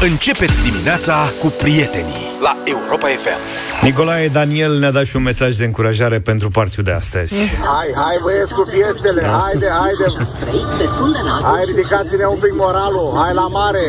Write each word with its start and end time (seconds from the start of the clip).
Începeți 0.00 0.62
dimineața 0.62 1.14
cu 1.40 1.46
prietenii 1.46 2.26
la 2.40 2.56
Europa 2.64 3.06
FM. 3.06 3.40
Nicolae 3.84 4.28
Daniel 4.28 4.78
ne-a 4.78 4.90
dat 4.90 5.04
și 5.04 5.16
un 5.16 5.22
mesaj 5.22 5.56
de 5.56 5.64
încurajare 5.64 6.20
pentru 6.20 6.48
parțiul 6.50 6.84
de 6.84 6.90
astăzi. 6.90 7.34
Hai, 7.72 7.88
hai 7.94 8.16
băieți 8.22 8.54
cu 8.54 8.62
piesele, 8.72 9.22
haide, 9.22 9.68
haide 9.80 10.06
Hai, 11.42 11.62
ridicați-ne 11.66 12.24
un 12.24 12.38
pic 12.44 12.54
moralul, 12.54 13.12
hai 13.22 13.34
la 13.34 13.46
mare 13.46 13.84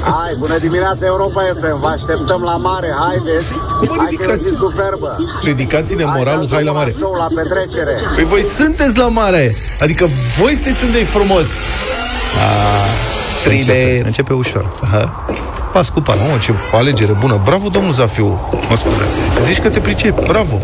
Hai, 0.00 0.34
bună 0.38 0.58
dimineața 0.58 1.06
Europa 1.06 1.42
FM, 1.60 1.80
vă 1.80 1.88
așteptăm 1.88 2.42
la 2.42 2.56
mare, 2.56 2.88
haideți 2.98 3.52
Cum 3.78 3.96
Hai 3.98 4.14
că 4.18 4.22
e 4.22 4.26
o 4.26 4.30
zi 4.30 4.36
ridicați? 4.36 4.58
superbă 4.58 5.16
Ridicați-ne 5.42 6.04
moralul, 6.04 6.48
hai 6.50 6.64
la 6.64 6.72
mare. 6.72 6.90
Show, 6.90 7.14
la 7.14 7.28
petrecere 7.34 7.94
Păi 8.14 8.24
voi 8.24 8.42
sunteți 8.42 8.96
la 8.96 9.08
mare. 9.08 9.56
Adică 9.80 10.08
voi 10.38 10.54
sunteți 10.54 10.84
unde 10.84 10.98
e 10.98 11.04
frumos. 11.04 11.46
Începe, 13.50 13.72
Trine. 13.72 14.02
începe 14.06 14.32
ușor. 14.32 14.78
Aha. 14.82 15.24
Pas 15.72 15.88
cu 15.88 16.00
pas. 16.00 16.20
Mamă, 16.20 16.38
ce 16.38 16.52
alegere 16.72 17.12
bună. 17.20 17.40
Bravo, 17.44 17.68
domnul 17.68 17.92
Zafiu. 17.92 18.26
Mă 18.68 18.76
scuzați. 18.76 19.18
Zici 19.40 19.60
că 19.60 19.68
te 19.68 19.80
pricep. 19.80 20.26
Bravo. 20.26 20.60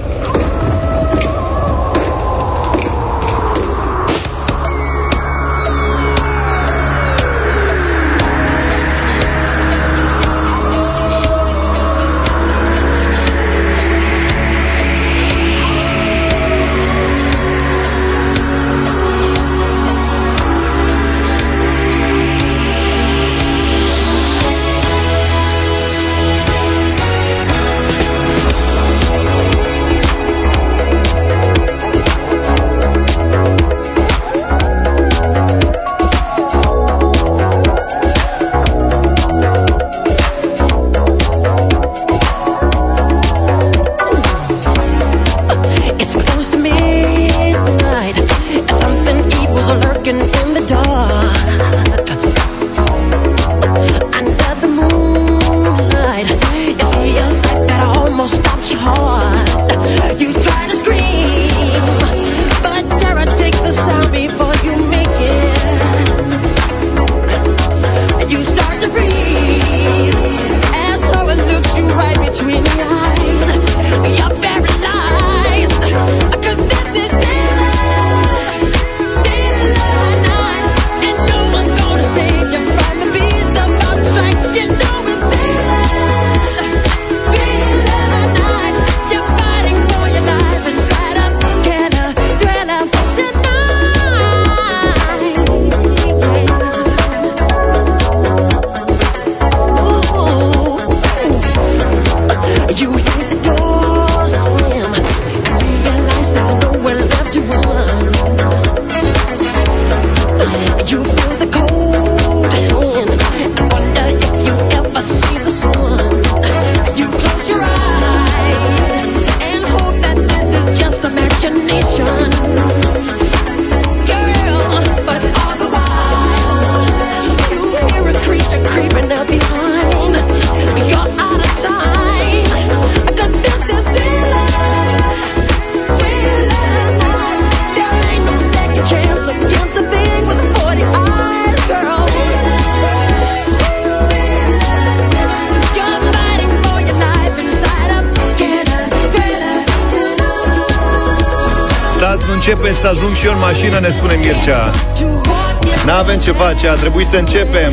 Mașină, 153.63 153.87
ne 153.87 153.93
spune 153.93 154.15
Mircea. 154.15 154.71
to 154.99 155.05
walk 155.05 155.65
you 155.65 155.87
N-avem 155.87 156.19
ce 156.19 156.33
face, 156.33 156.69
a 156.69 156.75
trebuit 156.75 157.07
să 157.07 157.17
începem. 157.17 157.73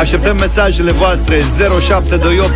Așteptăm 0.00 0.36
mesajele 0.36 0.92
voastre 0.92 1.36
0728 1.80 2.50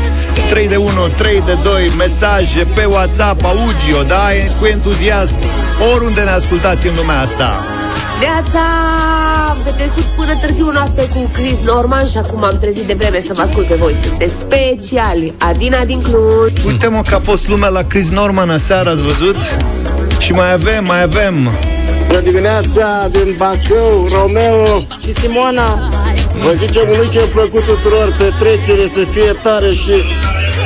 3 0.51 0.69
de 0.69 0.77
1 0.77 0.87
3 1.17 1.43
de 1.47 1.57
2 1.63 1.91
Mesaje 1.99 2.67
pe 2.75 2.85
WhatsApp, 2.85 3.45
audio, 3.45 4.03
da? 4.07 4.27
Cu 4.61 4.65
entuziasm 4.67 5.35
Oriunde 5.95 6.21
ne 6.21 6.31
ascultați 6.31 6.87
în 6.87 6.93
lumea 6.97 7.21
asta 7.21 7.51
Viața 8.19 8.65
am 9.49 9.57
petrecut 9.65 10.03
până 10.03 10.33
târziu 10.41 10.71
noapte 10.73 11.03
cu 11.15 11.31
Chris 11.33 11.59
Norman 11.65 12.07
și 12.07 12.19
acum 12.19 12.45
am 12.45 12.57
trezit 12.61 12.87
de 12.87 12.95
vreme 12.95 13.21
să 13.21 13.33
vă 13.33 13.43
ascult 13.43 13.67
pe 13.67 13.75
voi. 13.75 13.93
Sunteți 14.09 14.35
speciali. 14.35 15.35
Adina 15.39 15.85
din 15.85 16.01
Cluj. 16.03 16.65
Uite 16.67 16.89
mă 16.89 17.03
că 17.09 17.15
a 17.15 17.21
fost 17.21 17.49
lumea 17.49 17.69
la 17.69 17.83
Chris 17.83 18.09
Norman 18.09 18.51
aseară, 18.51 18.91
ați 18.91 19.03
văzut? 19.03 19.37
Și 20.19 20.33
mai 20.33 20.53
avem, 20.53 20.85
mai 20.85 21.03
avem 21.03 21.35
Bună 22.17 22.29
dimineața 22.29 23.09
din 23.11 23.35
Bacău, 23.37 24.09
Romeo 24.13 24.87
și 25.03 25.13
Simona 25.13 25.91
Vă 26.43 26.53
zicem 26.67 26.83
un 26.89 26.99
weekend 26.99 27.27
plăcut 27.27 27.65
tuturor, 27.65 28.15
petrecere 28.19 28.87
să 28.87 29.01
fie 29.13 29.33
tare 29.43 29.73
și 29.73 29.93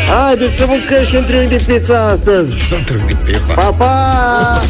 Haideți 0.08 0.56
să 0.56 0.64
mâncăm 0.68 1.04
și 1.04 1.14
un 1.14 1.24
triunghi 1.24 1.56
de 1.56 1.62
pizza 1.66 2.08
astăzi 2.08 2.52
Într-un 2.78 3.02
de 3.06 3.16
pizza. 3.24 3.52
Pa, 3.54 3.70
pa! 3.70 4.62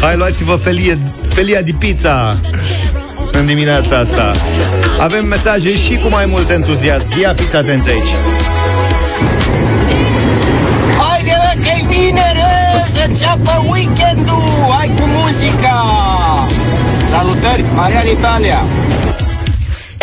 Hai, 0.00 0.16
luați-vă 0.16 0.56
felie, 0.56 0.98
felia 1.28 1.62
de 1.62 1.72
pizza 1.78 2.40
în 3.32 3.46
dimineața 3.46 3.98
asta. 3.98 4.34
Avem 4.98 5.26
mesaje 5.26 5.76
și 5.76 5.96
cu 6.02 6.08
mai 6.08 6.24
mult 6.26 6.50
entuziasm. 6.50 7.08
Ia 7.20 7.34
fiți 7.36 7.56
atenți 7.56 7.88
aici. 7.88 8.12
Haide, 10.98 11.36
mă, 11.42 11.62
că-i 11.62 11.86
vineri, 11.88 12.25
să 12.25 12.25
înceapă 13.08 13.64
weekendul! 13.70 14.42
Hai 14.70 14.86
cu 14.86 15.06
muzica! 15.06 15.84
Salutări, 17.08 17.64
Marian 17.74 18.06
Italia! 18.06 18.62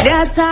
Viața 0.03 0.49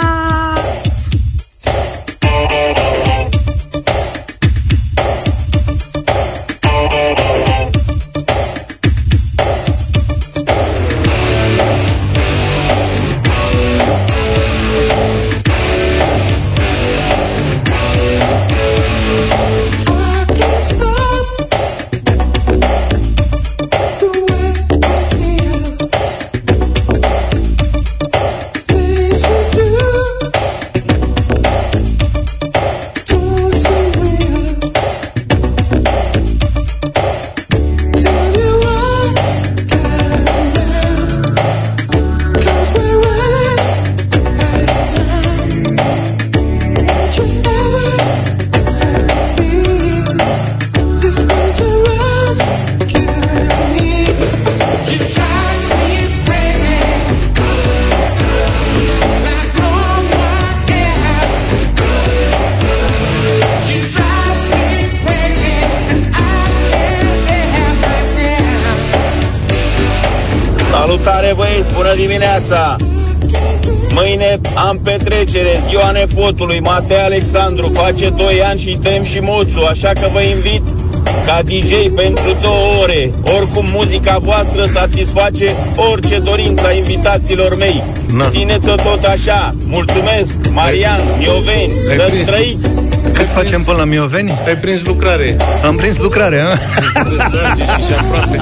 petrecere, 75.92 76.08
ziua 76.08 76.24
nepotului, 76.24 76.60
Matei 76.60 76.98
Alexandru, 76.98 77.72
face 77.74 78.10
2 78.10 78.42
ani 78.44 78.60
și 78.60 78.78
tem 78.82 79.04
și 79.04 79.20
moțul, 79.20 79.66
așa 79.66 79.90
că 80.02 80.08
vă 80.14 80.20
invit 80.22 80.62
ca 81.26 81.42
DJ 81.46 81.72
pentru 81.96 82.38
două 82.42 82.82
ore. 82.82 83.12
Oricum, 83.38 83.66
muzica 83.74 84.18
voastră 84.24 84.66
satisface 84.66 85.56
orice 85.92 86.20
dorință 86.20 86.66
a 86.68 86.72
invitaților 86.72 87.56
mei. 87.58 87.84
Na. 88.14 88.30
Țineți-o 88.30 88.76
tot 88.76 89.04
așa. 89.04 89.56
Mulțumesc, 89.66 90.38
Marian, 90.50 91.00
Mioveni, 91.18 91.72
Ai 91.90 91.96
să 91.96 92.08
prins. 92.10 92.26
trăiți! 92.28 92.70
Cât 93.14 93.30
facem 93.30 93.64
până 93.64 93.78
la 93.78 93.84
Mioveni? 93.84 94.32
Ai 94.48 94.56
prins 94.56 94.84
lucrare. 94.86 95.38
Am 95.66 95.76
prins 95.76 95.98
lucrarea, 95.98 96.46
a? 96.48 96.58
Trage 97.30 97.62
și 97.64 97.86
și 97.86 97.94
aproape. 98.00 98.42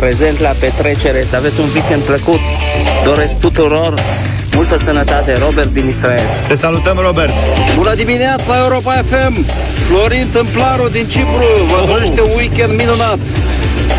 Prezent 0.00 0.38
la 0.38 0.48
petrecere, 0.60 1.26
să 1.30 1.36
aveți 1.36 1.60
un 1.60 1.68
weekend 1.74 2.02
plăcut. 2.02 2.40
Doresc 3.04 3.34
tuturor 3.38 3.94
multă 4.54 4.78
sănătate, 4.84 5.38
Robert 5.38 5.72
din 5.72 5.88
Israel. 5.88 6.22
Te 6.48 6.54
salutăm, 6.54 6.96
Robert. 7.06 7.32
Bună 7.74 7.94
dimineața, 7.94 8.58
Europa 8.58 8.92
FM! 9.10 9.46
Florin 9.88 10.28
Tâmplaru 10.32 10.88
din 10.88 11.06
Cipru, 11.06 11.44
vă 11.68 11.76
Oh. 11.82 11.86
dorește 11.88 12.20
un 12.20 12.30
weekend 12.36 12.76
minunat. 12.76 13.18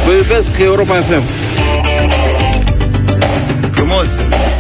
Vă 0.06 0.12
iubesc, 0.18 0.50
Europa 0.64 0.94
FM. 0.96 1.22
Frumos. 3.72 4.08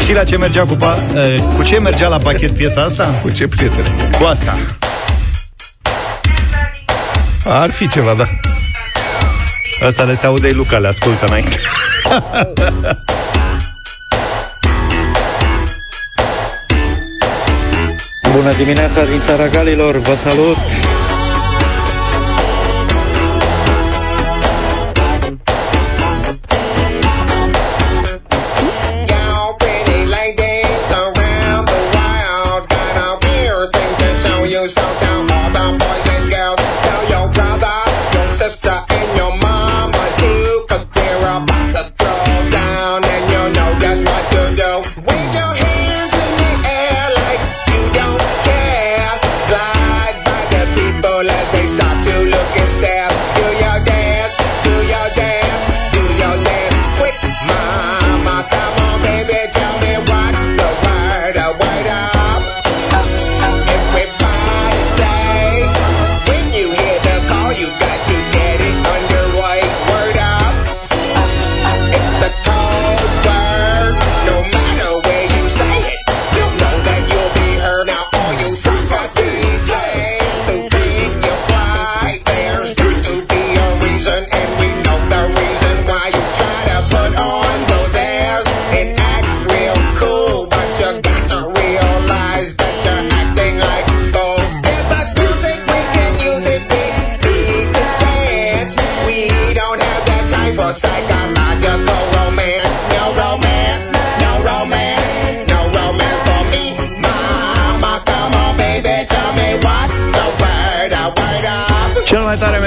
Și 0.06 0.14
la 0.14 0.24
ce 0.24 0.38
mergea 0.38 0.64
cu, 0.66 0.76
pa- 0.76 1.16
eh, 1.16 1.42
cu 1.58 1.64
ce 1.64 1.80
mergea 1.80 2.08
la 2.08 2.18
pachet 2.18 2.52
piesa 2.52 2.82
asta? 2.82 3.14
Cu 3.22 3.30
ce 3.32 3.48
prieten? 3.48 3.86
Cu 4.20 4.26
asta. 4.26 4.58
Ar 7.46 7.70
fi 7.70 7.88
ceva, 7.88 8.14
da. 8.14 8.26
Asta 9.82 10.04
le 10.04 10.14
se 10.14 10.26
aude 10.26 10.52
Luca, 10.52 10.78
le 10.78 10.88
ascultă 10.88 11.26
înainte. 11.26 11.60
Bună 18.32 18.54
dimineața 18.58 19.04
din 19.06 19.22
țara 19.26 19.48
Galilor, 19.48 19.98
vă 19.98 20.16
salut! 20.24 20.58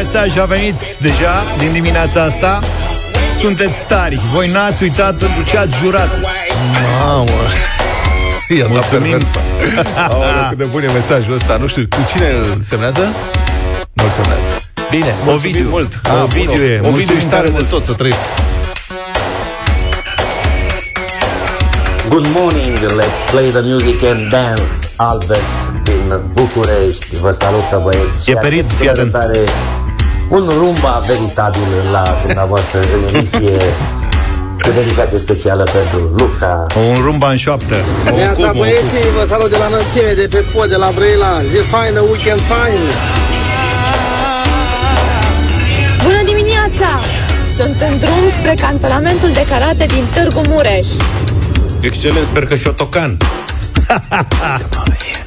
Mesaj 0.04 0.36
a 0.36 0.44
venit 0.44 0.74
deja 1.00 1.32
din 1.58 1.72
dimineața 1.72 2.22
asta. 2.22 2.60
Sunteți 3.40 3.86
tari. 3.86 4.20
Voi 4.32 4.48
n-ați 4.50 4.82
uitat 4.82 5.14
pentru 5.14 5.42
ce 5.46 5.56
ați 5.58 5.76
jurat. 5.82 6.08
Mamă. 7.06 7.30
I-a 8.48 8.58
dat 8.62 8.68
Mulțumim. 8.70 9.10
perversă. 9.10 9.38
Aoleu, 10.08 10.48
cât 10.48 10.58
de 10.58 10.64
bun 10.64 10.82
e 10.82 10.86
mesajul 10.92 11.34
ăsta. 11.34 11.56
Nu 11.60 11.66
știu, 11.66 11.82
cu 11.90 11.96
cine 12.10 12.26
îl 12.30 12.58
semnează? 12.68 13.12
Nu-l 13.92 14.10
semnează. 14.14 14.50
Bine, 14.90 15.14
mulțumim 15.24 15.54
Ovidiu. 15.54 15.68
mult. 15.68 16.00
Ovidiu 16.24 16.44
bun, 16.50 16.54
e. 16.54 16.64
Ovidiu 16.64 16.90
Mulțumim 16.90 17.16
ești 17.16 17.28
tare 17.28 17.36
tare 17.36 17.46
de 17.46 17.52
mult. 17.52 17.68
tot 17.68 17.84
să 17.84 17.92
trăiești. 17.92 18.20
Good 22.08 22.26
morning, 22.40 22.76
let's 23.00 23.20
play 23.30 23.48
the 23.56 23.60
music 23.72 24.02
and 24.12 24.30
dance 24.30 24.70
Albert 24.96 25.42
din 25.84 26.20
București 26.32 27.06
Vă 27.20 27.30
salută 27.30 27.80
băieți 27.82 28.30
E 28.30 28.32
Și 28.32 28.38
perit, 28.40 28.64
aștept 28.64 28.76
fii 28.78 28.86
cu 28.86 28.92
atent. 28.92 29.12
nerăbdare 29.12 29.44
Un 30.28 30.44
rumba 30.58 31.02
veritabil 31.06 31.68
la 31.92 32.16
dumneavoastră 32.22 32.78
în 32.80 33.14
emisie 33.14 33.56
Cu 34.62 34.70
dedicație 34.74 35.18
specială 35.18 35.62
pentru 35.62 35.98
Luca 36.16 36.66
Un 36.94 37.02
rumba 37.02 37.30
în 37.30 37.36
șoaptă. 37.36 37.74
Neața 38.16 38.52
băieții, 38.56 39.10
vă 39.18 39.24
salut 39.28 39.50
de 39.50 39.56
la 39.56 39.68
Năție, 39.68 40.14
de 40.14 40.26
pe 40.30 40.44
pod, 40.54 40.68
de 40.68 40.76
la 40.76 40.90
Brăila. 40.94 41.40
Zi 41.50 41.58
faină, 41.70 42.00
weekend 42.00 42.40
fain. 42.40 42.80
Bună 46.04 46.22
dimineața! 46.24 47.00
Sunt 47.50 47.76
în 47.90 47.98
drum 47.98 48.28
spre 48.38 48.54
cantonamentul 48.60 49.30
de 49.32 49.44
karate 49.48 49.84
din 49.84 50.04
Târgu 50.14 50.40
Mureș. 50.48 50.86
Excelent, 51.80 52.26
sper 52.26 52.46
că 52.46 52.54
șotocan. 52.54 53.16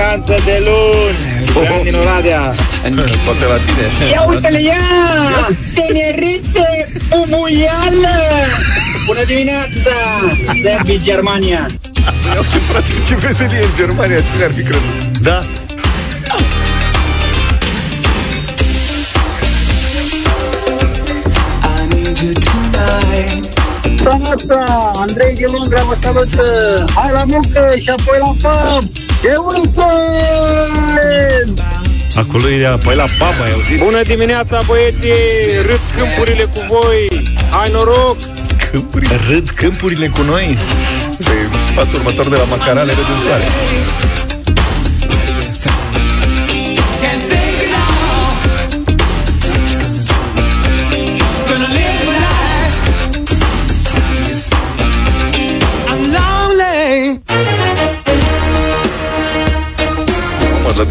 vacanță 0.00 0.34
de 0.44 0.56
luni 0.66 1.18
Julian 1.52 1.82
din 1.82 1.94
Oradea 1.94 2.54
Poate 3.24 3.44
la 3.52 3.56
tine. 3.66 4.10
Ia 4.12 4.22
uite-le, 4.28 4.60
ia! 4.60 4.76
Tenerife, 5.74 6.88
Umuială! 7.10 8.16
Bună 9.06 9.24
dimineața! 9.26 9.96
Derby 10.62 10.98
Germania! 11.02 11.66
Ia 12.34 12.40
uite, 12.40 12.58
frate, 12.68 12.86
ce 13.06 13.14
veselie 13.14 13.62
în 13.62 13.70
Germania, 13.76 14.20
cine 14.20 14.44
ar 14.44 14.52
fi 14.52 14.62
crezut? 14.62 15.18
Da. 15.22 15.44
I 21.64 21.94
need 21.94 22.18
you 22.18 22.32
tonight. 22.32 23.58
Salută! 24.02 24.64
Andrei 24.94 25.34
din 25.34 25.48
Londra 25.52 25.82
vă 25.82 25.96
salută! 26.00 26.84
Hai 26.94 27.10
la 27.12 27.24
muncă 27.24 27.74
și 27.78 27.90
apoi 27.90 28.18
la 28.20 28.50
pub! 28.50 28.99
E 29.22 29.36
weekend! 29.36 31.00
Acolo 32.16 32.48
e 32.48 32.66
apoi 32.66 32.96
la 32.96 33.04
pub, 33.04 33.42
ai 33.42 33.50
auzit? 33.52 33.78
Bună 33.78 34.02
dimineața 34.02 34.60
băieții 34.66 35.10
Râd 35.66 35.80
câmpurile 35.96 36.44
cu 36.44 36.64
voi 36.68 37.22
Hai 37.50 37.70
noroc 37.70 38.16
Câmpuri. 38.70 39.06
Râd 39.28 39.50
câmpurile 39.50 40.06
cu 40.06 40.22
noi? 40.22 40.58
Pe 41.18 41.30
pasul 41.74 41.94
următor 41.94 42.28
de 42.28 42.36
la 42.36 42.44
Macarale 42.44 42.92
de 42.92 43.00
în 43.00 43.22
soare. 43.22 43.44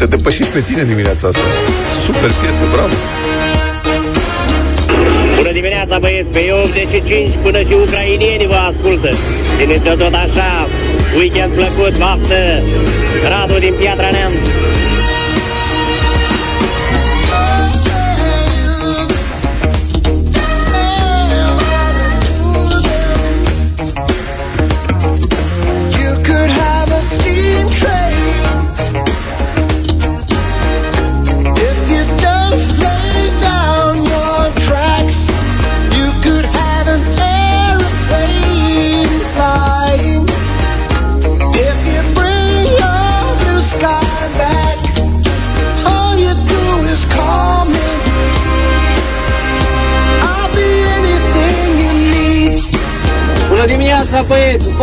Mă, 0.09 0.15
dar 0.15 0.21
te 0.21 0.23
depășești 0.23 0.53
pe 0.53 0.61
tine 0.67 0.83
dimineața 0.83 1.27
asta. 1.27 1.45
Super 2.05 2.31
piesă, 2.41 2.63
bravo. 2.73 2.95
Bună 5.35 5.51
dimineața, 5.51 5.99
băieți! 5.99 6.31
Pe 6.31 6.41
85 6.63 7.29
până 7.43 7.61
și 7.61 7.73
ucrainienii 7.73 8.47
vă 8.47 8.59
ascultă. 8.71 9.09
Țineți-o 9.57 9.95
tot 9.95 10.13
așa. 10.25 10.51
Weekend 11.17 11.51
plăcut, 11.53 11.97
baftă! 11.97 12.41
Radu 13.31 13.59
din 13.59 13.73
Piatra 13.79 14.09
Neamț. 14.15 14.58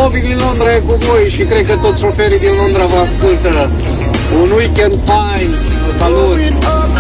Băieți! 0.07 0.15
Bobby 0.15 0.21
din 0.21 0.39
Londra 0.45 0.75
e 0.75 0.79
cu 0.79 0.95
voi 0.95 1.31
și 1.31 1.43
cred 1.43 1.67
că 1.67 1.75
toți 1.83 2.01
șoferii 2.01 2.39
din 2.39 2.55
Londra 2.61 2.85
vă 2.85 2.99
ascultă. 3.07 3.71
Un 4.43 4.51
weekend 4.57 4.95
fine! 5.09 5.55
Vă 5.85 5.93
salut! 5.99 6.39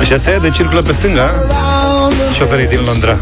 Și 0.04 0.12
asta 0.12 0.30
e 0.30 0.38
de 0.38 0.50
circulă 0.50 0.82
pe 0.82 0.92
stânga, 0.92 1.30
șoferii 2.34 2.66
din 2.66 2.80
Londra. 2.86 3.18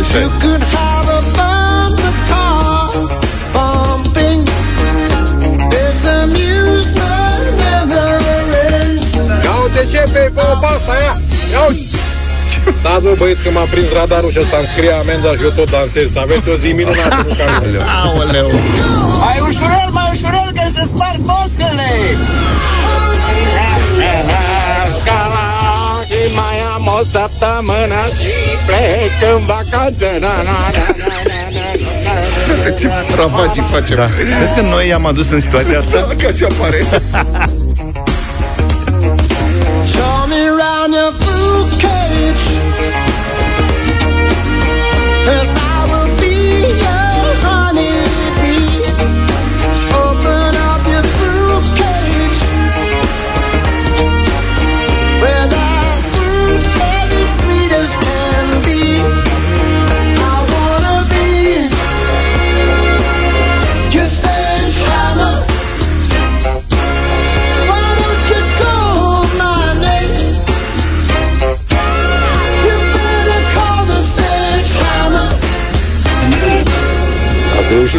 Așa 0.00 0.18
e. 0.18 0.20
You 0.20 0.30
could 0.42 0.62
have 0.74 1.08
a 1.16 1.20
bumper 1.36 2.12
car 2.28 2.90
bumping. 3.54 4.42
There's 5.72 6.04
amusement 6.22 7.44
never 7.62 8.10
ends. 8.80 9.12
Ia 9.44 9.54
uite 9.62 9.86
ce 9.90 10.02
pe 10.12 10.32
fă 10.34 10.56
pe 10.60 10.66
asta, 10.66 10.94
ia! 11.04 11.14
Ia 11.52 11.60
uite! 11.68 12.07
Da, 12.82 12.98
bă, 13.02 13.10
băieți, 13.18 13.42
că 13.42 13.50
m-a 13.50 13.66
prins 13.72 13.88
radarul 13.98 14.30
și 14.30 14.40
ăsta 14.44 14.56
îmi 14.58 14.70
scrie 14.72 14.92
amenda 15.02 15.30
și 15.38 15.42
eu 15.42 15.52
tot 15.58 15.70
dansez. 15.70 16.10
Să 16.14 16.18
aveți 16.18 16.48
o 16.48 16.54
zi 16.62 16.70
minunată 16.80 17.20
cu 17.28 17.34
care. 17.40 17.54
Aoleu! 18.02 18.50
Mai 19.24 19.38
ușurel, 19.48 19.88
mai 19.98 20.08
ușurel 20.14 20.48
că 20.58 20.64
se 20.74 20.82
sparg 20.92 21.20
moscăle! 21.30 21.90
Mai 26.34 26.58
am 26.74 26.86
o 26.86 27.00
săptămână 27.12 28.02
și 28.20 28.34
plec 28.66 29.32
în 29.34 29.44
vacanță 29.46 30.06
na, 30.20 30.34
na, 30.48 30.58
na, 30.76 30.86
na, 30.98 31.16
na, 31.28 31.38
na, 31.54 32.12
na. 32.64 32.70
Ce 32.70 32.90
ravagii 33.16 33.64
facem. 33.70 33.96
Da. 33.96 34.06
Cred 34.06 34.52
că 34.54 34.60
noi 34.60 34.88
i-am 34.88 35.06
adus 35.06 35.30
în 35.30 35.40
situația 35.40 35.78
asta. 35.78 36.06
Că 36.18 36.26
așa 36.26 36.46
pare. 36.58 36.78
cage. 42.38 42.87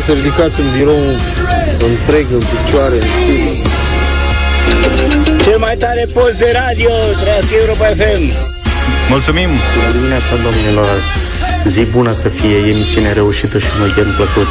Ați 0.09 0.17
reușit 0.17 0.33
să 0.33 0.43
ridicați 0.43 0.61
un 0.61 0.69
birou 0.77 1.05
întreg 1.89 2.25
în 2.37 2.43
picioare, 2.51 2.95
în 2.95 3.09
studiu. 3.11 3.51
Cel 5.45 5.57
mai 5.57 5.75
tare 5.83 6.03
post 6.13 6.37
de 6.37 6.49
radio, 6.61 6.89
trăiască 7.21 7.55
Europa 7.61 7.85
FM. 7.99 8.23
Mulțumim! 9.09 9.49
Bună 9.75 9.91
dimineața, 9.97 10.33
domnilor! 10.47 10.95
Zi 11.73 11.83
bună 11.97 12.13
să 12.13 12.27
fie, 12.29 12.57
emisiune 12.73 13.11
reușită 13.13 13.57
și 13.59 13.67
un 13.75 13.81
weekend 13.85 14.11
plăcut. 14.19 14.49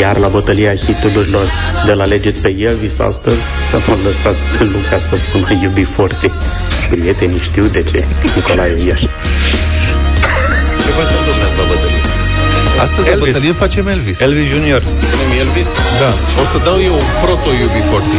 Iar 0.00 0.16
la 0.16 0.28
bătălia 0.28 0.74
hiturilor 0.74 1.46
de 1.86 1.92
la 1.92 2.04
Legeți 2.04 2.40
pe 2.40 2.50
Elvis 2.58 2.98
astăzi, 2.98 3.40
să 3.70 3.76
nu 3.86 3.94
lăsați 4.04 4.44
pe 4.58 4.64
Luca 4.64 4.98
să 5.08 5.16
pună 5.32 5.52
iubi 5.62 5.84
forte. 5.84 6.30
Prietenii 6.90 7.46
știu 7.48 7.64
de 7.76 7.82
ce. 7.90 8.04
Nicolae 8.34 8.76
Iași. 8.86 9.08
Astăzi 12.80 13.06
la 13.06 13.12
Elvis. 13.12 13.32
bătălie 13.32 13.52
facem 13.52 13.86
Elvis. 13.86 14.20
Elvis 14.20 14.48
Junior. 14.48 14.82
Punem 15.10 15.30
Elvis? 15.46 15.66
Da. 16.00 16.10
O 16.40 16.44
să 16.52 16.56
dau 16.64 16.78
eu 16.88 16.92
un 16.92 17.08
proto 17.22 17.50
iubi 17.60 17.82
forte. 17.90 18.16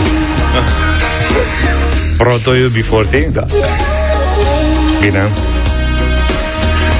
Proto 2.18 2.56
iubi 2.56 2.82
forte? 2.82 3.30
Da. 3.34 3.46
Bine. 5.02 5.24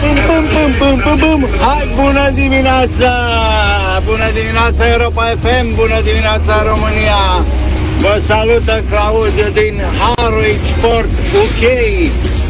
Pum, 0.02 0.16
pum, 0.28 0.44
pum, 0.54 0.72
pum, 0.80 0.98
pum, 1.04 1.18
pum. 1.18 1.48
Hai, 1.66 1.88
bună 1.96 2.32
dimineața! 2.34 3.12
Bună 4.06 4.28
dimineața 4.40 4.92
Europa 4.96 5.24
FM, 5.42 5.76
bună 5.76 6.00
dimineața 6.04 6.54
România! 6.72 7.22
Vă 7.98 8.22
salută 8.28 8.84
Claudiu 8.90 9.50
din 9.54 9.82
Harwich 10.00 10.66
Sport 10.78 11.12
UK, 11.44 11.64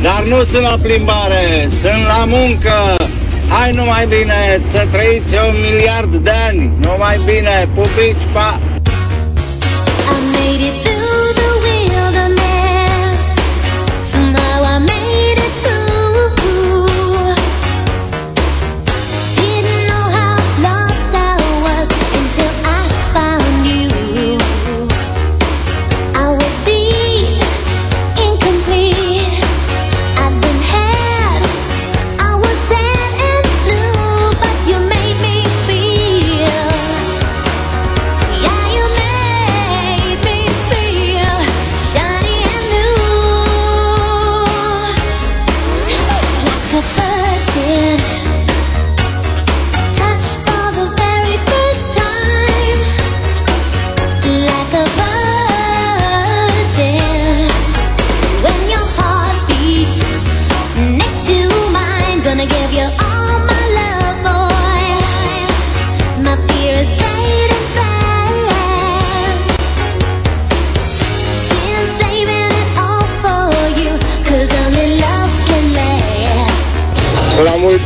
dar 0.02 0.24
nu 0.30 0.44
sunt 0.44 0.62
la 0.62 0.76
plimbare, 0.82 1.70
sunt 1.82 2.04
la 2.08 2.24
muncă. 2.26 2.96
Hai 3.50 3.72
numai 3.72 4.06
bine, 4.08 4.62
să 4.72 4.88
trăiți 4.92 5.34
un 5.34 5.56
miliard 5.72 6.16
de 6.16 6.32
ani, 6.48 6.72
numai 6.82 7.20
bine, 7.26 7.68
pupici, 7.76 8.26
pa! 8.34 8.60
I 10.10 10.20
made 10.32 10.64
it 10.64 10.97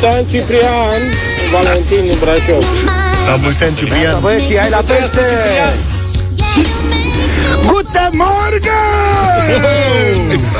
mulți 0.01 0.17
ani, 0.17 0.27
Ciprian, 0.27 1.01
Valentin 1.51 2.03
din 2.05 2.17
Brașov. 2.19 2.65
La 3.27 3.35
mulți 3.35 3.63
ani, 3.63 3.75
Ciprian. 3.75 4.19
Băieții, 4.21 4.57
hai 4.57 4.69
la 4.69 4.77
peste! 4.77 5.21
Guten 7.65 8.09
Morgen! 8.11 8.81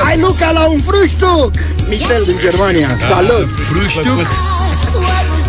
Hai 0.04 0.18
Luca 0.20 0.50
la 0.50 0.64
un 0.66 0.80
fruștuc! 0.80 1.52
Michel 1.88 2.22
din 2.24 2.36
Germania, 2.40 2.88
salut! 3.08 3.48
Fruștuc? 3.70 4.26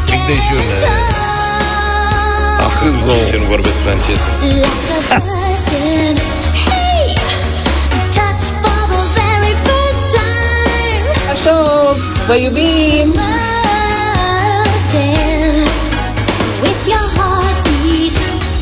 Mic 0.09 0.25
dejun. 0.27 0.67
Ahâzo. 2.59 3.15
Ce 3.29 3.37
nu 3.37 3.43
vorbesc 3.43 3.75
franceză. 3.75 4.27
Așa, 11.31 11.55
vă 12.27 12.35
iubim! 12.35 13.13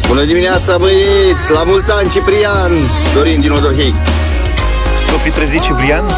Bună 0.08 0.24
dimineața, 0.24 0.78
băieți! 0.78 1.52
La 1.52 1.64
mulți 1.64 1.92
ani, 1.92 2.10
Ciprian! 2.10 2.72
Dorin 3.14 3.40
din 3.40 3.52
Odorhei. 3.52 3.94
S-o 5.10 5.18
fi 5.18 5.30
trezit 5.30 5.62
Ciprian? 5.62 6.04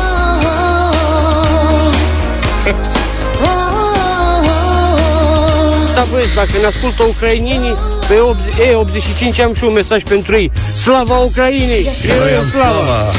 Da, 5.95 6.03
băieți, 6.11 6.33
dacă 6.35 6.49
ne 6.61 6.65
ascultă 6.65 7.03
ucrainienii, 7.03 7.75
pe 8.07 8.19
8 8.19 8.37
E85 8.37 9.43
am 9.43 9.53
și 9.53 9.63
un 9.63 9.73
mesaj 9.73 10.03
pentru 10.03 10.35
ei. 10.35 10.51
Slava 10.81 11.17
Ucrainei! 11.17 11.89
Noi 12.07 12.35
am 12.39 12.47
slava. 12.47 13.11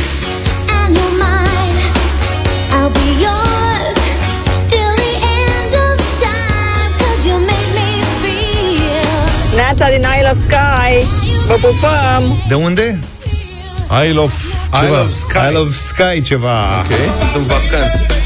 Neața 9.76 9.96
din 9.96 10.06
Isle 10.18 10.30
of 10.30 10.38
Sky 10.48 11.06
Vă 11.46 11.54
pupăm 11.54 12.44
De 12.48 12.54
unde? 12.54 12.98
I 14.06 14.12
love 14.12 14.32
I 14.72 14.88
love 14.88 15.10
Sky. 15.10 15.36
I 15.50 15.52
love 15.52 15.70
Sky 15.72 16.20
ceva. 16.20 16.78
Ok. 16.78 16.90
În 17.36 17.46
vacanțe. 17.46 18.23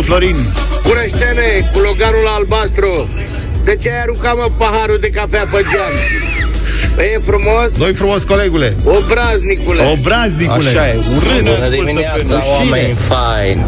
Salut, 0.00 0.04
Florin! 0.04 0.36
Bună, 0.82 1.04
Ștene, 1.06 1.70
cu 1.72 1.78
loganul 1.78 2.26
albastru! 2.36 3.08
De 3.64 3.76
ce 3.76 3.90
ai 3.90 4.00
aruncat, 4.00 4.36
mă, 4.36 4.50
paharul 4.56 4.98
de 5.00 5.08
cafea 5.08 5.44
pe 5.50 5.64
geam? 5.70 5.92
E 7.14 7.18
frumos? 7.26 7.76
Noi 7.78 7.92
frumos, 7.92 8.22
colegule. 8.22 8.76
Obraznicule! 8.84 9.82
Obraznicule! 9.92 10.68
Așa 10.68 10.88
e, 10.88 10.98
urât. 11.16 11.54
Bună 11.54 11.68
dimineața, 11.68 12.42
oameni 12.58 12.94
fain! 12.94 13.64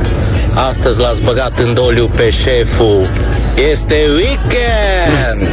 Astăzi 0.70 1.00
l-ați 1.00 1.22
băgat 1.22 1.58
în 1.58 1.74
doliu 1.74 2.06
pe 2.06 2.30
șeful. 2.30 3.06
Este 3.70 3.96
weekend! 4.14 5.48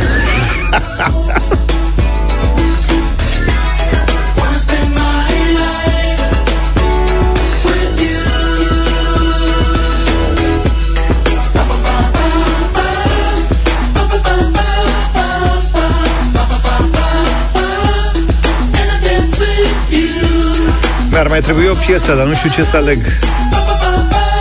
Mai 21.39 21.47
trebui 21.47 21.69
o 21.69 21.85
piesă, 21.85 22.15
dar 22.15 22.25
nu 22.25 22.33
știu 22.33 22.49
ce 22.49 22.63
să 22.63 22.75
aleg. 22.75 22.97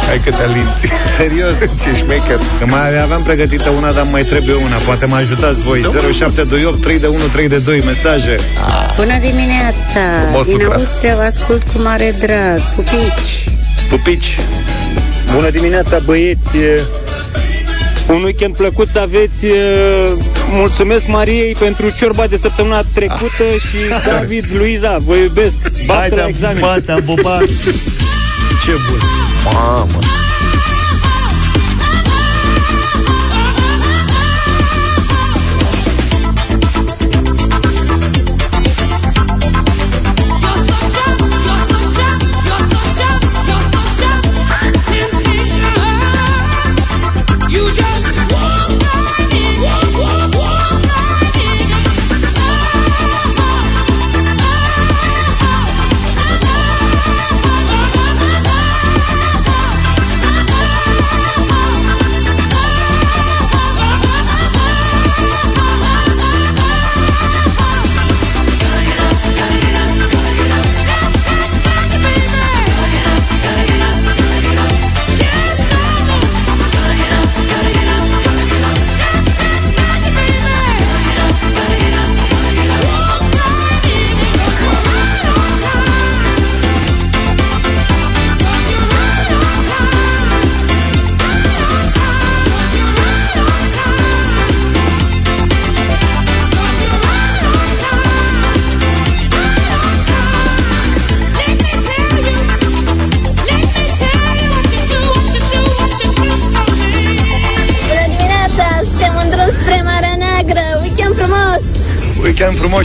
Hai 0.07 0.21
că 0.25 0.31
te 0.31 0.43
alinți. 0.43 0.87
Serios? 1.19 1.57
Ce 1.83 1.95
șmecher. 1.95 2.39
Că 2.59 2.67
mai 2.67 3.03
aveam 3.03 3.23
pregătită 3.23 3.69
una, 3.69 3.93
dar 3.93 4.07
mai 4.11 4.23
trebuie 4.23 4.55
una. 4.55 4.77
Poate 4.77 5.07
mă 5.07 5.17
ajutați 5.17 5.61
voi. 5.61 5.81
0728 5.83 6.81
3 6.81 6.99
de 6.99 7.07
1 7.07 7.19
3 7.33 7.49
de 7.49 7.59
2 7.59 7.83
mesaje. 7.85 8.37
Bună 8.97 9.19
dimineața! 9.21 10.01
Frumos 10.23 10.47
Din 10.47 10.57
lucrat. 10.57 10.79
Austria 10.79 11.15
vă 11.15 11.23
ascult 11.23 11.63
cu 11.73 11.83
mare 11.83 12.15
drag. 12.19 12.61
Pupici! 12.75 13.45
Pupici! 13.89 14.39
Bună 15.35 15.51
dimineața, 15.51 15.99
băieți! 15.99 16.57
Un 18.09 18.23
weekend 18.23 18.57
plăcut 18.57 18.89
să 18.89 18.99
aveți. 18.99 19.47
Mulțumesc 20.51 21.07
Mariei 21.07 21.55
pentru 21.59 21.91
ciorba 21.99 22.27
de 22.27 22.37
săptămâna 22.37 22.83
trecută 22.95 23.45
și 23.69 24.07
David, 24.07 24.45
Luiza, 24.57 24.99
vă 24.99 25.17
iubesc. 25.17 25.57
Baftă 25.87 25.93
Hai, 25.93 26.09
la 26.09 26.15
te-am 26.17 26.29
examen. 26.29 26.57
pupat, 26.59 26.85
te-am 26.85 27.03
pupat. 27.03 27.45
Ce 28.65 28.73
bun! 28.89 28.99
Mamă! 29.45 30.08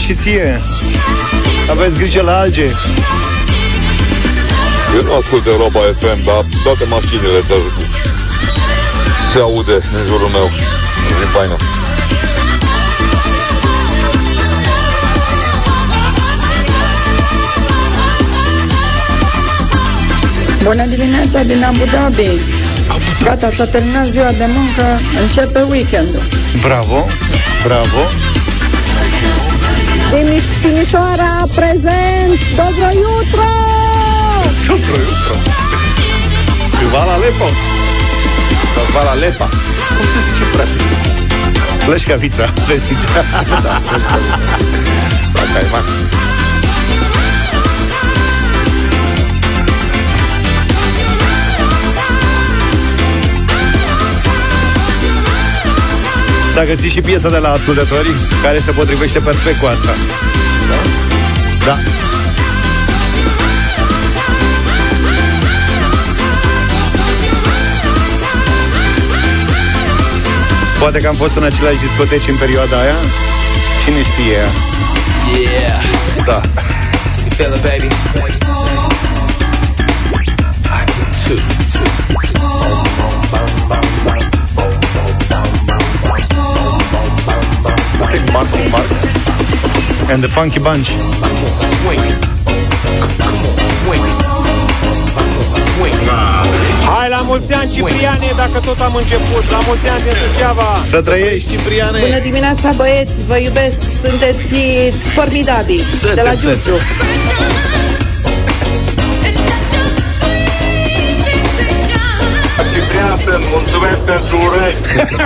Și 0.04 0.14
ție. 0.14 0.60
Aveți 1.70 1.98
grijă 1.98 2.22
la 2.22 2.38
alge. 2.38 2.64
Eu 4.94 5.02
nu 5.02 5.14
ascult 5.14 5.46
Europa 5.46 5.80
FM, 5.98 6.24
dar 6.24 6.44
toate 6.64 6.84
mașinile 6.84 7.40
de 7.48 7.54
se 9.32 9.38
aude 9.38 9.72
în 9.72 10.04
jurul 10.06 10.28
meu. 10.28 10.50
Din 11.18 11.28
faină. 11.32 11.56
Bună 20.62 20.84
dimineața 20.84 21.42
din 21.42 21.64
Abu 21.64 21.84
Dhabi. 21.84 22.30
Gata, 23.22 23.50
s-a 23.50 23.66
terminat 23.66 24.06
ziua 24.06 24.30
de 24.30 24.46
muncă, 24.46 25.00
începe 25.22 25.60
weekendul. 25.60 26.22
Bravo, 26.62 27.06
bravo. 27.66 28.33
Timiș, 30.10 30.42
Timișoara, 30.62 31.46
prezent, 31.54 32.38
Dobrăiutru! 32.56 33.48
Dobrăiutru. 34.66 35.36
Vala 36.90 37.16
Lepa. 37.16 37.48
Sau 38.74 38.84
Vala 38.92 39.14
Lepa. 39.14 39.48
Cum 39.96 40.06
se 40.12 40.30
zice, 40.30 40.42
frate? 40.42 40.70
Plășcavița, 41.84 42.52
vezi 42.66 42.86
zicea. 42.86 43.22
da, 43.64 43.72
Plășcavița. 43.88 44.56
Sau 45.32 45.44
Caimac. 45.54 45.84
S-a 56.54 56.64
găsit 56.64 56.90
și 56.90 57.00
piesa 57.00 57.28
de 57.30 57.36
la 57.36 57.50
ascultători 57.50 58.08
care 58.42 58.58
se 58.58 58.70
potrivește 58.70 59.18
perfect 59.18 59.60
cu 59.60 59.66
asta. 59.66 59.94
Da? 60.68 60.76
Da. 61.64 61.78
Poate 70.78 70.98
că 70.98 71.08
am 71.08 71.14
fost 71.14 71.36
în 71.36 71.42
aceleași 71.42 71.78
discoteci 71.78 72.28
în 72.28 72.36
perioada 72.36 72.80
aia 72.80 72.96
Cine 73.84 74.02
știe 74.02 74.32
ea? 74.32 74.48
Yeah. 75.40 75.82
Da. 76.26 76.40
You 77.20 77.30
feel 77.36 77.54
it, 77.54 77.62
baby? 77.62 77.88
I 80.70 80.84
do 80.86 81.36
too. 81.36 81.63
Mark 88.32 88.48
Mark 88.70 88.88
And 90.12 90.22
the 90.22 90.28
Funky 90.28 90.60
Bunch 90.60 90.88
Swing 91.82 92.04
it. 92.10 92.16
Come 93.20 93.38
on, 93.38 93.56
swing 93.82 94.04
it. 94.04 94.16
Swing 95.74 96.00
it. 96.02 96.64
Hai 96.90 97.08
la 97.08 97.20
mulți 97.20 97.52
ani, 97.52 97.70
Cipriane, 97.72 98.32
dacă 98.36 98.58
tot 98.58 98.80
am 98.80 98.94
început. 98.94 99.50
La 99.50 99.60
mulți 99.66 99.88
ani 99.88 100.02
din 100.02 100.12
Suceava. 100.24 100.82
Să 100.84 101.02
trăiești, 101.02 101.48
Cipriane 101.50 101.98
Bună 102.00 102.18
dimineața, 102.18 102.70
băieți! 102.76 103.12
Vă 103.26 103.36
iubesc! 103.36 103.78
Sunteți 104.04 104.54
formidabili! 105.14 105.84
De 106.14 106.22
la 106.22 106.30
Sunteți, 106.30 106.40
Giurgiu! 106.40 106.76
Să 114.04 114.20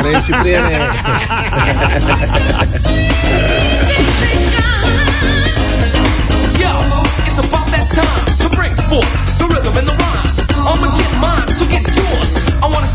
trăiești, 0.00 0.30
Yo, 6.62 6.72
it's 7.26 7.38
about 7.38 7.66
that 7.74 7.86
time 7.98 8.24
to 8.42 8.48
bring 8.56 8.74
forth 8.90 9.12
the 9.38 9.46
rhythm 9.52 9.74
and 9.80 9.86
the 9.90 9.96
rhyme. 10.02 10.28
I'ma 10.70 10.88
get 10.98 11.12
mine, 11.24 11.48
so 11.58 11.64
get 11.74 11.84
yours. 11.98 12.30
I 12.64 12.66
wanna 12.72 12.87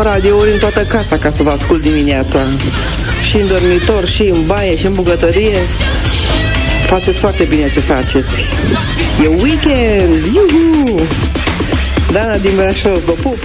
Am 0.00 0.06
radiouri 0.06 0.52
în 0.52 0.58
toată 0.58 0.84
casa 0.84 1.18
ca 1.18 1.30
să 1.30 1.42
vă 1.42 1.50
ascult 1.50 1.82
dimineața. 1.82 2.46
Și 3.28 3.36
în 3.36 3.46
dormitor, 3.46 4.06
și 4.06 4.22
în 4.22 4.46
baie, 4.46 4.76
și 4.76 4.86
în 4.86 4.92
bucătărie. 4.92 5.58
Faceți 6.86 7.18
foarte 7.18 7.44
bine 7.44 7.70
ce 7.70 7.80
faceți. 7.80 8.48
E 9.22 9.26
weekend! 9.26 10.26
Iuhu! 10.26 11.00
Dana 12.12 12.36
din 12.36 12.52
Brașov, 12.56 13.04
vă 13.04 13.12
pup! 13.12 13.38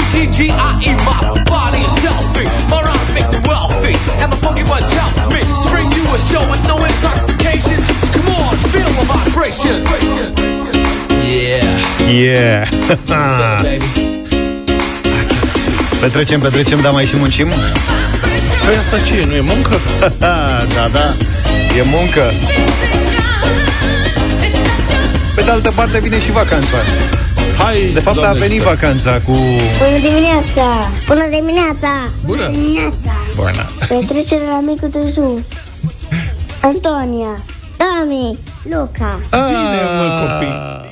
D-R-U-G-G-I-E, 0.00 0.90
my 1.04 1.44
body 1.44 1.80
is 1.84 1.96
healthy. 2.00 2.46
My 2.72 2.80
rhymes 2.80 3.10
make 3.14 3.28
me 3.34 3.40
wealthy. 3.44 3.94
And 4.22 4.32
the 4.32 4.38
funky 4.40 4.64
bunch 4.64 4.88
helps 4.96 5.24
me 5.28 5.40
to 5.44 5.68
bring 5.68 5.88
you 5.92 6.04
a 6.08 6.18
show 6.30 6.42
with 6.50 6.62
no 6.68 6.76
intoxication. 6.80 7.78
Come 8.16 8.28
on, 8.32 8.56
feel 8.72 8.90
the 8.96 9.04
vibration. 9.12 9.84
Yeah. 11.20 12.08
Yeah 12.08 12.80
baby. 13.62 13.84
Petrecem, 16.00 16.40
petrecem, 16.40 16.80
dar 16.80 16.92
mai 16.92 17.04
și 17.04 17.16
muncim? 17.16 17.48
Păi 18.64 18.76
asta 18.76 18.98
ce 18.98 19.14
e? 19.14 19.24
Nu 19.24 19.34
e 19.34 19.40
muncă? 19.40 19.80
da, 20.74 20.88
da, 20.92 21.14
e 21.78 21.82
muncă 21.82 22.32
Pe 25.34 25.42
de 25.42 25.50
altă 25.50 25.72
parte 25.74 26.00
vine 26.00 26.20
și 26.20 26.30
vacanța 26.30 26.76
Hai, 27.64 27.90
De 27.94 28.00
fapt 28.00 28.16
a 28.16 28.20
Doamne 28.20 28.38
venit 28.38 28.60
ajută. 28.60 28.74
vacanța 28.74 29.20
cu... 29.20 29.32
Bună 29.78 29.98
dimineața! 30.08 30.66
Bună 31.06 31.26
dimineața! 31.30 31.92
Bună. 32.26 32.48
dimineața! 32.48 33.14
Bună. 33.36 33.64
Petrecere 33.88 34.44
la 34.44 34.60
micul 34.60 34.88
târziu. 34.90 35.44
Antonia, 36.60 37.44
Tami, 37.76 38.38
Luca. 38.62 39.20
Bine, 39.30 39.80
mă, 39.98 40.06
copii. 40.20 40.88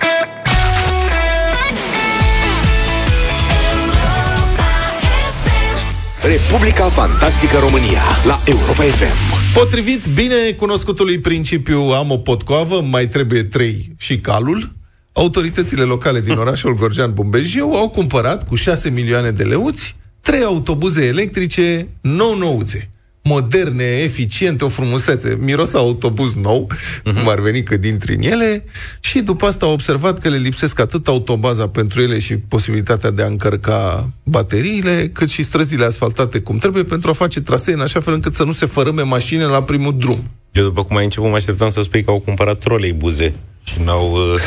Republica 6.23 6.85
Fantastică 6.85 7.59
România 7.59 8.03
la 8.27 8.41
Europa 8.45 8.83
FM. 8.83 9.37
Potrivit 9.55 10.07
bine 10.07 10.35
cunoscutului 10.57 11.19
principiu 11.19 11.81
am 11.81 12.11
o 12.11 12.17
potcoavă, 12.17 12.81
mai 12.91 13.07
trebuie 13.09 13.43
trei 13.43 13.93
și 13.99 14.19
calul, 14.19 14.73
autoritățile 15.19 15.83
locale 15.83 16.21
din 16.21 16.37
orașul 16.37 16.75
Gorjean 16.75 17.13
Bumbejiu 17.13 17.71
au 17.71 17.89
cumpărat 17.89 18.47
cu 18.47 18.55
6 18.55 18.91
milioane 18.91 19.31
de 19.31 19.43
leuți 19.45 19.97
trei 20.21 20.43
autobuze 20.43 21.07
electrice 21.07 21.89
nou-nouțe, 22.01 22.91
moderne, 23.23 23.85
eficiente, 23.85 24.65
o 24.65 24.69
frumusețe. 24.69 25.37
Miros 25.41 25.75
a 25.75 25.79
autobuz 25.79 26.35
nou, 26.35 26.71
uh-huh. 26.71 27.03
cum 27.03 27.29
ar 27.29 27.41
veni 27.41 27.63
că 27.63 27.77
dintre 27.77 28.15
în 28.15 28.23
ele, 28.23 28.65
și 29.01 29.21
după 29.21 29.47
asta 29.47 29.67
a 29.67 29.69
observat 29.69 30.19
că 30.19 30.29
le 30.29 30.37
lipsesc 30.37 30.81
atât 30.81 31.09
autobaza 31.09 31.69
pentru 31.69 32.01
ele 32.01 32.19
și 32.19 32.37
posibilitatea 32.37 33.11
de 33.11 33.23
a 33.23 33.27
încărca 33.27 34.11
bateriile, 34.23 35.11
cât 35.13 35.31
și 35.31 35.43
străzile 35.43 35.85
asfaltate 35.85 36.41
cum 36.41 36.59
trebuie 36.59 36.85
pentru 36.85 37.11
a 37.11 37.13
face 37.13 37.41
trasee 37.41 37.75
în 37.75 37.81
așa 37.81 38.01
fel 38.01 38.15
încât 38.15 38.35
să 38.35 38.45
nu 38.45 38.53
se 38.53 38.67
fărâme 38.67 39.03
mașini 39.03 39.43
la 39.43 39.63
primul 39.63 39.97
drum. 39.99 40.23
Eu, 40.53 40.65
după 40.65 40.85
cum 40.85 40.97
ai 40.97 41.05
început, 41.05 41.31
mă 41.31 41.37
așteptam 41.37 41.71
să 41.71 41.81
spui 41.81 42.05
că 42.05 42.11
au 42.11 42.21
cumpărat 42.21 42.59
trolei 42.59 42.93
buze 42.93 43.35
și 43.62 43.83
n-au... 43.83 44.12
uh, 44.12 44.40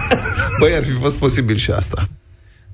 Băi, 0.60 0.74
ar 0.74 0.84
fi 0.84 0.90
fost 0.90 1.16
posibil 1.16 1.56
și 1.56 1.70
asta. 1.70 2.08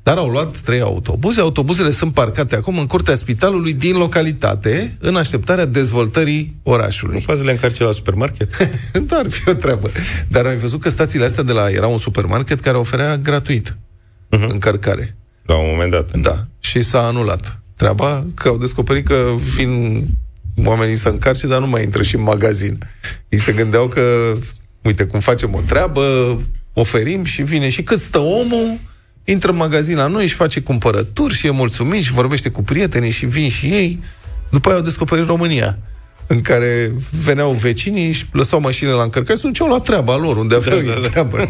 Dar 0.02 0.16
au 0.16 0.28
luat 0.28 0.56
trei 0.56 0.80
autobuze. 0.80 1.40
Autobuzele 1.40 1.90
sunt 1.90 2.12
parcate 2.12 2.56
acum 2.56 2.78
în 2.78 2.86
curtea 2.86 3.14
spitalului 3.14 3.72
din 3.72 3.96
localitate, 3.96 4.96
în 5.00 5.16
așteptarea 5.16 5.64
dezvoltării 5.64 6.56
orașului. 6.62 7.14
Nu 7.14 7.20
poți 7.26 7.38
să 7.38 7.44
le 7.44 7.50
încarce 7.50 7.84
la 7.84 7.92
supermarket? 7.92 8.56
da, 9.06 9.16
ar 9.16 9.28
fi 9.28 9.48
o 9.48 9.52
treabă. 9.52 9.90
Dar 10.28 10.46
ai 10.46 10.56
văzut 10.56 10.80
că 10.80 10.88
stațiile 10.88 11.24
astea 11.24 11.42
de 11.42 11.52
la... 11.52 11.70
Era 11.70 11.86
un 11.86 11.98
supermarket 11.98 12.60
care 12.60 12.76
oferea 12.76 13.16
gratuit 13.16 13.76
uh-huh. 14.36 14.48
încărcare. 14.48 15.16
La 15.42 15.58
un 15.58 15.68
moment 15.70 15.90
dat. 15.90 16.16
Da. 16.16 16.46
Și 16.60 16.82
s-a 16.82 17.06
anulat 17.06 17.60
treaba, 17.76 18.26
că 18.34 18.48
au 18.48 18.56
descoperit 18.56 19.06
că 19.06 19.34
vin 19.54 20.04
oamenii 20.64 20.94
să 20.94 21.08
încarce, 21.08 21.46
dar 21.46 21.60
nu 21.60 21.66
mai 21.66 21.82
intră 21.82 22.02
și 22.02 22.16
în 22.16 22.22
magazin. 22.22 22.78
Ei 23.28 23.38
se 23.38 23.52
gândeau 23.52 23.86
că, 23.86 24.34
uite, 24.82 25.04
cum 25.04 25.20
facem 25.20 25.54
o 25.54 25.60
treabă, 25.66 26.36
oferim 26.72 27.24
și 27.24 27.42
vine. 27.42 27.68
Și 27.68 27.82
cât 27.82 28.00
stă 28.00 28.18
omul, 28.18 28.78
intră 29.24 29.50
în 29.50 29.56
magazin 29.56 29.96
la 29.96 30.06
noi 30.06 30.26
și 30.26 30.34
face 30.34 30.60
cumpărături 30.60 31.34
și 31.34 31.46
e 31.46 31.50
mulțumit 31.50 32.02
și 32.02 32.12
vorbește 32.12 32.48
cu 32.48 32.62
prietenii 32.62 33.10
și 33.10 33.26
vin 33.26 33.48
și 33.48 33.66
ei. 33.66 34.02
După 34.50 34.68
aia 34.68 34.78
au 34.78 34.84
descoperit 34.84 35.26
România 35.26 35.78
în 36.26 36.40
care 36.40 36.92
veneau 37.24 37.52
vecinii 37.52 38.12
și 38.12 38.24
lăsau 38.32 38.60
mașinile 38.60 38.96
la 38.96 39.02
încărcare 39.02 39.34
și 39.34 39.40
se 39.40 39.46
duceau 39.46 39.68
la 39.68 39.80
treaba 39.80 40.16
lor, 40.16 40.36
unde 40.36 40.54
aveau 40.54 40.80
da, 40.80 40.92
da, 40.92 41.00
da. 41.00 41.08
treabă. 41.08 41.48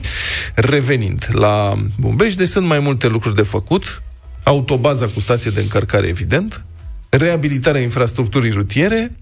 Revenind 0.54 1.28
la 1.32 1.74
Bumbești, 1.98 2.38
deci 2.38 2.48
sunt 2.48 2.66
mai 2.66 2.78
multe 2.78 3.06
lucruri 3.06 3.34
de 3.34 3.42
făcut. 3.42 4.02
Autobaza 4.42 5.06
cu 5.06 5.20
stație 5.20 5.50
de 5.50 5.60
încărcare, 5.60 6.06
evident, 6.06 6.64
reabilitarea 7.08 7.80
infrastructurii 7.80 8.50
rutiere, 8.50 9.12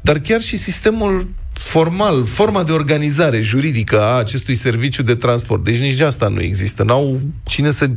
dar 0.00 0.18
chiar 0.18 0.40
și 0.40 0.56
sistemul 0.56 1.28
formal, 1.60 2.24
forma 2.24 2.62
de 2.62 2.72
organizare 2.72 3.40
juridică 3.40 4.00
a 4.00 4.18
acestui 4.18 4.54
serviciu 4.54 5.02
de 5.02 5.14
transport. 5.14 5.64
Deci 5.64 5.78
nici 5.78 6.00
asta 6.00 6.28
nu 6.28 6.40
există. 6.40 6.82
N-au 6.82 7.20
cine 7.44 7.70
să 7.70 7.90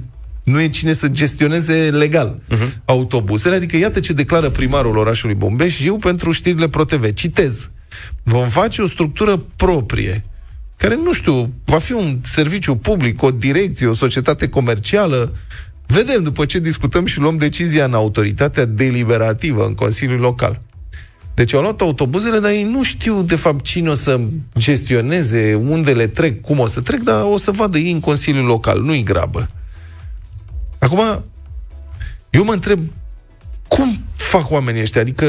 nu 0.44 0.62
e 0.62 0.68
cine 0.68 0.94
să 0.94 1.08
gestioneze 1.08 1.74
legal 1.74 2.42
uh-huh. 2.50 2.84
autobuzele. 2.86 3.56
Adică 3.56 3.78
iată 3.78 4.00
ce 4.00 4.14
declară 4.14 4.50
primarul 4.50 4.98
orașului 4.98 5.36
Bombeș 5.36 5.86
eu 5.86 5.96
pentru 5.98 6.32
știrile 6.32 6.68
ProTV. 6.68 7.14
Citez. 7.14 7.70
Vom 8.24 8.48
face 8.48 8.82
o 8.82 8.88
structură 8.88 9.46
proprie 9.56 10.24
care, 10.78 10.96
nu 11.04 11.14
știu, 11.14 11.54
va 11.66 11.78
fi 11.78 11.92
un 11.92 12.20
serviciu 12.24 12.76
public, 12.76 13.22
o 13.22 13.32
direcție, 13.32 13.88
o 13.88 13.94
societate 13.94 14.50
comercială. 14.50 15.36
Vedem 15.86 16.24
după 16.24 16.46
ce 16.46 16.60
discutăm 16.60 17.06
și 17.06 17.20
luăm 17.20 17.38
decizia 17.38 17.86
în 17.86 17.94
autoritatea 17.94 18.66
deliberativă, 18.66 19.66
în 19.66 19.74
Consiliul 19.74 20.20
Local. 20.20 20.62
Deci 21.34 21.54
au 21.54 21.62
luat 21.62 21.82
autobuzele, 21.82 22.40
dar 22.40 22.52
ei 22.52 22.64
nu 22.64 22.84
știu, 22.84 23.22
de 23.22 23.36
fapt, 23.36 23.64
cine 23.64 23.90
o 23.90 23.96
să 23.96 24.20
gestioneze, 24.58 25.54
unde 25.54 25.94
le 25.94 26.08
trec, 26.08 26.42
cum 26.42 26.60
o 26.60 26.68
să 26.68 26.82
trec, 26.82 27.02
dar 27.02 27.24
o 27.24 27.38
să 27.38 27.52
vadă 27.52 27.78
ei 27.78 27.92
în 27.92 28.00
Consiliul 28.00 28.46
Local. 28.46 28.82
Nu-i 28.82 29.04
grabă. 29.04 29.48
Acum, 30.80 31.24
eu 32.30 32.44
mă 32.44 32.54
întreb, 32.54 32.80
cum 33.68 34.00
fac 34.16 34.52
oamenii 34.52 34.82
ăștia? 34.82 35.02
Adică, 35.02 35.26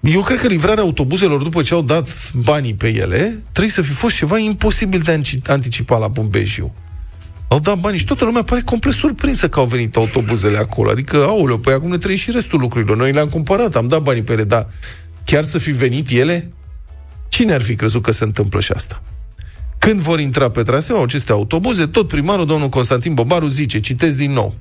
eu 0.00 0.20
cred 0.20 0.40
că 0.40 0.46
livrarea 0.46 0.82
autobuzelor, 0.82 1.42
după 1.42 1.62
ce 1.62 1.74
au 1.74 1.82
dat 1.82 2.32
banii 2.32 2.74
pe 2.74 2.88
ele, 2.88 3.42
trebuie 3.52 3.72
să 3.72 3.82
fi 3.82 3.92
fost 3.92 4.16
ceva 4.16 4.38
imposibil 4.38 5.00
de 5.00 5.20
anci- 5.20 5.46
anticipa 5.46 5.98
la 5.98 6.08
Bumbejiu. 6.08 6.74
Au 7.54 7.60
dat 7.60 7.78
bani 7.78 7.98
și 7.98 8.04
toată 8.04 8.24
lumea 8.24 8.42
pare 8.42 8.60
complet 8.60 8.94
surprinsă 8.94 9.48
că 9.48 9.58
au 9.58 9.66
venit 9.66 9.96
autobuzele 9.96 10.58
acolo. 10.58 10.90
Adică, 10.90 11.16
aoleu, 11.16 11.58
păi 11.58 11.72
acum 11.72 11.90
ne 11.90 11.96
trebuie 11.96 12.18
și 12.18 12.30
restul 12.30 12.60
lucrurilor. 12.60 12.96
Noi 12.96 13.12
le-am 13.12 13.28
cumpărat, 13.28 13.76
am 13.76 13.88
dat 13.88 14.02
banii 14.02 14.22
pe 14.22 14.32
ele, 14.32 14.44
dar 14.44 14.68
chiar 15.24 15.44
să 15.44 15.58
fi 15.58 15.70
venit 15.70 16.10
ele? 16.10 16.52
Cine 17.28 17.52
ar 17.52 17.62
fi 17.62 17.74
crezut 17.74 18.02
că 18.02 18.10
se 18.10 18.24
întâmplă 18.24 18.60
și 18.60 18.72
asta? 18.72 19.02
Când 19.78 20.00
vor 20.00 20.20
intra 20.20 20.50
pe 20.50 20.62
traseu 20.62 21.02
aceste 21.02 21.32
autobuze, 21.32 21.86
tot 21.86 22.08
primarul, 22.08 22.46
domnul 22.46 22.68
Constantin 22.68 23.14
Bobaru, 23.14 23.46
zice, 23.46 23.80
citesc 23.80 24.16
din 24.16 24.32
nou, 24.32 24.54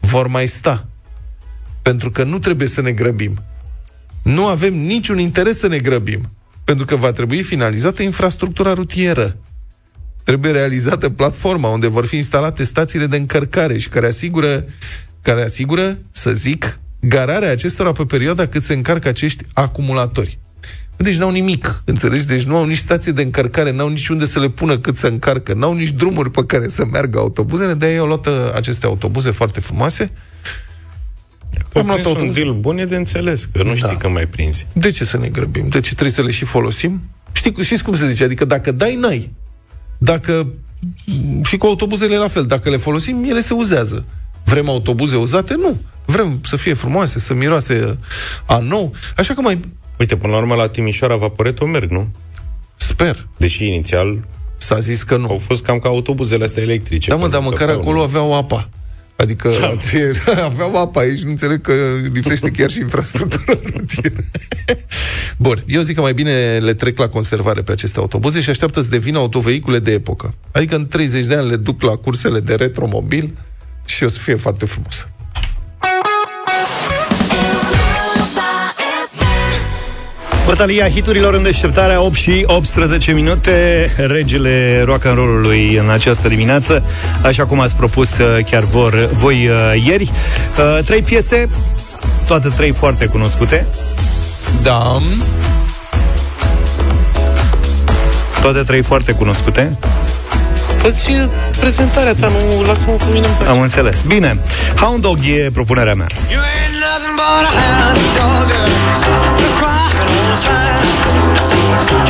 vor 0.00 0.26
mai 0.26 0.46
sta. 0.46 0.86
Pentru 1.82 2.10
că 2.10 2.24
nu 2.24 2.38
trebuie 2.38 2.68
să 2.68 2.80
ne 2.80 2.92
grăbim. 2.92 3.42
Nu 4.22 4.46
avem 4.46 4.74
niciun 4.74 5.18
interes 5.18 5.58
să 5.58 5.66
ne 5.66 5.78
grăbim. 5.78 6.30
Pentru 6.64 6.84
că 6.84 6.96
va 6.96 7.12
trebui 7.12 7.42
finalizată 7.42 8.02
infrastructura 8.02 8.72
rutieră. 8.72 9.36
Trebuie 10.24 10.50
realizată 10.50 11.10
platforma 11.10 11.68
unde 11.68 11.88
vor 11.88 12.06
fi 12.06 12.16
instalate 12.16 12.64
stațiile 12.64 13.06
de 13.06 13.16
încărcare 13.16 13.78
și 13.78 13.88
care 13.88 14.06
asigură, 14.06 14.64
care 15.22 15.42
asigură, 15.42 15.98
să 16.10 16.30
zic, 16.30 16.80
gararea 17.00 17.50
acestora 17.50 17.92
pe 17.92 18.04
perioada 18.04 18.46
cât 18.46 18.62
se 18.62 18.72
încarcă 18.72 19.08
acești 19.08 19.44
acumulatori. 19.52 20.38
Deci 20.96 21.16
n-au 21.16 21.30
nimic, 21.30 21.82
înțelegi? 21.84 22.26
Deci 22.26 22.42
nu 22.42 22.56
au 22.56 22.66
nici 22.66 22.76
stație 22.76 23.12
de 23.12 23.22
încărcare, 23.22 23.72
n-au 23.72 23.88
nici 23.88 24.08
unde 24.08 24.24
să 24.24 24.38
le 24.40 24.48
pună 24.48 24.78
cât 24.78 24.96
să 24.96 25.06
încarcă, 25.06 25.52
n-au 25.54 25.74
nici 25.74 25.90
drumuri 25.90 26.30
pe 26.30 26.44
care 26.46 26.68
să 26.68 26.84
meargă 26.84 27.18
autobuzele, 27.18 27.74
de-aia 27.74 28.00
au 28.00 28.06
luat 28.06 28.26
uh, 28.26 28.32
aceste 28.54 28.86
autobuze 28.86 29.30
foarte 29.30 29.60
frumoase. 29.60 30.10
Am 31.74 31.86
luat 31.86 32.04
un 32.04 32.32
deal 32.32 32.52
bun 32.54 32.78
e 32.78 32.84
de 32.84 32.96
înțeles, 32.96 33.48
că 33.52 33.62
nu 33.62 33.74
știi 33.74 33.88
Da. 33.88 33.96
că 33.96 34.08
mai 34.08 34.26
prinzi. 34.26 34.66
De 34.72 34.90
ce 34.90 35.04
să 35.04 35.16
ne 35.18 35.28
grăbim? 35.28 35.68
De 35.68 35.80
ce 35.80 35.90
trebuie 35.92 36.10
să 36.14 36.22
le 36.22 36.30
și 36.30 36.44
folosim? 36.44 37.02
Știi, 37.32 37.54
știți 37.62 37.82
cum 37.82 37.94
se 37.94 38.08
zice? 38.08 38.24
Adică 38.24 38.44
dacă 38.44 38.72
dai, 38.72 38.94
n-ai. 38.94 39.30
Dacă... 40.02 40.46
Și 41.44 41.56
cu 41.56 41.66
autobuzele 41.66 42.16
la 42.16 42.28
fel. 42.28 42.46
Dacă 42.46 42.70
le 42.70 42.76
folosim, 42.76 43.24
ele 43.28 43.40
se 43.40 43.54
uzează. 43.54 44.04
Vrem 44.44 44.68
autobuze 44.68 45.16
uzate? 45.16 45.54
Nu. 45.54 45.80
Vrem 46.04 46.40
să 46.44 46.56
fie 46.56 46.74
frumoase, 46.74 47.18
să 47.18 47.34
miroase 47.34 47.98
a 48.46 48.58
nou. 48.58 48.92
Așa 49.16 49.34
că 49.34 49.40
mai... 49.40 49.60
Uite, 49.98 50.16
până 50.16 50.32
la 50.32 50.38
urmă 50.38 50.54
la 50.54 50.68
Timișoara 50.68 51.16
Vaporeto 51.16 51.66
merg, 51.66 51.90
nu? 51.90 52.08
Sper. 52.76 53.26
Deși 53.36 53.66
inițial 53.66 54.18
s-a 54.56 54.78
zis 54.78 55.02
că 55.02 55.16
nu. 55.16 55.28
Au 55.28 55.38
fost 55.38 55.62
cam 55.62 55.78
ca 55.78 55.88
autobuzele 55.88 56.44
astea 56.44 56.62
electrice. 56.62 57.10
Da, 57.10 57.16
mă, 57.16 57.28
dar 57.28 57.30
Pentru 57.30 57.50
măcar 57.50 57.66
că 57.66 57.72
pe 57.72 57.80
acolo 57.80 58.02
aveau 58.02 58.34
apa. 58.36 58.68
Adică 59.16 59.50
Da. 59.60 60.44
aveau 60.44 60.76
apa 60.76 61.00
aici, 61.00 61.22
nu 61.22 61.30
înțeleg 61.30 61.60
că 61.60 61.72
lipsește 62.12 62.50
chiar 62.50 62.70
și 62.70 62.80
infrastructura 62.80 63.58
rutieră. 63.64 64.24
Bun, 65.42 65.62
eu 65.66 65.82
zic 65.82 65.94
că 65.94 66.00
mai 66.00 66.12
bine 66.12 66.58
le 66.58 66.74
trec 66.74 66.98
la 66.98 67.08
conservare 67.08 67.62
pe 67.62 67.72
aceste 67.72 67.98
autobuze 67.98 68.40
și 68.40 68.50
așteaptă 68.50 68.80
să 68.80 68.88
devină 68.88 69.18
autovehicule 69.18 69.78
de 69.78 69.92
epocă. 69.92 70.34
Adică 70.52 70.74
în 70.74 70.86
30 70.86 71.24
de 71.24 71.34
ani 71.34 71.48
le 71.48 71.56
duc 71.56 71.82
la 71.82 71.96
cursele 71.96 72.40
de 72.40 72.54
retromobil 72.54 73.30
și 73.84 74.04
o 74.04 74.08
să 74.08 74.18
fie 74.18 74.34
foarte 74.34 74.66
frumos. 74.66 75.06
Bătălia 80.46 80.88
hiturilor 80.88 81.34
în 81.34 81.42
deșteptarea 81.42 82.02
8 82.02 82.14
și 82.14 82.44
18 82.46 83.12
minute 83.12 83.88
Regele 83.96 84.82
rock 84.84 85.04
and 85.04 85.16
roll-ului 85.16 85.76
în 85.76 85.90
această 85.90 86.28
dimineață 86.28 86.84
Așa 87.22 87.46
cum 87.46 87.60
ați 87.60 87.76
propus 87.76 88.18
uh, 88.18 88.44
chiar 88.50 88.62
vor, 88.62 89.10
voi 89.12 89.48
uh, 89.48 89.84
ieri 89.86 90.12
Uh, 90.58 90.84
Trei 90.84 91.02
piese 91.02 91.48
Toate 92.26 92.48
trei 92.48 92.70
foarte 92.72 93.06
cunoscute 93.06 93.66
Da 94.62 95.02
Toate 98.40 98.62
trei 98.62 98.82
foarte 98.82 99.12
cunoscute 99.12 99.78
Fă 100.76 100.88
și 100.88 101.28
prezentarea 101.60 102.14
ta, 102.20 102.28
nu 102.28 102.62
lasă-mă 102.66 102.92
cu 102.96 103.04
mine 103.12 103.26
în 103.26 103.32
pace. 103.38 103.50
Am 103.50 103.60
înțeles 103.60 104.02
Bine, 104.02 104.38
Hound 104.76 105.02
Dog 105.02 105.18
e 105.44 105.50
propunerea 105.52 105.94
mea 105.94 106.06
Nothing 106.82 107.16
but 107.16 107.24
a 107.24 107.52
hound 107.60 108.00
dog, 108.18 108.48
you're 109.40 109.56
crying 109.60 109.98
all 110.14 110.26
the 110.32 110.38
time. 110.48 110.82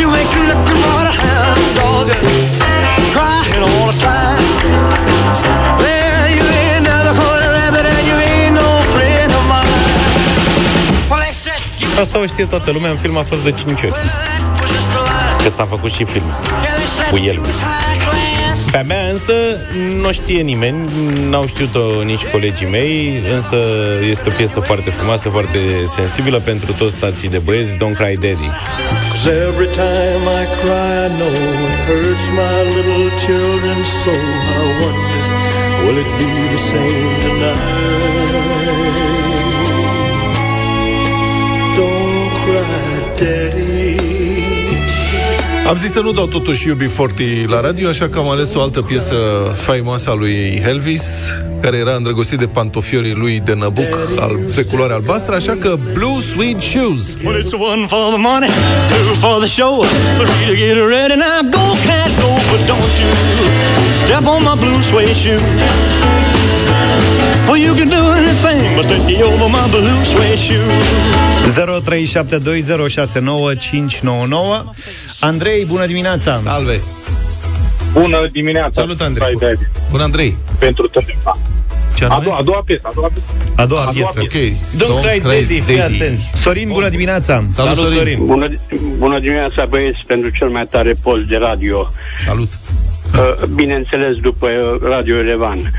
You 0.01 0.09
ain't 0.19 0.33
nothing 0.49 0.81
but 0.85 1.07
a 1.07 1.15
hound 1.23 1.77
dog, 1.77 2.07
crying 3.13 3.63
all 3.63 3.93
the 3.93 3.99
time. 4.01 4.52
Asta 12.01 12.19
o 12.19 12.27
știe 12.27 12.45
toată 12.45 12.71
lumea, 12.71 12.91
în 12.91 12.97
film 12.97 13.17
a 13.17 13.23
fost 13.23 13.43
de 13.43 13.53
5 13.53 13.83
ori. 13.83 13.95
Că 15.43 15.49
s-a 15.49 15.65
făcut 15.65 15.93
și 15.93 16.05
film 16.05 16.35
cu 17.11 17.17
Elvis. 17.17 17.57
Pe 18.71 18.79
a 18.79 18.83
mea 18.83 19.05
însă 19.13 19.33
nu 20.03 20.13
știe 20.13 20.41
nimeni, 20.41 20.79
n-au 21.29 21.47
știut-o 21.47 22.03
nici 22.03 22.25
colegii 22.25 22.67
mei, 22.67 23.23
însă 23.35 23.57
este 24.11 24.29
o 24.29 24.33
piesă 24.33 24.61
foarte 24.61 24.91
frumoasă, 24.91 25.29
foarte 25.29 25.59
sensibilă 25.85 26.39
pentru 26.39 26.73
toți 26.73 26.95
stații 26.95 27.29
de 27.29 27.39
băieți, 27.39 27.75
Don't 27.75 27.97
Cry 27.97 28.15
Daddy. 28.15 28.51
Cause 29.11 29.31
every 29.49 29.71
time 29.83 30.23
I 30.41 30.45
cry, 30.61 30.91
I 31.05 31.09
know 31.19 31.35
it 31.69 31.79
hurts 31.87 32.27
my 32.39 32.57
little 32.75 33.09
children's 33.25 33.91
soul. 34.03 34.31
I 34.59 34.65
wonder, 34.81 35.23
will 35.85 35.99
it 36.03 36.11
be 36.19 36.31
the 36.53 36.61
same 36.71 37.11
tonight? 37.25 38.02
Am 45.69 45.79
zis 45.79 45.93
să 45.93 46.01
nu 46.01 46.13
dau 46.13 46.27
totuși 46.27 46.69
UB40 46.71 47.47
la 47.47 47.61
radio, 47.61 47.89
așa 47.89 48.09
că 48.09 48.19
am 48.19 48.29
ales 48.29 48.55
o 48.55 48.61
altă 48.63 48.83
piesă 48.83 49.15
faimoasă 49.57 50.11
a 50.11 50.15
lui 50.15 50.63
Elvis, 50.67 51.03
care 51.61 51.77
era 51.77 51.95
îndrăgostit 51.95 52.39
de 52.39 52.47
pantofiorii 52.47 53.13
lui 53.15 53.41
de 53.45 53.55
năbuc 53.55 53.99
al, 54.21 54.39
de 54.55 54.63
culoare 54.63 54.93
albastră, 54.93 55.35
așa 55.35 55.57
că 55.61 55.79
Blue 55.93 56.21
Sweet 56.33 56.61
Shoes. 56.61 57.17
Well, 57.25 57.43
it's 57.43 57.53
one 57.53 57.87
for 57.87 58.05
the 58.15 58.21
money, 58.31 58.51
two 58.89 59.15
for 59.15 59.39
the 59.45 59.49
show, 59.49 59.85
three 60.19 60.47
to 60.49 60.55
get 60.55 60.77
ready. 60.95 61.15
Now 61.25 61.41
go, 61.51 61.67
cat, 61.87 62.11
go, 62.21 62.31
but 62.51 62.61
don't 62.71 62.95
you 63.03 63.11
step 64.05 64.25
on 64.35 64.43
my 64.49 64.57
blue 64.63 64.83
suede 64.89 65.15
shoe. 65.23 66.42
Well, 67.49 67.57
you 67.67 67.75
can 67.75 67.89
do 67.89 68.03
anything 68.21 68.61
but 68.77 68.85
take 68.93 69.05
me 69.05 69.23
over 69.23 69.49
my 69.57 69.65
blue 69.71 70.05
suede 70.05 70.39
shoe. 70.39 70.67
0372069599 73.43 74.65
Andrei, 75.21 75.65
bună 75.65 75.87
dimineața! 75.87 76.39
Salve! 76.43 76.81
Bună 77.93 78.25
dimineața! 78.33 78.81
Salut, 78.81 79.01
Andrei! 79.01 79.25
Hai, 79.25 79.35
David. 79.41 79.71
Bună, 79.91 80.03
Andrei! 80.03 80.37
Pentru 80.59 80.87
totdeauna. 80.89 81.39
Ce 81.95 82.05
A 82.05 82.21
doua, 82.25 82.37
a 82.37 82.43
doua 82.43 82.63
piesă, 82.65 82.83
a 82.85 82.91
doua 82.95 83.09
piesă. 83.09 83.27
A 83.57 83.67
doua 83.67 83.81
A 83.81 83.85
doua 83.93 83.93
piesă. 83.93 84.21
piesă. 84.29 84.37
Ok. 84.37 84.83
Don't 84.83 85.01
cry, 85.07 85.21
daddy, 85.21 85.61
fii 85.61 85.81
atent. 85.81 86.19
Sorin, 86.35 86.69
bună 86.73 86.89
dimineața! 86.89 87.45
Salut, 87.49 87.77
Sorin. 87.93 88.19
Bună, 88.27 88.49
bună 88.99 89.21
dimineața, 89.21 89.65
băieți, 89.69 90.05
pentru 90.07 90.31
cel 90.39 90.49
mai 90.49 90.67
tare 90.71 90.95
post 91.03 91.25
de 91.25 91.37
radio. 91.37 91.91
Salut! 92.27 92.49
Uh, 93.15 93.47
Bineînțeles, 93.55 94.17
după 94.17 94.47
uh, 94.47 94.89
Radio 94.91 95.17
Erevan. 95.17 95.71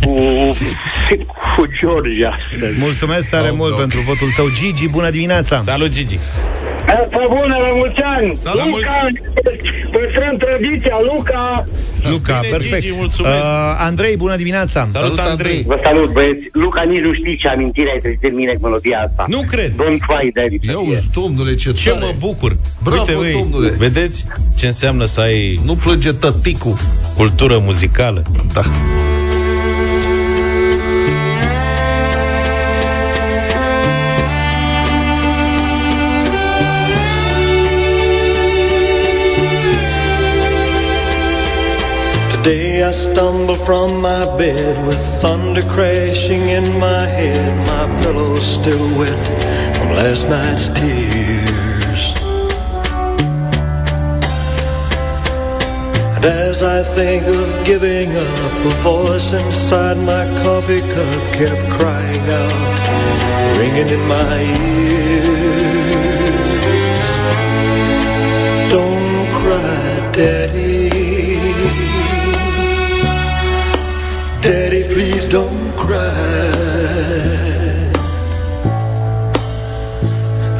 Cu, 0.00 0.28
cu 1.56 1.64
George 1.80 2.26
astăzi. 2.26 2.78
Mulțumesc 2.78 3.28
tare 3.28 3.48
Oh, 3.48 3.54
mult 3.56 3.72
oh. 3.72 3.78
pentru 3.78 4.00
votul 4.00 4.28
tău. 4.36 4.46
Gigi, 4.54 4.88
bună 4.88 5.10
dimineața! 5.10 5.60
Salut, 5.60 5.90
Gigi. 5.90 6.18
Asta 6.86 7.24
bună, 7.28 7.56
la 7.66 7.70
mulți 7.74 8.00
ani! 8.00 8.36
Salut, 8.36 8.64
Luca, 8.70 9.06
păstrăm 9.92 10.36
tradiția, 10.36 10.96
Luca! 11.14 11.64
Luca, 12.10 12.38
Bine, 12.40 12.50
perfect. 12.56 12.80
Gigi, 12.80 12.94
mulțumesc. 12.96 13.42
Uh, 13.42 13.74
Andrei, 13.78 14.16
bună 14.16 14.36
dimineața! 14.36 14.86
Salut, 14.86 15.18
Andrei. 15.18 15.64
Vă 15.66 15.78
salut, 15.82 16.12
băieți! 16.12 16.48
Luca, 16.52 16.82
nici 16.82 17.00
nu 17.02 17.12
știi 17.14 17.36
ce 17.36 17.48
amintire 17.48 17.90
ai 17.90 17.98
trezit 17.98 18.24
în 18.24 18.34
mine 18.34 18.52
cu 18.52 18.66
melodia 18.66 18.98
asta. 19.06 19.24
Nu 19.28 19.42
cred. 19.50 19.70
Don't 19.72 19.98
cry, 20.08 20.30
David. 20.34 20.60
să 20.64 20.70
Ia 20.70 20.78
fie. 20.84 20.90
uzi, 20.96 21.08
domnule, 21.14 21.54
ce 21.54 21.72
Ce 21.72 21.90
tare. 21.90 22.04
mă 22.04 22.12
bucur. 22.18 22.56
Bravo, 22.82 22.98
Uite, 23.00 23.14
ui, 23.14 23.32
domnule. 23.32 23.68
vedeți 23.78 24.26
ce 24.56 24.66
înseamnă 24.66 25.04
să 25.04 25.20
ai 25.20 25.60
Nu 25.64 25.74
plânge 25.74 26.12
tăticul. 26.12 26.76
cultură 27.16 27.58
muzicală? 27.64 28.22
Da. 28.52 28.62
Today 42.42 42.82
I 42.82 42.90
stumble 42.90 43.54
from 43.54 44.02
my 44.02 44.24
bed 44.36 44.84
with 44.84 44.98
thunder 45.22 45.62
crashing 45.62 46.48
in 46.48 46.64
my 46.80 47.06
head. 47.06 47.52
My 47.68 48.02
pillow's 48.02 48.44
still 48.44 48.98
wet 48.98 49.76
from 49.76 49.90
last 49.90 50.28
night's 50.28 50.66
tears. 50.66 52.04
And 56.16 56.24
as 56.24 56.64
I 56.64 56.82
think 56.82 57.22
of 57.28 57.64
giving 57.64 58.10
up, 58.16 58.66
a 58.66 58.70
voice 58.82 59.32
inside 59.34 59.98
my 59.98 60.24
coffee 60.42 60.80
cup 60.80 61.22
kept 61.38 61.64
crying 61.78 62.26
out, 62.42 63.56
ringing 63.56 63.88
in 63.88 64.08
my 64.08 64.42
ears. 64.42 65.61
Don't 75.32 75.74
cry. 75.78 76.12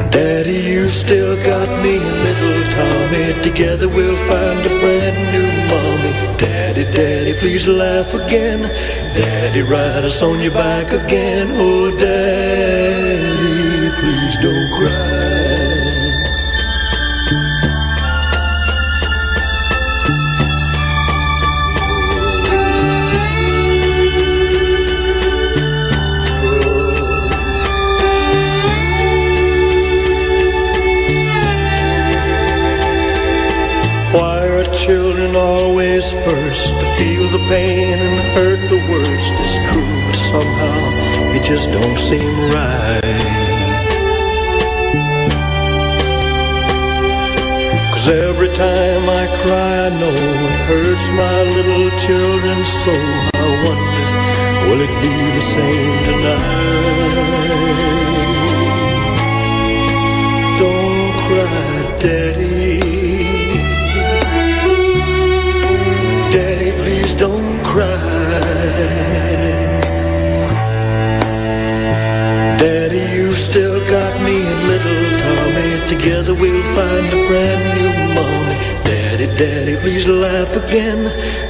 Daddy, 0.09 0.57
you 0.71 0.87
still 0.87 1.35
got 1.35 1.69
me 1.83 1.97
and 1.97 2.19
little 2.27 2.57
Tommy. 2.77 3.43
Together 3.43 3.87
we'll 3.87 4.19
find 4.31 4.59
a 4.65 4.73
brand 4.81 5.19
new 5.33 5.49
mommy. 5.69 6.11
Daddy, 6.39 6.85
Daddy, 6.85 7.33
please 7.33 7.67
laugh 7.67 8.15
again. 8.15 8.61
Daddy, 9.15 9.61
ride 9.61 10.05
us 10.05 10.23
on 10.23 10.39
your 10.39 10.53
back 10.53 10.91
again. 10.91 11.49
Oh, 11.51 11.95
Daddy, 11.95 13.32
just 41.53 41.69
don't 41.71 41.97
seem 41.99 42.35
right. 42.49 43.01
Cause 47.93 48.09
every 48.09 48.51
time 48.65 49.03
I 49.21 49.23
cry, 49.41 49.73
I 49.85 49.89
know 49.99 50.15
it 50.49 50.61
hurts 50.69 51.07
my 51.21 51.37
little 51.57 51.89
children 52.05 52.57
so. 52.81 52.93
I 53.35 53.47
wonder, 53.65 54.07
will 54.65 54.81
it 54.87 54.93
be 55.03 55.13
the 55.37 55.45
same 55.53 55.97
tonight? 56.09 56.63
Don't 60.63 61.13
cry, 61.25 61.65
Daddy. 62.03 62.81
Daddy, 66.33 66.71
please 66.81 67.13
don't 67.13 67.63
cry. 67.63 68.12
Still 73.53 73.79
got 73.85 74.13
me 74.23 74.41
and 74.41 74.67
little 74.67 74.99
Tommy. 75.21 75.85
Together 75.87 76.33
we'll 76.33 76.65
find 76.73 77.05
a 77.05 77.27
brand 77.27 77.63
new 77.77 77.91
mommy. 78.15 78.57
Daddy, 78.83 79.27
Daddy, 79.37 79.75
please 79.77 80.07
laugh 80.07 80.55
again. 80.57 81.03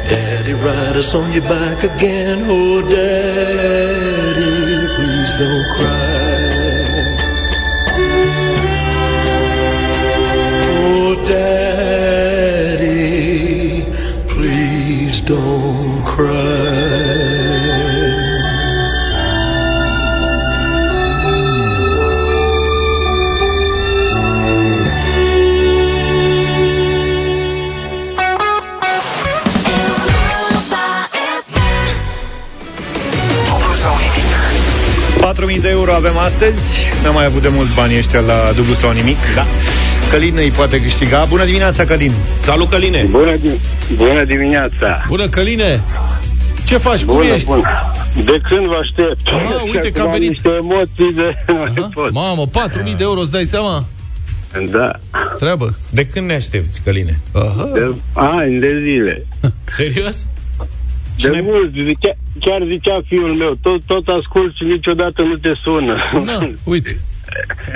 Daddy, 0.09 0.53
ride 0.53 0.97
us 0.97 1.15
on 1.15 1.31
your 1.31 1.43
back 1.43 1.81
again. 1.85 2.39
Oh, 2.43 2.81
Daddy, 2.81 2.97
please 4.97 5.31
don't 5.39 5.65
cry. 5.77 6.12
Euro 35.84 35.95
avem 35.95 36.17
astăzi 36.17 36.61
N-am 37.03 37.13
mai 37.13 37.25
avut 37.25 37.41
de 37.41 37.47
mult 37.47 37.73
bani 37.75 37.97
ăștia 37.97 38.19
la 38.19 38.51
dublu 38.55 38.73
sau 38.73 38.91
nimic 38.91 39.17
Da. 39.36 39.45
Călin 40.09 40.34
îi 40.38 40.49
poate 40.51 40.81
câștiga 40.81 41.25
Bună 41.25 41.45
dimineața, 41.45 41.84
Călin 41.86 42.11
Salut, 42.39 42.69
Căline. 42.69 43.03
Bună, 43.09 43.36
di- 43.36 43.95
bună 43.95 44.23
dimineața! 44.23 45.05
Bună, 45.07 45.27
Căline! 45.27 45.81
Ce 46.65 46.77
faci? 46.77 47.03
Cum 47.03 47.13
Bună, 47.13 47.25
ești? 47.25 47.45
bună! 47.47 47.61
De 48.25 48.41
când 48.49 48.65
vă 48.65 48.75
aștept? 48.81 49.27
Ah, 49.27 49.63
uite 49.65 49.91
că 49.91 49.99
Acum 49.99 50.01
a 50.01 50.03
am 50.03 50.11
venit. 50.11 50.29
niște 50.29 50.49
emoții 50.49 51.13
de... 51.15 51.38
Nu 51.47 51.53
mai 51.63 51.73
Aha. 51.77 51.89
pot. 51.93 52.11
Mamă, 52.11 52.47
4.000 52.47 52.84
de 52.84 53.03
euro, 53.03 53.19
îți 53.19 53.31
dai 53.31 53.45
seama? 53.45 53.86
Da. 54.71 54.91
Treabă. 55.39 55.75
De 55.89 56.05
când 56.05 56.27
ne 56.27 56.34
aștepți, 56.34 56.81
Căline? 56.81 57.19
Aha. 57.31 57.69
De 57.73 57.95
ani 58.13 58.59
de 58.59 58.81
zile. 58.84 59.25
Serios? 59.65 60.25
De 61.16 61.22
Cine- 61.30 61.41
mult, 61.41 61.74
zicea, 61.74 62.14
chiar 62.39 62.61
zicea 62.68 63.01
fiul 63.07 63.34
meu, 63.34 63.57
tot, 63.61 63.84
tot 63.86 64.07
ascult 64.07 64.55
și 64.55 64.64
niciodată 64.64 65.22
nu 65.22 65.36
te 65.36 65.51
sună. 65.64 65.95
Da, 66.26 66.49
uite. 66.74 66.99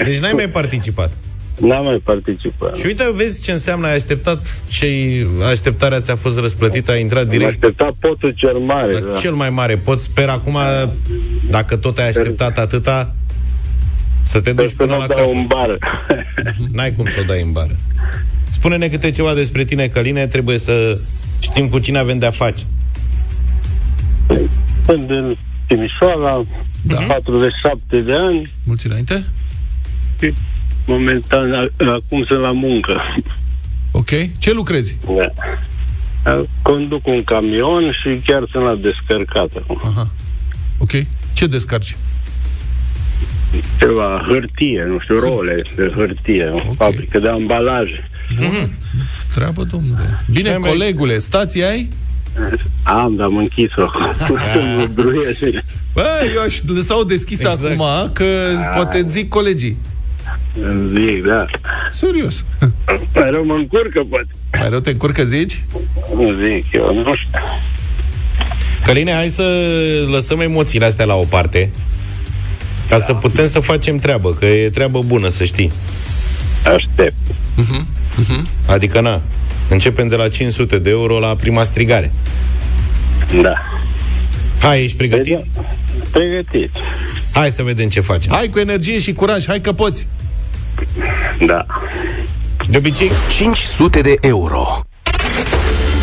Deci 0.06 0.18
n-ai 0.18 0.32
mai 0.36 0.50
participat. 0.50 1.18
N-am 1.62 1.84
mai 1.86 2.02
participat. 2.04 2.76
Și 2.78 2.86
uite, 2.86 3.04
vezi 3.14 3.44
ce 3.44 3.52
înseamnă 3.52 3.88
ai 3.88 3.96
așteptat 3.96 4.64
și 4.70 4.88
așteptarea 5.50 6.00
ți-a 6.00 6.16
fost 6.16 6.40
răsplătită, 6.40 6.92
ai 6.92 7.02
intrat 7.02 7.24
Am 7.24 7.30
direct 7.30 7.52
așteptat 7.64 7.92
potul 8.00 8.34
cel 8.36 8.58
mare. 8.58 8.92
la 8.94 9.00
Da. 9.00 9.18
cel 9.20 9.34
mai 9.34 9.50
mare. 9.50 9.76
Pot 9.76 10.00
sper 10.00 10.30
acum, 10.30 10.58
dacă 11.50 11.76
tot 11.78 11.98
ai 11.98 12.08
așteptat 12.08 12.58
atâta, 12.58 13.16
să 14.22 14.42
te 14.42 14.54
duci 14.54 14.68
Sper 14.68 14.86
până 14.88 15.00
să 15.00 15.06
la 15.08 15.16
nu 15.16 15.22
dau 15.22 15.26
capăt. 15.26 15.36
în 15.42 15.46
bară. 15.48 15.78
N-ai 16.76 16.94
cum 16.94 17.06
să 17.08 17.18
o 17.20 17.24
dai 17.24 17.42
în 17.42 17.52
bară. 17.52 17.76
Spune-ne 18.50 18.88
câte 18.88 19.12
ceva 19.12 19.34
despre 19.34 19.64
tine, 19.64 19.88
Căline, 19.88 20.28
trebuie 20.28 20.58
să 20.58 20.98
știm 21.40 21.68
cu 21.70 21.80
cine 21.80 21.98
avem 21.98 22.18
de-a 22.20 22.30
face. 22.32 22.64
Sunt 24.86 25.08
din 25.08 25.38
Timișoara, 25.68 26.44
Da. 26.82 26.96
47 27.08 28.00
de 28.02 28.14
ani. 28.14 28.52
Mulți 28.64 28.88
înainte. 28.88 29.26
și 30.22 30.34
Momentan, 30.86 31.54
a- 31.54 31.92
acum 31.92 32.24
sunt 32.24 32.40
la 32.40 32.52
muncă. 32.52 33.02
Ok. 33.92 34.10
Ce 34.38 34.52
lucrezi? 34.54 34.98
Da. 35.06 35.32
A- 36.32 36.46
Conduc 36.62 37.08
un 37.08 37.24
camion 37.24 37.92
și 37.92 38.22
chiar 38.26 38.48
sunt 38.52 38.64
la 38.64 38.76
descărcat 38.76 39.50
acum. 39.62 39.80
Aha. 39.84 40.10
Ok. 40.78 40.92
Ce 41.34 41.48
descarci? 41.48 41.98
Ceva 43.80 44.26
hârtie, 44.28 44.84
nu 44.88 45.00
știu, 45.00 45.16
role 45.20 45.62
de 45.76 45.92
hârtie, 45.96 46.46
o 46.70 46.74
fabrică 46.74 47.20
de 47.20 47.28
ambalaje. 47.30 48.10
Mm-hmm. 48.36 48.70
Treabă, 49.36 49.64
domnule. 49.64 50.20
Bine, 50.32 50.50
Mai- 50.50 50.58
mai- 50.58 50.70
colegule, 50.70 51.18
stații 51.18 51.64
ai? 51.64 51.90
Am, 52.84 53.16
dar 53.16 53.26
am 53.26 53.38
închis-o 53.38 53.82
acum. 53.88 54.06
Mă 54.78 54.88
bruie. 54.94 55.34
Bă, 55.94 56.32
eu 56.36 56.42
aș 56.42 56.60
lăsa-o 56.68 57.04
deschisă 57.04 57.50
Exact. 57.52 57.80
acum, 57.80 58.12
că 58.14 58.26
poate 58.74 59.04
zic 59.08 59.30
colegii. 59.30 59.78
Zic, 60.88 61.24
da. 61.26 61.46
Serios. 61.90 62.46
Mai 63.14 63.30
rău 63.32 63.46
mă 63.46 63.54
încurcă, 63.54 64.02
poate. 64.10 64.28
Mai 64.60 64.70
rău 64.70 64.80
te 64.80 64.90
încurcă, 64.90 65.24
zici? 65.24 65.64
Nu 66.16 66.32
zic 66.34 66.66
eu, 66.72 66.94
nu 66.94 67.16
știu. 67.16 67.40
Căline, 68.84 69.14
hai 69.14 69.30
să 69.30 69.44
lăsăm 70.10 70.40
emoțiile 70.40 70.86
astea 70.86 71.06
la 71.06 71.16
o 71.16 71.24
parte 71.24 71.70
ca 72.90 72.98
să 72.98 73.14
putem 73.14 73.48
să 73.48 73.60
facem 73.60 73.98
treabă, 73.98 74.34
că 74.34 74.46
e 74.46 74.70
treabă 74.70 75.02
bună, 75.06 75.28
să 75.28 75.44
știi. 75.44 75.72
Aștept. 76.76 77.16
Uh-huh. 77.32 78.42
Adică, 78.68 79.02
na, 79.02 79.22
începem 79.70 80.08
de 80.08 80.16
la 80.16 80.28
500 80.28 80.80
de 80.80 80.90
euro 80.90 81.20
la 81.20 81.36
prima 81.36 81.64
strigare. 81.64 82.12
Da. 83.42 83.54
Hai, 84.62 84.84
ești 84.84 84.98
pregătit? 84.98 85.40
Pregătit. 86.12 86.72
Hai 87.34 87.50
să 87.50 87.64
vedem 87.64 87.90
ce 87.90 88.00
facem. 88.00 88.34
Hai 88.34 88.50
cu 88.50 88.60
energie 88.60 89.00
și 89.00 89.14
curaj, 89.14 89.46
hai 89.48 89.62
că 89.62 89.72
poți. 89.72 90.08
Da. 91.46 91.66
De 92.70 92.78
obicei... 92.78 93.12
500 93.30 94.02
de 94.02 94.16
euro. 94.22 94.66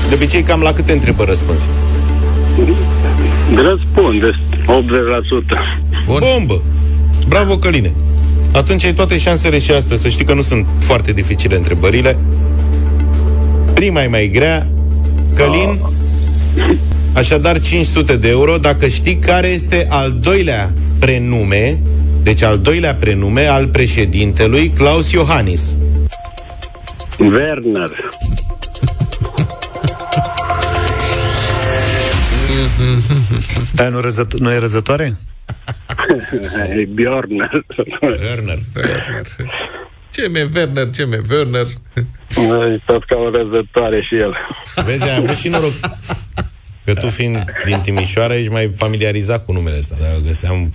De 0.09 0.15
obicei, 0.15 0.43
cam 0.43 0.61
la 0.61 0.73
câte 0.73 0.93
întrebări 0.93 1.29
răspunzi? 1.29 1.67
Răspunde 3.55 4.31
80%. 4.31 4.69
Bun. 6.05 6.19
Bombă! 6.19 6.63
Bravo, 7.29 7.57
Căline! 7.57 7.93
Atunci 8.53 8.85
ai 8.85 8.93
toate 8.93 9.19
șansele 9.19 9.59
și 9.59 9.71
astea, 9.71 9.97
să 9.97 10.09
știi 10.09 10.25
că 10.25 10.35
nu 10.35 10.43
sunt 10.43 10.67
foarte 10.79 11.13
dificile 11.13 11.57
întrebările. 11.57 12.19
Prima 13.75 14.03
e 14.03 14.07
mai 14.07 14.29
grea. 14.29 14.67
Călin, 15.35 15.81
așadar 17.15 17.61
500 17.61 18.17
de 18.17 18.29
euro 18.29 18.57
dacă 18.57 18.87
știi 18.87 19.17
care 19.17 19.47
este 19.47 19.87
al 19.91 20.13
doilea 20.13 20.73
prenume, 20.99 21.79
deci 22.23 22.43
al 22.43 22.59
doilea 22.59 22.95
prenume 22.95 23.47
al 23.47 23.67
președintelui 23.67 24.69
Claus 24.71 25.13
Iohannis. 25.13 25.77
Werner. 27.19 27.91
Dar 33.75 33.89
nu, 33.91 34.01
răzăto- 34.01 34.39
nu 34.39 34.53
e 34.53 34.59
răzătoare? 34.59 35.15
e 36.81 36.85
Bjorner. 36.95 37.65
Werner. 38.01 38.59
Werner. 38.77 39.27
Ce 40.11 40.29
mi 40.33 40.49
Werner, 40.55 40.91
ce 40.91 41.07
mi 41.07 41.21
Werner? 41.31 41.67
E 42.37 42.81
tot 42.85 43.05
ca 43.05 43.17
o 43.17 43.31
răzătoare 43.31 44.03
și 44.03 44.15
el. 44.15 44.35
Vezi, 44.85 45.09
ai 45.09 45.17
avut 45.17 45.37
și 45.37 45.49
noroc. 45.49 45.73
Că 46.85 46.93
tu 46.95 47.09
fiind 47.09 47.45
din 47.65 47.79
Timișoara 47.83 48.37
ești 48.37 48.51
mai 48.51 48.71
familiarizat 48.77 49.45
cu 49.45 49.53
numele 49.53 49.79
ăsta. 49.79 49.95
Dacă 50.01 50.21
găseam 50.27 50.75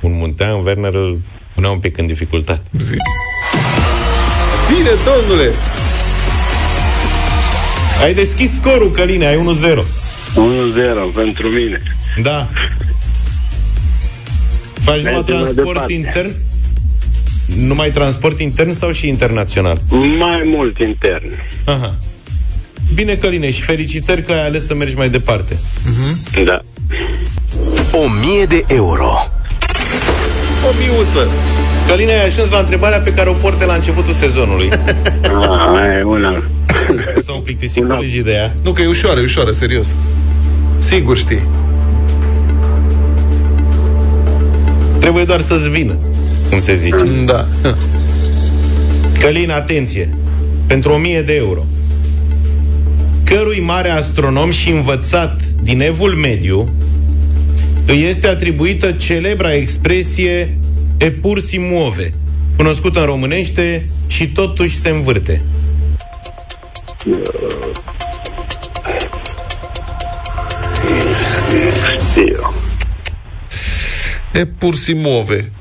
un 0.00 0.12
muntean, 0.12 0.64
Werner 0.64 0.94
îl 0.94 1.18
punea 1.54 1.70
un 1.70 1.78
pic 1.78 1.98
în 1.98 2.06
dificultate. 2.06 2.62
Bine, 4.68 4.90
domnule! 5.04 5.50
Ai 8.02 8.14
deschis 8.14 8.54
scorul, 8.54 8.90
Căline, 8.90 9.26
ai 9.26 9.36
1-0. 9.36 9.38
1-0 9.78 9.84
pentru 11.14 11.48
mine. 11.48 11.82
Da. 12.22 12.48
Faci 14.74 14.96
numai 14.96 15.12
Mergem 15.12 15.12
mai 15.12 15.22
transport 15.22 15.66
departe. 15.66 15.92
intern? 15.92 16.34
Numai 17.56 17.90
transport 17.90 18.40
intern 18.40 18.70
sau 18.70 18.90
și 18.90 19.08
internațional? 19.08 19.80
Mai 20.18 20.42
mult 20.44 20.78
intern. 20.78 21.30
Aha. 21.64 21.96
Bine, 22.94 23.14
Căline, 23.14 23.50
și 23.50 23.62
felicitări 23.62 24.22
că 24.22 24.32
ai 24.32 24.46
ales 24.46 24.66
să 24.66 24.74
mergi 24.74 24.96
mai 24.96 25.08
departe. 25.08 25.54
Uh-huh. 25.54 26.44
Da. 26.44 26.60
1000 27.92 28.44
de 28.44 28.64
euro. 28.66 29.10
O 30.68 30.70
miuță. 30.80 31.30
Căline, 31.88 32.12
ai 32.12 32.26
ajuns 32.26 32.50
la 32.50 32.58
întrebarea 32.58 33.00
pe 33.00 33.12
care 33.12 33.28
o 33.28 33.32
porte 33.32 33.64
la 33.64 33.74
începutul 33.74 34.12
sezonului. 34.12 34.68
Ah, 35.22 35.98
e 35.98 36.02
una. 36.02 36.42
S-au 37.20 37.40
plictisit 37.40 37.88
colegii 37.88 38.22
de 38.22 38.32
ea. 38.32 38.54
Nu, 38.62 38.72
că 38.72 38.82
e 38.82 38.86
ușoară, 38.86 39.20
e 39.20 39.22
ușoară, 39.22 39.50
serios. 39.50 39.94
Sigur 40.78 41.16
știi. 41.16 41.42
Trebuie 44.98 45.24
doar 45.24 45.40
să-ți 45.40 45.68
vină, 45.70 45.96
cum 46.48 46.58
se 46.58 46.74
zice. 46.74 47.04
Da. 47.24 47.48
Călin, 49.20 49.50
atenție! 49.50 50.14
Pentru 50.66 50.92
1000 50.92 51.22
de 51.22 51.34
euro. 51.34 51.64
Cărui 53.24 53.60
mare 53.60 53.90
astronom 53.90 54.50
și 54.50 54.70
învățat 54.70 55.40
din 55.62 55.80
evul 55.80 56.14
mediu 56.14 56.72
îi 57.86 58.04
este 58.04 58.28
atribuită 58.28 58.92
celebra 58.92 59.52
expresie 59.52 60.58
e 60.96 61.10
pur 61.10 61.40
si 61.40 61.58
muove, 61.58 62.14
cunoscută 62.56 63.00
în 63.00 63.06
românește 63.06 63.88
și 64.06 64.28
totuși 64.28 64.76
se 64.76 64.88
învârte. 64.88 65.42
Știu. 72.10 72.52
E 74.32 74.44
pur 74.46 74.74
si 74.74 74.94
muove. 74.94 75.52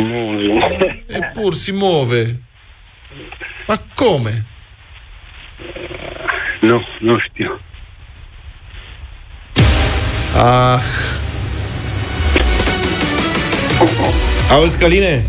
Nu 0.00 0.36
vine. 0.36 1.04
E 1.06 1.18
pur 1.32 1.54
si 1.54 1.72
muove. 1.72 2.40
Ma 3.66 3.76
come? 3.94 4.44
Nu, 6.60 6.82
nu 7.00 7.18
știu. 7.18 7.60
Ah, 10.34 10.82
Auzi, 14.50 14.78
Căline? 14.78 15.24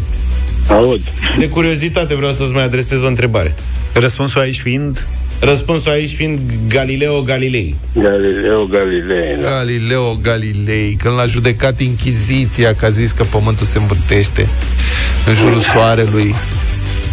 Aud. 0.69 1.01
De 1.39 1.49
curiozitate 1.49 2.15
vreau 2.15 2.31
să-ți 2.31 2.53
mai 2.53 2.63
adresez 2.63 3.03
o 3.03 3.07
întrebare. 3.07 3.55
Răspunsul 3.93 4.41
aici 4.41 4.59
fiind... 4.59 5.05
Răspunsul 5.39 5.91
aici 5.91 6.15
fiind 6.15 6.39
Galileo 6.67 7.21
Galilei. 7.21 7.75
Galileo 7.93 8.65
Galilei. 8.65 9.37
Da. 9.39 9.49
Galileo 9.49 10.15
Galilei, 10.21 10.97
când 11.03 11.15
l-a 11.15 11.25
judecat 11.25 11.79
Inchiziția, 11.79 12.75
că 12.75 12.85
a 12.85 12.89
zis 12.89 13.11
că 13.11 13.23
pământul 13.23 13.65
se 13.65 13.77
învârtește 13.77 14.47
în 15.27 15.35
jurul 15.35 15.59
soarelui 15.59 16.35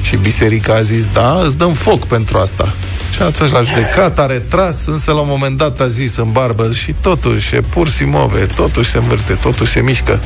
și 0.02 0.16
biserica 0.16 0.74
a 0.74 0.82
zis, 0.82 1.08
da, 1.12 1.40
îți 1.44 1.58
dăm 1.58 1.72
foc 1.72 2.06
pentru 2.06 2.38
asta. 2.38 2.74
Și 3.14 3.22
atunci 3.22 3.50
l-a 3.50 3.62
judecat, 3.62 4.18
a 4.18 4.26
retras, 4.26 4.86
însă 4.86 5.12
la 5.12 5.20
un 5.20 5.28
moment 5.28 5.56
dat 5.56 5.80
a 5.80 5.86
zis 5.86 6.16
în 6.16 6.32
barbă 6.32 6.72
și 6.72 6.94
totuși 7.00 7.56
e 7.56 7.60
pur 7.60 7.88
si 7.88 8.04
move, 8.04 8.46
totuși 8.56 8.90
se 8.90 8.98
învârte, 8.98 9.34
totuși 9.34 9.70
se 9.70 9.80
mișcă. 9.80 10.22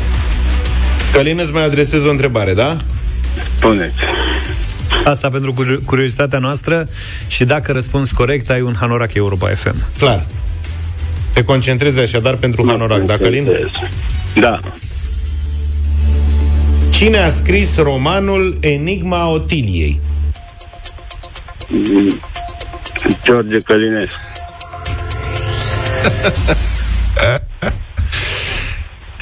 Călin, 1.13 1.39
îți 1.39 1.53
mai 1.53 1.65
adresez 1.65 2.05
o 2.05 2.11
întrebare, 2.11 2.55
da? 2.55 2.77
Spuneți. 3.57 3.97
Asta 5.09 5.29
pentru 5.29 5.53
curi- 5.53 5.85
curiozitatea 5.85 6.39
noastră 6.39 6.89
și 7.27 7.45
dacă 7.45 7.73
răspunzi 7.73 8.15
corect, 8.15 8.51
ai 8.51 8.61
un 8.61 8.75
Hanorac 8.75 9.15
Europa 9.15 9.49
FM. 9.49 9.75
Clar. 9.99 10.27
Te 11.33 11.45
concentrezi 11.45 12.01
așadar 12.01 12.35
pentru 12.35 12.65
Hanorac, 12.67 13.01
da, 13.03 13.17
Călin? 13.17 13.49
Da. 14.41 14.61
Cine 16.91 17.19
a 17.19 17.31
scris 17.31 17.77
romanul 17.77 18.57
Enigma 18.61 19.29
Otiliei? 19.29 20.01
Mm, 21.69 22.21
George 23.25 23.59
Călinescu. 23.59 24.19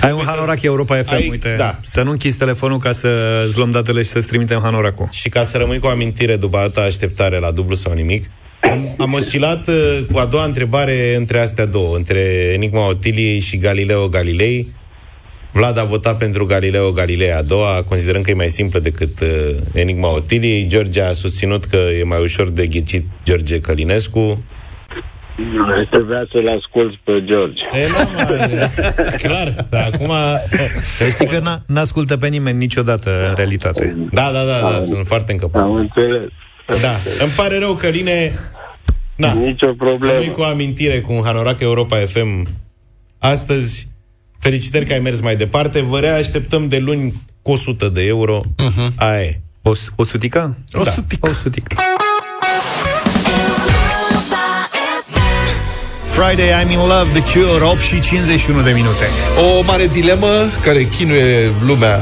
Ai 0.01 0.13
un 0.13 0.23
Hanorac 0.25 0.63
Europa 0.63 1.03
FM, 1.03 1.13
Ai- 1.13 1.29
uite. 1.31 1.55
da. 1.59 1.79
Să 1.83 2.03
nu 2.03 2.11
închizi 2.11 2.39
telefonul 2.39 2.79
ca 2.79 2.93
să 2.93 3.43
îți 3.47 3.57
luăm 3.57 3.71
datele 3.71 4.03
și 4.03 4.09
să-ți 4.09 4.27
trimitem 4.27 4.61
Hanoracul. 4.63 5.09
Și 5.11 5.29
ca 5.29 5.45
să 5.45 5.57
rămâi 5.57 5.79
cu 5.79 5.87
o 5.87 5.91
amintire 5.91 6.37
după 6.37 6.57
alta 6.57 6.81
așteptare 6.81 7.39
la 7.39 7.51
dublu 7.51 7.75
sau 7.75 7.93
nimic, 7.93 8.31
am, 8.61 8.95
am 8.99 9.13
oscilat 9.13 9.69
uh, 9.69 9.99
cu 10.13 10.19
a 10.19 10.25
doua 10.25 10.45
întrebare 10.45 11.15
între 11.17 11.41
astea 11.41 11.67
două, 11.67 11.97
între 11.97 12.21
Enigma 12.55 12.87
Otiliei 12.89 13.41
și 13.41 13.57
Galileo 13.57 14.09
Galilei. 14.09 14.67
Vlad 15.53 15.79
a 15.79 15.85
votat 15.85 16.19
pentru 16.19 16.45
Galileo 16.47 16.91
Galilei 16.91 17.33
a 17.33 17.43
doua, 17.43 17.83
considerând 17.89 18.25
că 18.25 18.31
e 18.31 18.35
mai 18.35 18.49
simplă 18.49 18.79
decât 18.79 19.21
uh, 19.21 19.57
Enigma 19.75 20.13
Otiliei. 20.15 20.67
George 20.67 21.01
a 21.01 21.13
susținut 21.13 21.65
că 21.65 21.77
e 21.99 22.03
mai 22.03 22.23
ușor 22.23 22.51
de 22.51 22.67
ghicit 22.67 23.05
George 23.25 23.61
Călinescu. 23.61 24.45
Trebuia 25.91 26.25
să-l 26.31 26.49
ascult 26.59 26.97
pe 27.05 27.25
George. 27.25 27.61
E, 27.73 27.87
Clar, 29.27 29.67
dar 29.71 29.91
acum... 29.93 30.11
Să 30.83 31.09
știi 31.09 31.27
că 31.27 31.41
n- 31.41 31.67
n-ascultă 31.67 32.17
pe 32.17 32.29
nimeni 32.29 32.59
niciodată 32.59 33.11
în 33.29 33.35
realitate. 33.35 33.97
Da, 34.13 34.31
da, 34.33 34.45
da, 34.45 34.61
da 34.61 34.81
sunt 34.81 35.07
foarte 35.07 35.33
încăpați. 35.33 35.71
Am 35.71 35.77
înțeles. 35.77 36.29
Da, 36.81 36.91
îmi 37.25 37.33
pare 37.37 37.59
rău, 37.59 37.75
Căline. 37.75 38.33
Da. 39.17 39.33
Nicio 39.33 39.73
problemă. 39.73 40.13
Rămâi 40.13 40.31
cu 40.31 40.41
o 40.41 40.45
amintire 40.45 41.01
cu 41.01 41.13
un 41.13 41.23
hanorac 41.25 41.61
Europa 41.61 41.97
FM 42.07 42.47
astăzi. 43.19 43.89
Felicitări 44.39 44.85
că 44.85 44.93
ai 44.93 44.99
mers 44.99 45.21
mai 45.21 45.37
departe. 45.37 45.81
Vă 45.81 45.99
reașteptăm 45.99 46.69
de 46.69 46.79
luni 46.79 47.13
cu 47.43 47.51
100 47.51 47.89
de 47.89 48.03
euro. 48.07 48.41
Uh-huh. 48.41 48.95
Aia 48.97 49.23
e. 49.23 49.41
O, 49.63 49.71
o 49.97 50.05
sutică? 50.05 50.57
O 50.73 50.83
da. 50.83 50.91
sutică. 50.91 51.29
O 51.29 51.33
sutică. 51.33 51.77
Friday 56.17 56.51
I'm 56.61 56.71
in 56.71 56.79
love, 56.79 57.21
The 57.21 57.23
Cure, 57.33 57.65
8 57.65 57.81
și 57.81 58.01
51 58.01 58.63
de 58.63 58.71
minute. 58.71 59.05
O 59.59 59.63
mare 59.63 59.87
dilemă 59.87 60.27
care 60.63 60.85
chinuie 60.85 61.51
lumea 61.67 62.01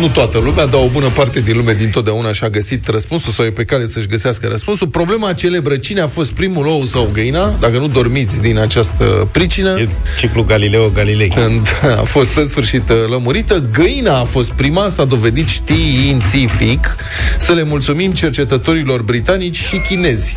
nu 0.00 0.08
toată 0.08 0.38
lumea, 0.38 0.66
dar 0.66 0.80
o 0.80 0.86
bună 0.92 1.08
parte 1.08 1.40
din 1.40 1.56
lume 1.56 1.72
din 1.72 1.90
totdeauna 1.90 2.32
și-a 2.32 2.48
găsit 2.48 2.88
răspunsul 2.88 3.32
sau 3.32 3.44
e 3.44 3.50
pe 3.50 3.64
cale 3.64 3.86
să-și 3.86 4.06
găsească 4.06 4.46
răspunsul. 4.46 4.86
Problema 4.86 5.32
celebră, 5.32 5.76
cine 5.76 6.00
a 6.00 6.06
fost 6.06 6.30
primul 6.30 6.66
ou 6.66 6.84
sau 6.84 7.08
găina, 7.12 7.52
dacă 7.60 7.78
nu 7.78 7.88
dormiți 7.88 8.40
din 8.40 8.58
această 8.58 9.28
pricină. 9.32 9.78
E 9.80 9.88
ciclul 10.18 10.44
Galileo 10.44 10.88
Galilei. 10.88 11.28
Când 11.28 11.68
a 12.00 12.02
fost 12.02 12.36
în 12.36 12.46
sfârșit 12.46 12.88
uh, 12.88 12.96
lămurită, 13.10 13.64
găina 13.72 14.18
a 14.18 14.24
fost 14.24 14.50
prima, 14.50 14.88
s-a 14.88 15.04
dovedit 15.04 15.48
științific. 15.48 16.96
Să 17.38 17.52
le 17.52 17.62
mulțumim 17.62 18.12
cercetătorilor 18.12 19.02
britanici 19.02 19.58
și 19.58 19.76
chinezi. 19.76 20.36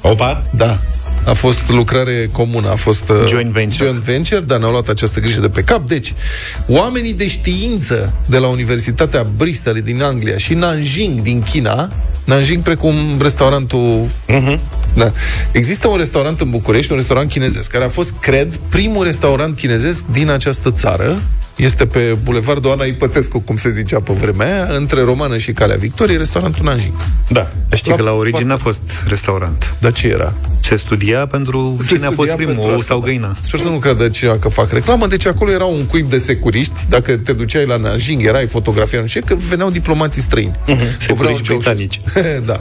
Opa! 0.00 0.42
Da. 0.50 0.78
A 1.24 1.32
fost 1.32 1.68
lucrare 1.68 2.28
comună, 2.32 2.70
a 2.70 2.74
fost 2.74 3.08
uh, 3.08 3.24
Joint 3.26 3.52
venture. 3.52 3.84
joint 3.84 4.02
venture, 4.02 4.40
dar 4.40 4.58
ne-au 4.58 4.70
luat 4.70 4.88
această 4.88 5.20
grijă 5.20 5.40
de 5.40 5.48
pe 5.48 5.62
cap. 5.62 5.88
Deci, 5.88 6.14
oamenii 6.66 7.12
de 7.12 7.28
știință 7.28 8.12
de 8.26 8.38
la 8.38 8.46
Universitatea 8.46 9.26
Bristol 9.36 9.80
din 9.84 10.02
Anglia 10.02 10.36
și 10.36 10.54
Nanjing 10.54 11.20
din 11.20 11.42
China, 11.42 11.90
Nanjing 12.24 12.62
precum 12.62 12.94
restaurantul... 13.20 14.06
Uh-huh. 14.28 14.58
Da. 14.94 15.12
Există 15.52 15.88
un 15.88 15.96
restaurant 15.96 16.40
în 16.40 16.50
București, 16.50 16.90
un 16.92 16.96
restaurant 16.98 17.30
chinezesc, 17.30 17.70
care 17.70 17.84
a 17.84 17.88
fost, 17.88 18.12
cred, 18.20 18.60
primul 18.68 19.04
restaurant 19.04 19.56
chinezesc 19.56 20.04
din 20.12 20.30
această 20.30 20.70
țară. 20.70 21.18
Este 21.60 21.86
pe 21.86 22.16
Bulevardul 22.22 22.70
Ana 22.70 22.84
Ipătescu, 22.84 23.38
cum 23.40 23.56
se 23.56 23.70
zicea 23.70 24.00
pe 24.00 24.12
vremea 24.12 24.46
aia, 24.46 24.76
între 24.76 25.02
Romană 25.02 25.38
și 25.38 25.52
Calea 25.52 25.76
Victoriei, 25.76 26.16
restaurantul 26.16 26.64
Nanjing. 26.64 26.92
Da. 27.28 27.50
Știi 27.74 27.96
că 27.96 28.02
la 28.02 28.12
origine 28.12 28.44
n-a 28.46 28.56
fost 28.56 28.80
restaurant. 29.06 29.74
Dar 29.78 29.92
ce 29.92 30.06
era? 30.08 30.32
Se 30.60 30.76
studia 30.76 31.26
pentru 31.26 31.76
Se 31.80 31.94
cine 31.94 32.06
a 32.06 32.10
fost 32.10 32.16
studia 32.30 32.34
primul, 32.34 32.52
pentru 32.54 32.70
ou 32.70 32.76
asta, 32.78 32.86
sau 32.92 33.00
da. 33.00 33.06
găina. 33.06 33.36
Sper 33.40 33.60
să 33.60 33.68
nu 33.68 33.76
creadă 33.78 34.08
cineva 34.08 34.36
că 34.38 34.48
fac 34.48 34.72
reclamă. 34.72 35.06
Deci 35.06 35.26
acolo 35.26 35.50
era 35.50 35.64
un 35.64 35.84
cuib 35.86 36.08
de 36.10 36.18
securiști. 36.18 36.86
Dacă 36.88 37.16
te 37.16 37.32
duceai 37.32 37.66
la 37.66 37.76
Nanjing, 37.76 38.24
erai 38.26 38.46
fotografia, 38.46 39.00
nu 39.00 39.06
știu, 39.06 39.20
ce, 39.20 39.26
că 39.26 39.34
veneau 39.48 39.70
diplomații 39.70 40.22
străini. 40.22 40.54
Mhm. 40.66 40.76
Cu 40.78 41.14
vreo 41.14 41.36
Securiști 41.36 41.42
Ceaușescu. 41.42 41.74
britanici. 41.74 42.00
da. 42.50 42.60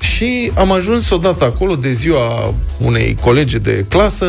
Și 0.00 0.50
am 0.54 0.72
ajuns 0.72 1.10
odată 1.10 1.44
acolo 1.44 1.74
de 1.74 1.90
ziua 1.92 2.54
unei 2.78 3.16
colege 3.20 3.58
de 3.58 3.84
clasă 3.88 4.26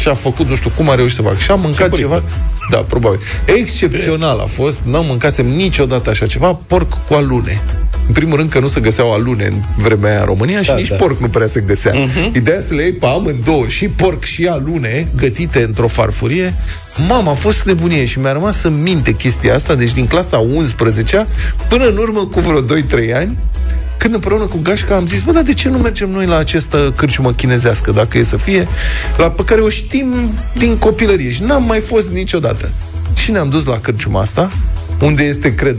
și 0.00 0.08
a 0.08 0.14
făcut, 0.14 0.48
nu 0.48 0.54
știu 0.56 0.70
cum 0.76 0.90
a 0.90 0.94
reușit 0.94 1.16
să 1.16 1.22
fac. 1.22 1.38
Și 1.38 1.50
am 1.50 1.60
mâncat 1.60 1.76
Securistă. 1.76 2.12
ceva. 2.14 2.22
Da, 2.70 2.76
probabil. 2.76 3.20
Excepțional 3.44 4.38
a 4.38 4.46
fost. 4.46 4.80
Nu 4.84 5.02
mâncasem 5.02 5.46
niciodată 5.46 6.10
așa 6.10 6.26
ceva. 6.26 6.58
Porc 6.66 7.06
cu 7.06 7.14
alune. 7.14 7.62
În 8.06 8.14
primul 8.14 8.36
rând 8.36 8.50
că 8.50 8.58
nu 8.58 8.66
se 8.66 8.80
găseau 8.80 9.12
alune 9.12 9.44
în 9.44 9.62
vremea 9.76 10.10
aia 10.10 10.20
în 10.20 10.26
România 10.26 10.62
și 10.62 10.68
Da, 10.68 10.76
nici 10.76 10.88
da. 10.88 10.96
porc 10.96 11.18
nu 11.18 11.28
prea 11.28 11.46
se 11.46 11.60
găsea. 11.60 11.92
Mhm. 11.94 12.36
Ideea 12.36 12.60
să 12.60 12.74
le 12.74 12.82
iei 12.82 12.92
pe 12.92 13.06
amândouă, 13.06 13.66
și 13.66 13.88
porc 13.88 14.24
și 14.24 14.46
alune, 14.46 15.06
gătite 15.16 15.62
într-o 15.62 15.88
farfurie, 15.88 16.54
Mama, 17.08 17.30
a 17.30 17.34
fost 17.34 17.62
nebunie 17.62 18.04
și 18.04 18.18
mi-a 18.18 18.32
rămas 18.32 18.62
în 18.62 18.82
minte 18.82 19.12
chestia 19.12 19.54
asta, 19.54 19.74
deci 19.74 19.92
din 19.92 20.06
clasa 20.06 20.38
11 20.38 21.26
până 21.68 21.84
în 21.88 21.96
urmă 21.96 22.26
cu 22.26 22.40
vreo 22.40 22.60
2-3 22.60 23.14
ani, 23.14 23.36
când 23.98 24.14
împreună 24.14 24.44
cu 24.44 24.58
Gașca 24.62 24.94
am 24.94 25.06
zis, 25.06 25.22
bă, 25.22 25.32
dar 25.32 25.42
de 25.42 25.52
ce 25.52 25.68
nu 25.68 25.78
mergem 25.78 26.10
noi 26.10 26.26
la 26.26 26.36
această 26.36 26.92
cârciumă 26.96 27.32
chinezească, 27.32 27.90
dacă 27.90 28.18
e 28.18 28.22
să 28.22 28.36
fie, 28.36 28.68
la 29.16 29.30
pe 29.30 29.44
care 29.44 29.60
o 29.60 29.68
știm 29.68 30.30
din 30.56 30.76
copilărie 30.76 31.30
și 31.30 31.42
n-am 31.42 31.62
mai 31.62 31.80
fost 31.80 32.08
niciodată. 32.08 32.70
Și 33.22 33.30
ne-am 33.30 33.48
dus 33.48 33.64
la 33.64 33.80
cârciuma 33.80 34.20
asta, 34.20 34.50
unde 35.00 35.22
este, 35.22 35.54
cred, 35.54 35.76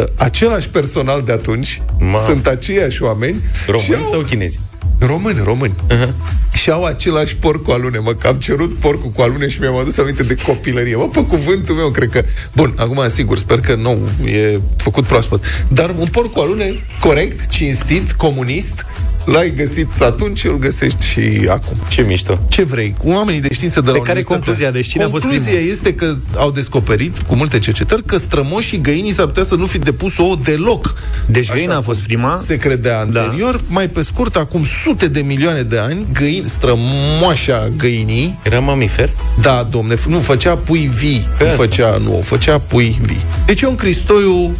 80% 0.00 0.04
același 0.14 0.68
personal 0.68 1.22
de 1.22 1.32
atunci, 1.32 1.82
Ma. 1.98 2.18
sunt 2.18 2.46
aceiași 2.46 3.02
oameni. 3.02 3.36
Români 3.66 3.82
și 3.84 3.94
au- 3.94 4.08
sau 4.10 4.20
chinezi? 4.20 4.60
Români, 4.98 5.40
români. 5.44 5.74
Uh-huh. 5.90 6.12
Și 6.52 6.70
au 6.70 6.84
același 6.84 7.36
porc 7.36 7.62
cu 7.62 7.70
alune. 7.70 7.98
Mă, 7.98 8.10
că 8.12 8.26
am 8.26 8.34
cerut 8.36 8.74
porcul 8.76 9.10
cu 9.10 9.22
alune 9.22 9.48
și 9.48 9.60
mi-am 9.60 9.76
adus 9.76 9.98
aminte 9.98 10.22
de 10.22 10.34
copilărie. 10.46 10.96
Mă, 10.96 11.08
pe 11.08 11.24
cuvântul 11.24 11.74
meu, 11.74 11.90
cred 11.90 12.08
că... 12.10 12.24
Bun, 12.54 12.74
acum, 12.76 13.04
sigur, 13.08 13.38
sper 13.38 13.60
că 13.60 13.74
nu 13.74 13.98
e 14.28 14.60
făcut 14.76 15.04
proaspăt. 15.04 15.44
Dar 15.68 15.94
un 15.98 16.06
porc 16.06 16.32
cu 16.32 16.40
alune 16.40 16.74
corect, 17.00 17.46
cinstit, 17.46 18.12
comunist, 18.12 18.86
l-ai 19.26 19.52
găsit 19.56 19.88
atunci, 20.00 20.44
îl 20.44 20.58
găsești 20.58 21.04
și 21.06 21.46
acum. 21.48 21.76
Ce 21.88 22.02
mișto. 22.02 22.38
Ce 22.48 22.62
vrei? 22.62 22.94
Oamenii 23.04 23.40
de 23.40 23.48
știință 23.52 23.80
de 23.80 23.86
la 23.90 23.92
Pe 23.92 23.98
care 23.98 24.08
e 24.08 24.12
Universitatea- 24.12 24.34
concluzia? 24.36 24.70
Deci 24.70 24.86
cine 24.86 25.04
a 25.04 25.08
fost 25.08 25.22
Concluzia 25.22 25.52
primul? 25.52 25.70
este 25.70 25.94
că 25.94 26.14
au 26.36 26.50
descoperit, 26.50 27.18
cu 27.18 27.34
multe 27.34 27.58
cercetări, 27.58 28.04
că 28.04 28.16
strămoșii 28.16 28.80
găinii 28.80 29.12
s-ar 29.12 29.26
putea 29.26 29.42
să 29.44 29.54
nu 29.54 29.66
fi 29.66 29.78
depus 29.78 30.16
ouă 30.18 30.36
deloc. 30.44 30.94
Deci 31.26 31.44
Așa 31.50 31.54
găina 31.54 31.76
a 31.76 31.80
fost 31.80 32.00
prima. 32.00 32.36
se 32.36 32.56
credea 32.56 32.98
anterior, 33.00 33.54
da. 33.54 33.60
mai 33.68 33.88
pe 33.88 34.02
scurt, 34.02 34.36
acum 34.36 34.64
sute 34.84 35.06
de 35.08 35.20
milioane 35.20 35.62
de 35.62 35.78
ani, 35.78 36.06
găini, 36.12 36.48
strămoașa 36.48 37.68
găinii, 37.76 38.38
Era 38.42 38.58
mamifer? 38.60 39.10
da, 39.40 39.68
domne, 39.70 39.94
f- 39.94 40.04
nu, 40.08 40.18
făcea 40.20 40.54
pui 40.56 40.90
vii, 40.94 41.28
Pe 41.38 41.44
nu 41.44 41.50
asta. 41.50 41.62
făcea, 41.62 41.96
nu, 42.04 42.20
făcea 42.24 42.58
pui 42.58 42.98
vii. 43.02 43.24
Deci 43.46 43.60
Ion 43.60 43.74
Cristoiu, 43.74 44.56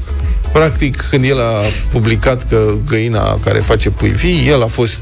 practic, 0.56 1.04
când 1.10 1.24
el 1.24 1.40
a 1.40 1.52
publicat 1.92 2.48
că 2.48 2.72
găina 2.86 3.38
care 3.44 3.58
face 3.58 3.90
pui 3.90 4.08
vii, 4.08 4.48
el 4.48 4.62
a 4.62 4.66
fost... 4.66 4.98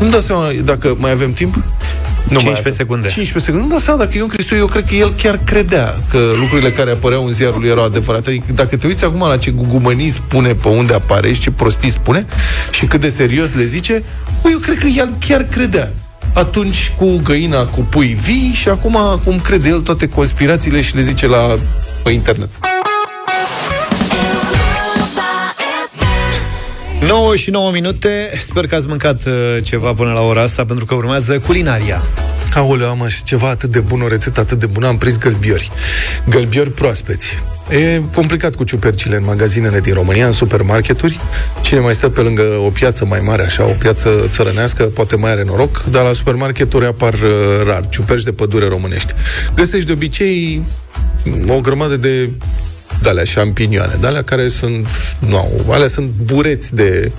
Nu 0.00 0.08
dau 0.08 0.20
seama 0.20 0.50
dacă 0.64 0.96
mai 0.98 1.10
avem 1.10 1.32
timp? 1.32 1.54
Nu 2.28 2.38
15 2.38 2.62
mai 2.62 2.72
secunde. 2.72 3.08
15 3.08 3.38
secunde. 3.38 3.64
Nu 3.64 3.70
dau 3.70 3.78
seama 3.78 3.98
dacă 3.98 4.16
Ion 4.16 4.28
Cristoiu, 4.28 4.60
eu 4.60 4.66
cred 4.66 4.84
că 4.84 4.94
el 4.94 5.14
chiar 5.14 5.38
credea 5.44 5.96
că 6.10 6.18
lucrurile 6.40 6.70
care 6.70 6.90
apăreau 6.90 7.26
în 7.26 7.32
ziarul 7.32 7.60
lui 7.60 7.68
erau 7.68 7.84
adevărate. 7.84 8.28
Adică 8.28 8.52
dacă 8.54 8.76
te 8.76 8.86
uiți 8.86 9.04
acum 9.04 9.20
la 9.20 9.36
ce 9.36 9.50
gugumănii 9.50 10.10
spune 10.10 10.54
pe 10.54 10.68
unde 10.68 10.94
apare 10.94 11.32
și 11.32 11.40
ce 11.40 11.50
prostii 11.50 11.90
spune 11.90 12.26
și 12.70 12.86
cât 12.86 13.00
de 13.00 13.08
serios 13.08 13.52
le 13.52 13.64
zice, 13.64 14.02
bă, 14.42 14.48
eu 14.50 14.58
cred 14.58 14.78
că 14.78 14.86
el 14.86 15.12
chiar 15.26 15.42
credea 15.42 15.92
atunci 16.34 16.92
cu 16.98 17.20
găina 17.24 17.64
cu 17.64 17.80
pui 17.80 18.18
vii 18.22 18.52
și 18.54 18.68
acum 18.68 18.98
cum 19.24 19.40
crede 19.40 19.68
el 19.68 19.80
toate 19.80 20.08
conspirațiile 20.08 20.80
și 20.80 20.94
le 20.94 21.02
zice 21.02 21.26
la 21.26 21.58
pe 22.02 22.10
internet. 22.10 22.48
9 27.06 27.36
și 27.36 27.50
9 27.50 27.70
minute. 27.70 28.30
Sper 28.44 28.66
că 28.66 28.74
ați 28.74 28.86
mâncat 28.86 29.26
uh, 29.26 29.32
ceva 29.62 29.92
până 29.92 30.12
la 30.12 30.22
ora 30.22 30.42
asta, 30.42 30.64
pentru 30.64 30.84
că 30.84 30.94
urmează 30.94 31.38
culinaria. 31.38 32.02
Aoleu, 32.54 32.88
am 32.88 33.02
așa 33.02 33.20
ceva 33.24 33.48
atât 33.48 33.70
de 33.70 33.80
bun, 33.80 34.00
o 34.02 34.08
rețetă 34.08 34.40
atât 34.40 34.58
de 34.58 34.66
bună, 34.66 34.86
am 34.86 34.98
prins 34.98 35.18
gălbiori. 35.18 35.70
Gălbiori 36.28 36.70
proaspeți. 36.70 37.26
E 37.70 38.00
complicat 38.14 38.54
cu 38.54 38.64
ciupercile 38.64 39.16
în 39.16 39.24
magazinele 39.24 39.80
din 39.80 39.94
România, 39.94 40.26
în 40.26 40.32
supermarketuri. 40.32 41.20
Cine 41.60 41.80
mai 41.80 41.94
stă 41.94 42.08
pe 42.08 42.20
lângă 42.20 42.42
o 42.42 42.70
piață 42.70 43.04
mai 43.04 43.20
mare, 43.20 43.42
așa, 43.42 43.64
o 43.64 43.74
piață 43.78 44.28
țărănească, 44.30 44.82
poate 44.82 45.16
mai 45.16 45.30
are 45.30 45.44
noroc, 45.44 45.84
dar 45.90 46.04
la 46.04 46.12
supermarketuri 46.12 46.86
apar 46.86 47.12
uh, 47.12 47.20
rar 47.66 47.88
ciuperci 47.88 48.22
de 48.22 48.32
pădure 48.32 48.68
românești. 48.68 49.12
Găsești 49.54 49.86
de 49.86 49.92
obicei 49.92 50.62
o 51.48 51.60
grămadă 51.60 51.96
de 51.96 52.30
de-alea 53.00 53.24
șampinioane, 53.24 53.96
de-alea 54.00 54.22
care 54.22 54.48
sunt, 54.48 54.86
nu 55.28 55.36
au, 55.36 55.66
alea 55.70 55.88
sunt 55.88 56.10
bureți 56.24 56.74
de 56.74 57.12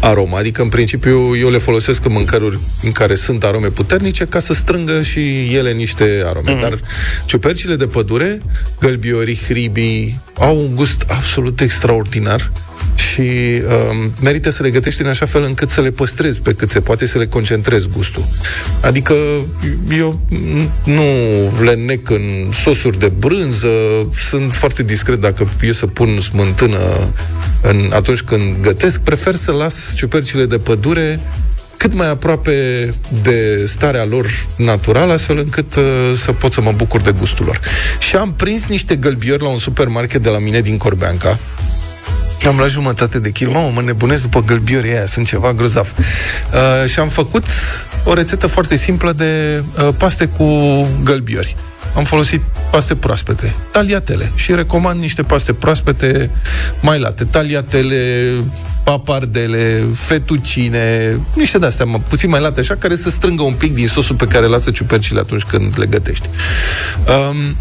aromă, 0.00 0.36
adică 0.36 0.62
în 0.62 0.68
principiu 0.68 1.36
eu 1.36 1.50
le 1.50 1.58
folosesc 1.58 2.04
în 2.04 2.12
mâncăruri 2.12 2.58
în 2.82 2.92
care 2.92 3.14
sunt 3.14 3.44
arome 3.44 3.68
puternice 3.68 4.24
ca 4.24 4.38
să 4.38 4.54
strângă 4.54 5.02
și 5.02 5.54
ele 5.54 5.72
niște 5.72 6.22
arome. 6.26 6.52
Mm. 6.52 6.60
Dar 6.60 6.78
ciupercile 7.24 7.76
de 7.76 7.86
pădure, 7.86 8.40
gălbiorii, 8.80 9.40
hribii, 9.46 10.20
au 10.38 10.56
un 10.56 10.74
gust 10.74 11.04
absolut 11.06 11.60
extraordinar 11.60 12.50
și 13.16 13.62
um, 13.90 14.12
merită 14.20 14.50
să 14.50 14.62
le 14.62 14.70
gătești 14.70 15.02
în 15.02 15.08
așa 15.08 15.26
fel 15.26 15.42
încât 15.42 15.70
să 15.70 15.80
le 15.80 15.90
păstrezi 15.90 16.40
pe 16.40 16.52
cât 16.52 16.70
se 16.70 16.80
poate, 16.80 17.06
să 17.06 17.18
le 17.18 17.26
concentrezi 17.26 17.88
gustul. 17.88 18.24
Adică 18.80 19.14
eu 19.98 20.20
nu 20.84 21.02
le 21.62 21.74
nec 21.74 22.10
în 22.10 22.52
sosuri 22.62 22.98
de 22.98 23.08
brânză, 23.08 23.68
sunt 24.30 24.54
foarte 24.54 24.82
discret 24.82 25.20
dacă 25.20 25.48
e 25.60 25.72
să 25.72 25.86
pun 25.86 26.20
smântână 26.20 26.78
în, 27.62 27.90
atunci 27.92 28.20
când 28.20 28.56
gătesc, 28.60 29.00
prefer 29.00 29.34
să 29.34 29.52
las 29.52 29.74
ciupercile 29.94 30.46
de 30.46 30.58
pădure 30.58 31.20
cât 31.76 31.94
mai 31.94 32.10
aproape 32.10 32.88
de 33.22 33.64
starea 33.66 34.04
lor 34.04 34.26
naturală, 34.56 35.12
astfel 35.12 35.38
încât 35.38 35.74
uh, 35.76 35.82
să 36.16 36.32
pot 36.32 36.52
să 36.52 36.60
mă 36.60 36.72
bucur 36.72 37.00
de 37.00 37.14
gustul 37.18 37.44
lor. 37.44 37.60
Și 37.98 38.16
am 38.16 38.32
prins 38.32 38.66
niște 38.66 38.96
gălbiori 38.96 39.42
la 39.42 39.48
un 39.48 39.58
supermarket 39.58 40.22
de 40.22 40.28
la 40.28 40.38
mine 40.38 40.60
din 40.60 40.76
Corbeanca, 40.76 41.38
am 42.44 42.58
la 42.58 42.66
jumătate 42.66 43.18
de 43.18 43.30
kil, 43.30 43.48
mamă, 43.48 43.70
mă 43.74 43.82
nebunesc 43.82 44.22
după 44.22 44.42
gălbiorii 44.42 44.90
aia, 44.90 45.06
sunt 45.06 45.26
ceva 45.26 45.52
grozav. 45.52 45.94
Uh, 45.98 46.90
și 46.90 46.98
am 46.98 47.08
făcut 47.08 47.44
o 48.04 48.14
rețetă 48.14 48.46
foarte 48.46 48.76
simplă 48.76 49.12
de 49.12 49.62
uh, 49.78 49.88
paste 49.98 50.26
cu 50.26 50.44
gălbiori. 51.02 51.56
Am 51.94 52.04
folosit 52.04 52.40
paste 52.70 52.96
proaspete, 52.96 53.54
taliatele 53.70 54.32
și 54.34 54.54
recomand 54.54 55.00
niște 55.00 55.22
paste 55.22 55.52
proaspete 55.52 56.30
mai 56.80 56.98
late, 56.98 57.24
taliatele, 57.24 58.32
papardele, 58.84 59.84
fetucine, 59.94 61.18
niște 61.34 61.58
de-astea 61.58 61.84
mă, 61.84 61.98
puțin 62.08 62.30
mai 62.30 62.40
late 62.40 62.60
așa, 62.60 62.74
care 62.74 62.96
să 62.96 63.10
strângă 63.10 63.42
un 63.42 63.52
pic 63.52 63.74
din 63.74 63.88
sosul 63.88 64.16
pe 64.16 64.26
care 64.26 64.46
lasă 64.46 64.70
ciupercile 64.70 65.20
atunci 65.20 65.42
când 65.42 65.74
le 65.78 65.86
gătești. 65.86 66.28
Um, 67.28 67.56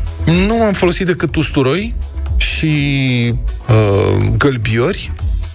nu 0.47 0.61
am 0.61 0.73
folosit 0.73 1.05
decât 1.05 1.35
usturoi 1.35 1.95
și 2.37 3.33
uh, 3.69 4.27
gălbiori 4.37 5.11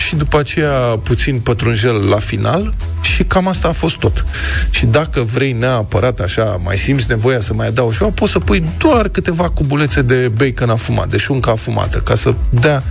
și 0.07 0.17
după 0.17 0.39
aceea 0.39 1.01
puțin 1.03 1.39
pătrunjel 1.39 2.09
la 2.09 2.19
final 2.19 2.75
și 3.01 3.25
cam 3.25 3.49
asta 3.49 3.69
a 3.69 3.73
fost 3.73 3.97
tot. 3.97 4.25
Și 4.71 4.87
dacă 4.87 5.21
vrei 5.21 5.53
neapărat 5.53 6.21
așa, 6.21 6.61
mai 6.65 6.79
simți 6.79 7.05
nevoia 7.09 7.41
să 7.41 7.55
mai 7.55 7.67
adaugi 7.67 7.97
ceva, 7.97 8.11
poți 8.11 8.33
să 8.33 8.39
pui 8.39 8.65
doar 8.79 9.09
câteva 9.09 9.49
cubulețe 9.51 10.03
de 10.03 10.29
bacon 10.29 10.71
afumat, 10.71 11.09
de 11.09 11.17
șuncă 11.17 11.51
afumată, 11.51 11.99
ca 11.99 12.15
să 12.15 12.35
dea 12.51 12.83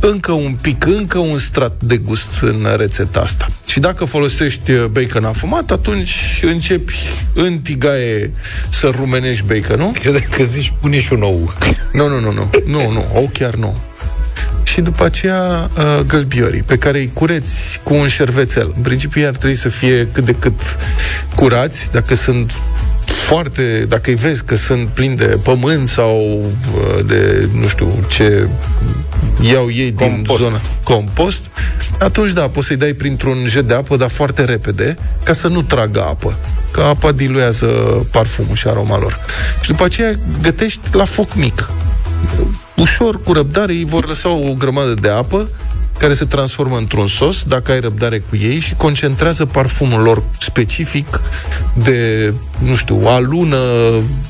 încă 0.00 0.32
un 0.32 0.56
pic, 0.60 0.84
încă 0.84 1.18
un 1.18 1.38
strat 1.38 1.72
de 1.82 1.96
gust 1.96 2.38
în 2.40 2.66
rețeta 2.76 3.20
asta. 3.20 3.46
Și 3.66 3.80
dacă 3.80 4.04
folosești 4.04 4.70
uh, 4.70 4.84
bacon 4.84 5.24
afumat, 5.24 5.70
atunci 5.70 6.40
începi 6.42 6.98
în 7.34 7.58
tigaie 7.58 8.32
să 8.68 8.92
rumenești 8.96 9.44
baconul. 9.44 9.90
Cred 9.92 10.26
că 10.26 10.42
zici 10.42 10.72
pune 10.80 11.00
și 11.00 11.12
un 11.12 11.22
ou. 11.22 11.52
Nu, 11.92 12.08
nu, 12.08 12.20
nu, 12.20 12.32
nu, 12.32 12.50
nu, 12.66 12.92
nu, 12.92 13.06
ou 13.14 13.30
chiar 13.32 13.54
nu 13.54 13.76
și 14.62 14.80
după 14.80 15.04
aceea 15.04 15.70
uh, 15.78 16.00
gălbiorii, 16.06 16.62
pe 16.62 16.78
care 16.78 16.98
îi 16.98 17.10
cureți 17.12 17.80
cu 17.82 17.94
un 17.94 18.08
șervețel. 18.08 18.72
În 18.76 18.82
principiu 18.82 19.20
ei 19.20 19.26
ar 19.26 19.36
trebui 19.36 19.56
să 19.56 19.68
fie 19.68 20.08
cât 20.12 20.24
de 20.24 20.32
cât 20.32 20.76
curați, 21.34 21.88
dacă 21.92 22.14
sunt 22.14 22.52
foarte, 23.06 23.84
dacă 23.88 24.10
îi 24.10 24.16
vezi 24.16 24.44
că 24.44 24.56
sunt 24.56 24.88
plini 24.88 25.16
de 25.16 25.38
pământ 25.42 25.88
sau 25.88 26.44
uh, 26.74 27.04
de, 27.06 27.48
nu 27.52 27.66
știu, 27.66 28.04
ce 28.08 28.48
iau 29.40 29.70
ei 29.70 29.92
Compost. 29.92 30.26
din 30.26 30.46
zona 30.46 30.60
compost, 30.82 31.40
atunci 31.98 32.32
da, 32.32 32.48
poți 32.48 32.66
să-i 32.66 32.76
dai 32.76 32.92
printr-un 32.92 33.36
jet 33.46 33.66
de 33.66 33.74
apă, 33.74 33.96
dar 33.96 34.08
foarte 34.08 34.44
repede, 34.44 34.96
ca 35.24 35.32
să 35.32 35.48
nu 35.48 35.62
tragă 35.62 36.00
apă. 36.00 36.38
Că 36.70 36.80
apa 36.80 37.12
diluează 37.12 37.66
parfumul 38.10 38.56
și 38.56 38.68
aroma 38.68 38.98
lor. 38.98 39.18
Și 39.60 39.70
după 39.70 39.84
aceea 39.84 40.18
gătești 40.42 40.80
la 40.92 41.04
foc 41.04 41.34
mic 41.34 41.70
ușor, 42.76 43.22
cu 43.22 43.32
răbdare, 43.32 43.74
ei 43.74 43.84
vor 43.84 44.08
lăsa 44.08 44.28
o 44.28 44.54
grămadă 44.58 44.94
de 44.94 45.08
apă 45.08 45.48
care 45.98 46.14
se 46.14 46.24
transformă 46.24 46.76
într-un 46.76 47.06
sos, 47.06 47.42
dacă 47.42 47.72
ai 47.72 47.80
răbdare 47.80 48.18
cu 48.18 48.36
ei, 48.36 48.58
și 48.58 48.74
concentrează 48.74 49.46
parfumul 49.46 50.00
lor 50.00 50.22
specific 50.40 51.20
de, 51.74 52.32
nu 52.58 52.74
știu, 52.74 53.00
alună, 53.04 53.58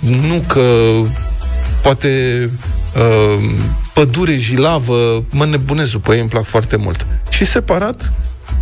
nucă, 0.01 0.63
poate 1.83 2.51
uh, 2.97 3.43
pădure 3.95 4.37
jilavă, 4.37 5.25
mă 5.31 5.45
nebunez 5.45 5.91
după 5.91 6.15
ei, 6.15 6.21
îmi 6.21 6.29
plac 6.29 6.45
foarte 6.45 6.77
mult. 6.77 7.07
Și 7.29 7.45
separat, 7.45 8.13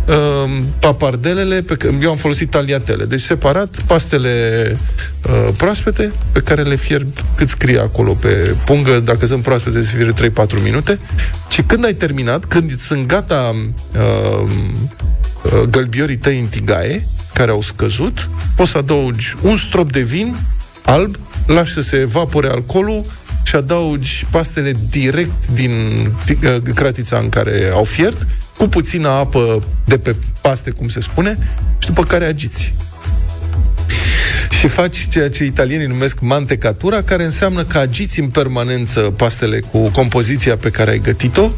uh, 0.07 0.57
papardelele, 0.79 1.61
pe 1.61 1.75
care, 1.75 1.93
eu 2.01 2.09
am 2.09 2.15
folosit 2.15 2.49
taliatele, 2.49 3.05
deci 3.05 3.21
separat 3.21 3.81
pastele 3.85 4.77
uh, 5.25 5.53
proaspete 5.57 6.11
pe 6.31 6.39
care 6.39 6.61
le 6.61 6.75
fierb 6.75 7.07
cât 7.35 7.49
scrie 7.49 7.79
acolo 7.79 8.13
pe 8.13 8.55
pungă, 8.65 8.99
dacă 8.99 9.25
sunt 9.25 9.43
proaspete 9.43 9.83
se 9.83 9.95
fierbe 9.95 10.31
3-4 10.59 10.63
minute. 10.63 10.99
Și 11.49 11.61
când 11.61 11.85
ai 11.85 11.93
terminat, 11.93 12.45
când 12.45 12.79
sunt 12.79 13.07
gata 13.07 13.55
uh, 13.95 14.49
uh, 15.43 15.61
gălbiorii 15.69 16.17
tăi 16.17 16.39
în 16.39 16.45
tigaie, 16.45 17.07
care 17.33 17.51
au 17.51 17.61
scăzut, 17.61 18.29
poți 18.55 18.71
să 18.71 18.77
adaugi 18.77 19.35
un 19.41 19.57
strop 19.57 19.91
de 19.91 20.01
vin 20.01 20.35
alb, 20.85 21.15
lași 21.47 21.73
să 21.73 21.81
se 21.81 21.97
evapore 21.97 22.47
alcoolul 22.47 23.05
și 23.43 23.55
adaugi 23.55 24.25
pastele 24.31 24.75
direct 24.89 25.47
din 25.53 25.71
ti- 26.25 26.45
uh, 26.45 26.57
cratița 26.73 27.17
în 27.17 27.29
care 27.29 27.71
au 27.73 27.83
fiert, 27.83 28.27
cu 28.57 28.67
puțină 28.67 29.07
apă 29.07 29.63
de 29.85 29.97
pe 29.97 30.15
paste, 30.41 30.69
cum 30.69 30.87
se 30.87 30.99
spune, 31.01 31.37
și 31.77 31.87
după 31.87 32.03
care 32.03 32.25
agiți. 32.25 32.73
Și 34.59 34.67
faci 34.67 35.07
ceea 35.09 35.29
ce 35.29 35.43
italienii 35.43 35.87
numesc 35.87 36.19
mantecatura, 36.19 37.01
care 37.01 37.23
înseamnă 37.23 37.63
că 37.63 37.77
agiți 37.77 38.19
în 38.19 38.27
permanență 38.27 38.99
pastele 38.99 39.59
cu 39.59 39.89
compoziția 39.89 40.57
pe 40.57 40.69
care 40.69 40.91
ai 40.91 40.99
gătit-o, 40.99 41.49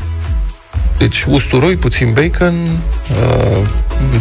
deci 0.98 1.26
usturoi, 1.28 1.76
puțin 1.76 2.14
bacon, 2.14 2.54
uh, 2.54 3.68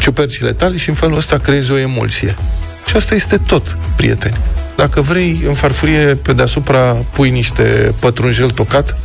ciupercile 0.01 0.53
tale 0.53 0.77
și 0.77 0.89
în 0.89 0.95
felul 0.95 1.17
ăsta 1.17 1.39
creezi 1.39 1.71
o 1.71 1.79
emulsie. 1.79 2.37
Și 2.87 2.97
asta 2.97 3.15
este 3.15 3.37
tot, 3.37 3.77
prieteni. 3.97 4.37
Dacă 4.77 5.01
vrei, 5.01 5.43
în 5.47 5.55
farfurie, 5.55 6.15
pe 6.15 6.33
deasupra 6.33 6.93
pui 6.93 7.31
niște 7.31 7.95
pătrunjel 8.01 8.51
tocat 8.51 8.99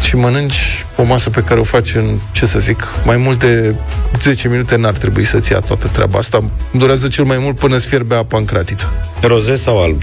și 0.00 0.16
mănânci 0.16 0.84
o 0.96 1.02
masă 1.02 1.30
pe 1.30 1.42
care 1.42 1.60
o 1.60 1.62
faci 1.62 1.94
în, 1.94 2.18
ce 2.32 2.46
să 2.46 2.58
zic, 2.58 2.88
mai 3.04 3.16
mult 3.16 3.38
de 3.38 3.74
10 4.20 4.48
minute 4.48 4.76
n-ar 4.76 4.92
trebui 4.92 5.24
să-ți 5.24 5.52
ia 5.52 5.58
toată 5.58 5.86
treaba 5.92 6.18
asta. 6.18 6.50
Durează 6.72 7.08
cel 7.08 7.24
mai 7.24 7.38
mult 7.38 7.58
până 7.58 7.76
îți 7.76 7.86
fierbe 7.86 8.14
apa 8.14 8.38
în 8.38 8.44
cratiță. 8.44 8.92
Roze 9.20 9.56
sau 9.56 9.82
alb? 9.82 10.02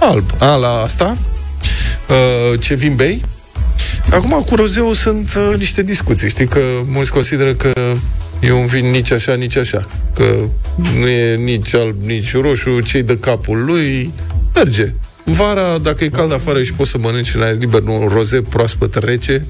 Alb. 0.00 0.24
A, 0.38 0.54
la 0.54 0.68
asta, 0.68 1.16
uh, 2.08 2.60
ce 2.60 2.74
vin 2.74 2.94
bei, 2.94 3.24
Acum, 4.10 4.42
cu 4.46 4.54
rozeu 4.54 4.92
sunt 4.92 5.34
uh, 5.34 5.58
niște 5.58 5.82
discuții. 5.82 6.28
Știi 6.28 6.46
că 6.46 6.60
mulți 6.86 7.12
consideră 7.12 7.54
că 7.54 7.72
e 8.40 8.52
un 8.52 8.66
vin 8.66 8.90
nici 8.90 9.10
așa, 9.10 9.34
nici 9.34 9.56
așa. 9.56 9.88
Că 10.14 10.36
nu 10.98 11.06
e 11.06 11.36
nici 11.36 11.74
alb, 11.74 12.02
nici 12.02 12.32
roșu, 12.34 12.80
cei 12.80 13.02
de 13.02 13.18
capul 13.18 13.64
lui 13.64 14.12
merge. 14.54 14.92
Vara, 15.30 15.78
dacă 15.78 16.04
e 16.04 16.08
cald 16.08 16.32
afară 16.32 16.62
și 16.62 16.72
poți 16.72 16.90
să 16.90 16.98
mănânci 16.98 17.34
în 17.34 17.42
aer 17.42 17.56
liber, 17.58 17.80
nu, 17.80 18.00
un 18.00 18.08
roze 18.08 18.40
proaspăt 18.40 18.94
rece, 18.94 19.46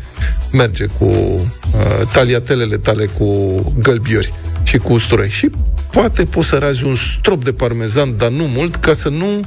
merge 0.53 0.87
cu 0.99 1.05
uh, 1.05 2.07
taliatelele 2.13 2.77
tale 2.77 3.07
cu 3.07 3.59
gălbiori 3.79 4.33
și 4.63 4.79
cu 4.79 4.93
usturoi. 4.93 5.29
Și 5.29 5.51
poate 5.91 6.25
poți 6.25 6.49
să 6.49 6.57
razi 6.57 6.85
un 6.85 6.97
strop 6.97 7.45
de 7.45 7.53
parmezan, 7.53 8.17
dar 8.17 8.31
nu 8.31 8.45
mult, 8.45 8.77
ca 8.77 8.93
să 8.93 9.09
nu 9.09 9.45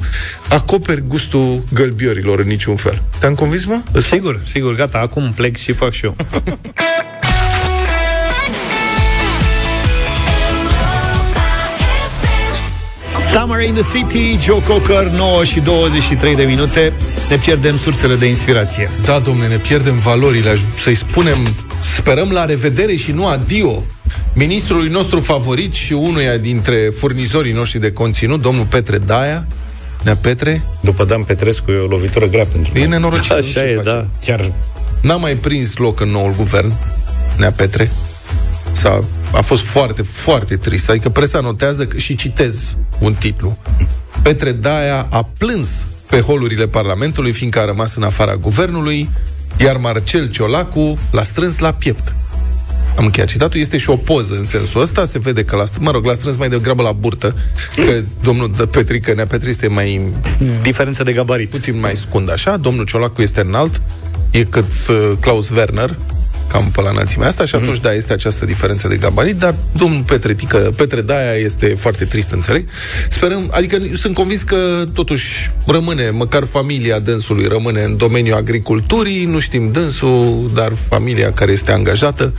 acoperi 0.49 1.03
gustul 1.07 1.63
gălbiorilor 1.73 2.39
în 2.39 2.47
niciun 2.47 2.75
fel. 2.75 3.01
Te-am 3.19 3.35
convins, 3.35 3.65
mă? 3.65 3.81
Îți 3.91 4.07
fac? 4.07 4.19
Sigur, 4.19 4.39
sigur, 4.43 4.75
gata, 4.75 4.97
acum 4.97 5.31
plec 5.35 5.57
și 5.57 5.71
fac 5.71 5.91
și 5.91 6.05
eu. 6.05 6.15
Summer 13.31 13.61
in 13.61 13.73
the 13.73 13.83
City, 13.97 14.37
Joe 14.45 14.59
Cocker, 14.67 15.03
9 15.15 15.43
și 15.43 15.59
23 15.59 16.35
de 16.35 16.43
minute. 16.43 16.93
Ne 17.29 17.35
pierdem 17.35 17.77
sursele 17.77 18.15
de 18.15 18.25
inspirație. 18.25 18.89
Da, 19.05 19.19
domne, 19.19 19.47
ne 19.47 19.55
pierdem 19.55 19.99
valorile. 19.99 20.49
Aș- 20.49 20.59
Să-i 20.75 20.95
spunem, 20.95 21.37
sperăm 21.95 22.29
la 22.31 22.45
revedere 22.45 22.95
și 22.95 23.11
nu 23.11 23.27
adio. 23.27 23.83
Ministrului 24.33 24.89
nostru 24.89 25.19
favorit 25.19 25.73
și 25.73 25.93
unuia 25.93 26.37
dintre 26.37 26.75
furnizorii 26.97 27.53
noștri 27.53 27.79
de 27.79 27.91
conținut, 27.91 28.41
domnul 28.41 28.65
Petre 28.65 28.97
Daia, 28.97 29.45
Nea 30.03 30.15
Petre, 30.15 30.61
După 30.81 31.03
Dan 31.05 31.23
Petrescu 31.23 31.71
e 31.71 31.77
o 31.77 31.85
lovitură 31.85 32.25
grea 32.27 32.45
pentru 32.45 32.71
e 32.75 32.79
noi. 32.79 32.87
nenorocit. 32.89 33.31
nu 33.33 33.41
știu 33.41 33.61
Așa 33.61 33.67
ce 33.67 33.71
e, 33.71 33.75
face. 33.75 33.89
da. 33.89 34.05
Chiar 34.25 34.51
N-a 35.01 35.15
mai 35.15 35.35
prins 35.35 35.77
loc 35.77 35.99
în 35.99 36.09
noul 36.09 36.33
guvern, 36.37 36.73
Nea 37.37 37.51
Petre. 37.51 37.91
S-a, 38.71 39.03
a 39.31 39.41
fost 39.41 39.63
foarte, 39.63 40.01
foarte 40.01 40.57
trist. 40.57 40.89
Adică 40.89 41.09
presa 41.09 41.39
notează 41.39 41.85
că, 41.85 41.97
și 41.97 42.15
citez 42.15 42.75
un 42.99 43.13
titlu. 43.13 43.57
Petre 44.21 44.51
Daia 44.51 45.07
a 45.09 45.29
plâns 45.37 45.85
pe 46.09 46.19
holurile 46.19 46.67
Parlamentului, 46.67 47.31
fiindcă 47.31 47.59
a 47.59 47.65
rămas 47.65 47.95
în 47.95 48.03
afara 48.03 48.35
guvernului, 48.35 49.09
iar 49.57 49.77
Marcel 49.77 50.29
Ciolacu 50.29 50.97
l-a 51.11 51.23
strâns 51.23 51.57
la 51.57 51.73
piept. 51.73 52.15
Am 52.95 53.05
încheiat 53.05 53.29
citatul, 53.29 53.59
este 53.59 53.77
și 53.77 53.89
o 53.89 53.95
poză 53.95 54.33
în 54.33 54.45
sensul 54.45 54.81
ăsta, 54.81 55.05
se 55.05 55.19
vede 55.19 55.43
că 55.43 55.55
l-a 55.55 55.65
strâns, 55.65 55.85
mă 55.85 55.91
rog, 55.91 56.05
l-a 56.05 56.13
strâns 56.13 56.37
mai 56.37 56.49
degrabă 56.49 56.81
la 56.81 56.91
burtă, 56.91 57.35
că 57.75 58.01
domnul 58.21 58.51
de 58.57 58.65
Petrică, 58.65 59.13
Nea 59.13 59.27
Petri 59.27 59.49
este 59.49 59.67
mai 59.67 60.13
diferență 60.61 61.03
de 61.03 61.13
gabarit. 61.13 61.49
puțin 61.49 61.79
mai 61.79 61.95
scund 61.95 62.31
așa, 62.31 62.57
domnul 62.57 62.85
Ciolacu 62.85 63.21
este 63.21 63.41
înalt, 63.41 63.81
e 64.31 64.43
cât 64.43 64.65
uh, 64.89 65.11
Klaus 65.19 65.49
Werner, 65.49 65.95
cam 66.51 66.71
pe 66.71 66.81
la 66.81 66.89
înălțimea 66.89 67.27
asta 67.27 67.45
și 67.45 67.55
atunci, 67.55 67.79
da, 67.79 67.93
este 67.93 68.13
această 68.13 68.45
diferență 68.45 68.87
de 68.87 68.95
gabarit, 68.95 69.35
dar 69.35 69.55
domnul 69.71 70.03
Petre, 70.03 70.33
Tică, 70.33 70.57
Petre 70.75 71.01
Daia 71.01 71.33
este 71.33 71.67
foarte 71.67 72.05
trist, 72.05 72.31
înțeleg. 72.31 72.67
Sperăm, 73.09 73.49
adică 73.51 73.77
sunt 73.93 74.13
convins 74.13 74.41
că 74.41 74.83
totuși 74.93 75.51
rămâne, 75.65 76.09
măcar 76.09 76.45
familia 76.45 76.99
dânsului 76.99 77.47
rămâne 77.47 77.83
în 77.83 77.97
domeniul 77.97 78.37
agriculturii, 78.37 79.25
nu 79.25 79.39
știm 79.39 79.71
dânsul, 79.71 80.51
dar 80.53 80.73
familia 80.89 81.31
care 81.31 81.51
este 81.51 81.71
angajată 81.71 82.33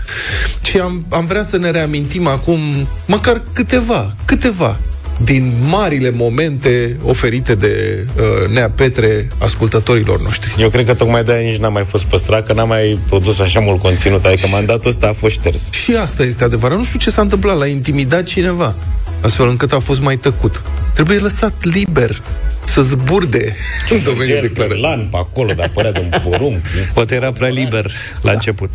și 0.63 0.79
am, 0.79 1.07
am 1.09 1.27
vrea 1.27 1.43
să 1.43 1.57
ne 1.57 1.71
reamintim 1.71 2.27
acum 2.27 2.61
măcar 3.07 3.43
câteva, 3.53 4.17
câteva 4.25 4.79
din 5.25 5.53
marile 5.69 6.11
momente 6.11 6.97
oferite 7.05 7.55
de 7.55 8.05
uh, 8.17 8.49
Nea 8.49 8.71
Petre 8.71 9.29
ascultătorilor 9.39 10.23
noștri. 10.23 10.55
Eu 10.59 10.69
cred 10.69 10.87
că 10.87 10.95
tocmai 10.95 11.25
de-aia 11.25 11.49
nici 11.49 11.59
n-a 11.59 11.69
mai 11.69 11.85
fost 11.85 12.05
păstrat, 12.05 12.47
că 12.47 12.53
n-a 12.53 12.65
mai 12.65 12.99
produs 13.09 13.39
așa 13.39 13.61
mult 13.61 13.81
conținut, 13.81 14.25
adică 14.25 14.47
mandatul 14.51 14.91
ăsta 14.91 15.07
a 15.07 15.13
fost 15.13 15.35
șters. 15.35 15.71
Și 15.71 15.95
asta 15.95 16.23
este 16.23 16.45
adevărat. 16.45 16.79
Nu 16.79 16.85
știu 16.85 16.99
ce 16.99 17.11
s-a 17.11 17.23
întâmplat. 17.23 17.59
L-a 17.59 17.67
intimidat 17.67 18.25
cineva, 18.25 18.75
astfel 19.21 19.49
încât 19.49 19.73
a 19.73 19.79
fost 19.79 20.01
mai 20.01 20.17
tăcut. 20.17 20.63
Trebuie 20.95 21.19
lăsat 21.19 21.53
liber 21.63 22.23
să 22.65 22.83
zburde 22.83 23.55
în 23.91 24.03
domeniul 24.03 24.39
declarării. 24.41 24.83
Lan 24.83 25.09
pe 25.11 25.17
acolo, 25.17 25.53
dar 25.53 25.69
părea 25.75 25.93
de 25.93 26.01
un 26.13 26.31
porumb. 26.31 26.57
Poate 26.95 27.15
era 27.15 27.33
prea 27.33 27.49
liber 27.49 27.91
la 28.23 28.33
început. 28.33 28.71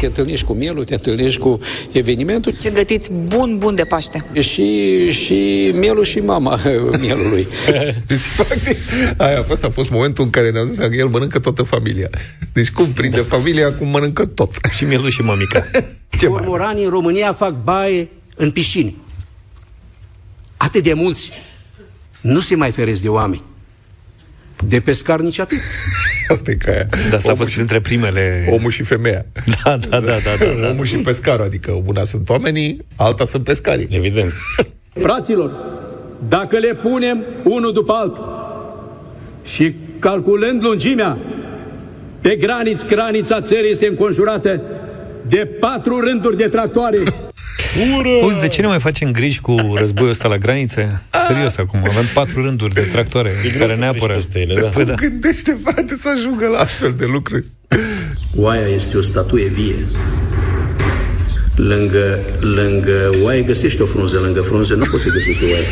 Te 0.00 0.06
întâlnești 0.06 0.46
cu 0.46 0.52
mielul, 0.52 0.84
te 0.84 0.94
întâlnești 0.94 1.40
cu 1.40 1.60
evenimentul 1.92 2.56
Ce 2.60 2.70
gătiți 2.70 3.10
bun, 3.12 3.58
bun 3.58 3.74
de 3.74 3.84
Paște. 3.84 4.24
și, 4.34 5.08
și 5.10 5.70
mielul 5.74 6.04
și 6.04 6.18
mama 6.18 6.60
mielului. 7.00 7.46
Deci, 8.06 8.18
practic, 8.36 8.76
aia 9.16 9.38
a 9.38 9.42
fost, 9.42 9.64
a 9.64 9.70
fost 9.70 9.90
momentul 9.90 10.24
în 10.24 10.30
care 10.30 10.50
ne-am 10.50 10.66
zis 10.66 10.76
că 10.78 10.88
el 10.92 11.06
mănâncă 11.06 11.38
toată 11.38 11.62
familia. 11.62 12.08
Deci 12.52 12.70
cum 12.70 12.86
prinde 12.92 13.20
familia, 13.20 13.72
cum 13.72 13.88
mănâncă 13.88 14.26
tot. 14.26 14.50
Și 14.76 14.84
mielul 14.84 15.10
și 15.10 15.20
mămica. 15.20 15.66
Ce 16.18 16.28
mai? 16.28 16.38
Cormoranii 16.40 16.84
în 16.84 16.90
România 16.90 17.32
fac 17.32 17.62
baie 17.62 18.08
în 18.36 18.50
piscine. 18.50 18.94
Atât 20.56 20.82
de 20.82 20.92
mulți. 20.92 21.30
Nu 22.20 22.40
se 22.40 22.54
mai 22.54 22.70
feresc 22.70 23.02
de 23.02 23.08
oameni. 23.08 23.42
De 24.64 24.80
pescar 24.80 25.20
nici 25.20 25.38
atât. 25.38 25.58
Asta 26.28 26.50
e 26.50 26.54
ca 26.54 26.70
aia. 26.70 26.86
Dar 26.90 27.18
asta 27.18 27.30
a 27.32 27.34
fost 27.34 27.52
printre 27.52 27.80
primele... 27.80 28.46
Omul 28.50 28.70
și 28.70 28.82
femeia. 28.82 29.26
Da, 29.64 29.76
da, 29.76 30.00
da, 30.00 30.00
da, 30.00 30.16
da, 30.38 30.60
da. 30.60 30.68
Omul 30.68 30.84
și 30.84 30.96
pescarul, 30.96 31.44
adică 31.44 31.82
una 31.86 32.04
sunt 32.04 32.28
oamenii, 32.28 32.78
alta 32.96 33.24
sunt 33.24 33.44
pescarii. 33.44 33.88
Evident. 33.90 34.32
Fraților, 35.04 35.52
dacă 36.28 36.58
le 36.58 36.74
punem 36.74 37.24
unul 37.44 37.72
după 37.72 37.92
altul 37.92 38.38
și 39.44 39.74
calculând 39.98 40.62
lungimea, 40.62 41.18
pe 42.20 42.36
graniț, 42.36 42.82
granița 42.82 43.40
țării 43.40 43.70
este 43.70 43.86
înconjurată 43.86 44.60
de 45.28 45.48
patru 45.60 46.00
rânduri 46.00 46.36
de 46.36 46.48
tractoare. 46.48 46.98
Auzi, 48.22 48.40
de 48.40 48.48
ce 48.48 48.60
ne 48.60 48.66
mai 48.66 48.80
facem 48.80 49.12
griji 49.12 49.40
cu 49.40 49.54
războiul 49.74 50.10
ăsta 50.10 50.28
la 50.28 50.38
granițe? 50.38 51.02
Serios 51.26 51.56
acum, 51.56 51.78
avem 51.88 52.04
patru 52.14 52.42
rânduri 52.42 52.74
de 52.74 52.80
tractoare 52.80 53.32
care 53.58 53.74
ne 53.74 53.86
apără. 53.86 54.18
ele, 54.32 54.60
da. 54.60 54.68
Păi 54.68 54.84
da. 54.84 54.94
Gândește, 54.94 55.58
frate, 55.64 55.96
să 55.96 56.08
ajungă 56.16 56.46
la 56.46 56.58
astfel 56.58 56.94
de 56.98 57.04
lucruri. 57.04 57.44
Oaia 58.36 58.66
este 58.66 58.96
o 58.96 59.02
statuie 59.02 59.48
vie. 59.48 59.86
Lângă, 61.56 62.18
lângă 62.40 63.10
oaie 63.22 63.42
găsești 63.42 63.80
o 63.80 63.86
frunză, 63.86 64.18
lângă 64.18 64.40
frunză 64.40 64.74
nu 64.74 64.84
poți 64.90 65.02
să 65.02 65.08
găsești 65.08 65.44
o 65.44 65.46
oaie. 65.46 65.64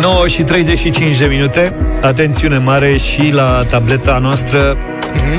9 0.00 0.26
și 0.28 0.42
35 0.42 1.16
de 1.16 1.24
minute 1.24 1.74
Atențiune 2.00 2.58
mare 2.58 2.96
și 2.96 3.30
la 3.32 3.62
tableta 3.68 4.18
noastră 4.18 4.76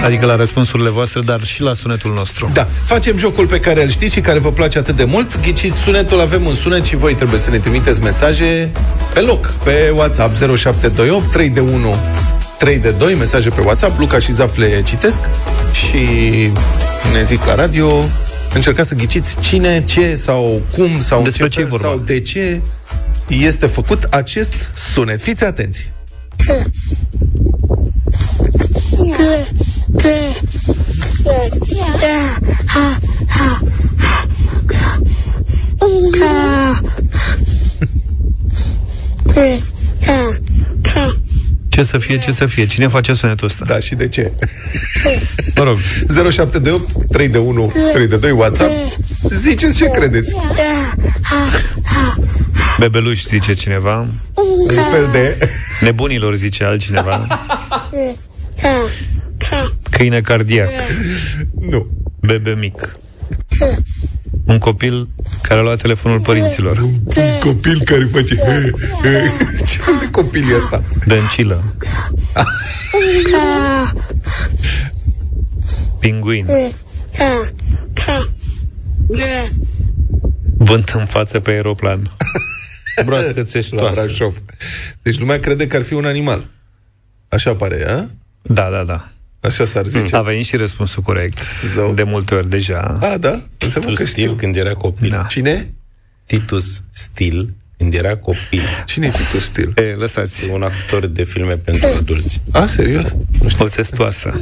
Adică 0.04 0.26
la 0.26 0.36
răspunsurile 0.36 0.90
voastre, 0.90 1.22
dar 1.22 1.44
și 1.44 1.62
la 1.62 1.74
sunetul 1.74 2.14
nostru 2.14 2.50
Da, 2.54 2.68
facem 2.86 3.18
jocul 3.18 3.46
pe 3.48 3.60
care 3.60 3.84
îl 3.84 3.90
știți 3.90 4.14
și 4.14 4.20
care 4.20 4.40
vă 4.40 4.52
place 4.52 4.78
atât 4.78 4.96
de 4.96 5.04
mult. 5.04 5.40
Ghiciți 5.42 5.78
sunetul, 5.78 6.20
avem 6.20 6.46
un 6.46 6.54
sunet 6.54 6.86
și 6.86 6.96
voi 6.96 7.14
trebuie 7.16 7.40
să 7.40 7.50
ne 7.50 7.58
trimiteți 7.58 8.02
mesaje 8.02 8.72
pe 9.14 9.20
loc, 9.20 9.54
pe 9.64 9.92
WhatsApp 9.96 10.36
0728 10.36 11.32
3 11.32 11.50
de 11.50 11.60
1 11.60 11.96
3 12.58 12.78
de 12.78 12.90
2, 12.90 13.14
mesaje 13.14 13.50
pe 13.50 13.62
WhatsApp. 13.62 14.00
Luca 14.00 14.20
și 14.20 14.32
Zaf 14.32 14.58
le 14.58 14.82
citesc 14.86 15.20
și 15.72 15.98
ne 17.14 17.24
zic 17.24 17.46
la 17.46 17.56
radio. 17.56 18.06
Încercați 18.54 18.88
să 18.88 18.96
ghiciți 18.96 19.40
cine, 19.40 19.84
ce 19.86 20.16
sau 20.16 20.62
cum 20.76 21.00
sau 21.00 21.22
Despre 21.24 21.44
în 21.44 21.50
ce 21.50 21.60
e 21.60 21.64
ce 21.64 21.70
fel 21.70 21.78
vorba? 21.78 21.88
sau 21.88 21.98
de 22.06 22.20
ce 22.20 22.62
este 23.30 23.68
făcut 23.68 24.04
acest 24.04 24.54
sunet. 24.76 25.22
Fiți 25.22 25.44
atenți! 25.44 25.90
Ce 41.80 41.86
să 41.86 41.98
fie, 41.98 42.18
ce 42.18 42.32
să 42.32 42.46
fie 42.46 42.66
Cine 42.66 42.88
face 42.88 43.14
sunetul 43.14 43.48
ăsta? 43.48 43.66
Da, 43.66 43.80
și 43.80 43.96
de 43.96 44.08
ce? 44.08 44.32
Mă 45.56 45.64
rog 45.64 45.78
0728 46.32 47.12
3 47.12 47.28
de 47.28 47.38
1 47.38 47.74
3 47.94 48.08
de 48.08 48.18
2 48.18 48.32
WhatsApp. 48.32 48.72
Ziceți 49.30 49.78
ce 49.78 49.86
credeți. 49.90 50.36
Bebeluș 52.80 53.24
zice 53.24 53.54
cineva 53.54 54.08
Un 54.68 54.82
fel 54.92 55.10
de... 55.12 55.38
Nebunilor 55.82 56.36
zice 56.36 56.64
altcineva 56.64 57.28
Câine 59.90 60.22
cardiac 60.22 60.70
Nu 61.60 61.88
Bebe 62.22 62.56
mic 62.60 62.98
Un 64.50 64.58
copil 64.58 65.08
care 65.42 65.60
a 65.60 65.64
luat 65.64 65.82
telefonul 65.82 66.20
părinților 66.20 66.78
Un 66.78 67.40
copil 67.40 67.82
care 67.86 68.04
face... 68.04 68.36
Ce 69.70 69.78
fel 69.78 69.98
de 70.00 70.10
copil 70.12 70.52
e 70.52 70.56
ăsta? 70.56 70.84
Dăncilă 71.06 71.64
Pinguin 76.00 76.48
Vânt 80.58 80.90
în 80.90 81.06
față 81.06 81.40
pe 81.40 81.52
aeroplan 81.52 82.12
Broască 83.06 83.34
La 83.36 83.44
țestoasă 83.44 83.94
Brașov. 83.94 84.40
Deci 85.02 85.20
lumea 85.20 85.40
crede 85.40 85.68
că 85.68 85.76
ar 85.76 85.84
fi 85.84 85.94
un 85.94 86.06
animal. 86.06 86.48
Așa 87.28 87.56
pare, 87.56 87.90
a? 87.90 88.06
Da, 88.42 88.70
da, 88.70 88.84
da 88.84 89.08
Așa 89.42 89.66
s-ar 89.66 89.86
zice. 89.86 90.16
A 90.16 90.22
venit 90.22 90.46
și 90.46 90.56
răspunsul 90.56 91.04
corect 91.04 91.40
Zău. 91.74 91.94
De 91.94 92.04
multe 92.04 92.36
ori 92.36 92.50
deja 92.50 92.98
A, 93.02 93.18
da? 93.18 93.42
Înseamnă 93.58 93.90
că 93.90 93.96
Titus 93.96 94.10
Stil 94.10 94.24
știu. 94.24 94.36
când 94.36 94.56
era 94.56 94.74
copil. 94.74 95.10
Da. 95.10 95.26
Cine? 95.28 95.74
Titus 96.26 96.82
Stil 96.92 97.54
când 97.78 97.94
era 97.94 98.16
copil. 98.18 98.62
Cine 98.86 99.06
e 99.08 99.10
Titus 99.10 99.44
Stil? 99.44 99.74
E, 99.76 99.82
lăsați 99.82 100.46
E 100.46 100.52
un 100.52 100.64
actor 100.64 101.06
de 101.06 101.24
filme 101.24 101.54
pentru 101.54 101.88
adulți. 101.98 102.42
A, 102.52 102.66
serios? 102.66 103.16
O 103.60 103.68
țestoasă 103.68 104.42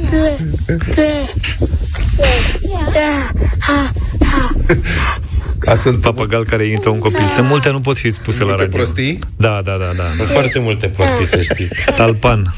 A, 5.66 5.74
sunt 5.74 6.00
Papagal 6.00 6.44
care 6.44 6.66
imită 6.66 6.88
un 6.88 6.98
copil 6.98 7.26
Sunt 7.34 7.46
multe, 7.46 7.70
nu 7.70 7.80
pot 7.80 7.96
fi 7.96 8.10
spuse 8.10 8.38
la 8.38 8.44
multe 8.44 8.62
radio 8.62 8.76
prostii? 8.76 9.18
Da, 9.36 9.60
da, 9.64 9.76
da, 9.76 9.92
da 9.96 10.04
Sunt 10.16 10.28
foarte 10.28 10.58
multe 10.58 10.86
prostii, 10.88 11.24
să 11.24 11.42
știi. 11.42 11.68
Talpan 11.96 12.54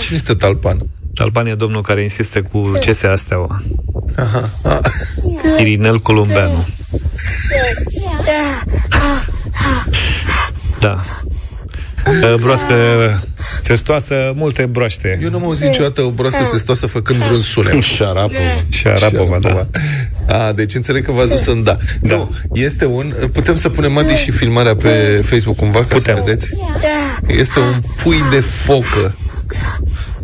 Cine 0.00 0.16
este 0.16 0.34
Talpan? 0.34 0.78
Talpan 1.14 1.46
e 1.46 1.54
domnul 1.54 1.82
care 1.82 2.02
insistă 2.02 2.42
cu 2.42 2.72
CSA 2.86 3.16
Steaua 3.16 3.62
Aha. 4.16 4.50
A, 4.62 4.80
Irinel 5.60 6.00
Columbeanu. 6.00 6.66
Da. 10.80 11.04
Uh, 12.06 12.34
Broască 12.40 12.74
țestoasă, 13.62 14.32
multe 14.34 14.66
broaște. 14.66 15.18
Eu 15.22 15.30
nu 15.30 15.36
am 15.36 15.44
auzit 15.44 15.66
niciodată 15.66 16.02
o 16.02 16.10
broască 16.10 16.44
țestoasă 16.50 16.86
făcând 16.86 17.22
vreun 17.22 17.40
sunet. 17.40 17.82
Șarapova. 17.82 18.38
Și 18.70 18.78
Șarapova, 18.78 19.38
da. 19.38 19.66
A, 20.28 20.52
deci 20.52 20.74
înțeleg 20.74 21.04
că 21.04 21.12
v-ați 21.12 21.30
dus 21.30 21.46
în 21.46 21.62
da. 21.62 21.76
da. 22.00 22.14
Nu, 22.14 22.30
este 22.52 22.86
un... 22.86 23.12
Putem 23.32 23.54
să 23.54 23.68
punem, 23.68 23.96
Adi, 23.96 24.14
și 24.14 24.30
filmarea 24.30 24.76
pe 24.76 25.20
Facebook 25.24 25.56
cumva, 25.56 25.78
ca 25.78 25.94
Putem. 25.94 26.14
să 26.16 26.22
vedeți? 26.24 26.48
Este 27.26 27.58
un 27.58 27.80
pui 28.02 28.18
de 28.30 28.40
focă. 28.40 29.14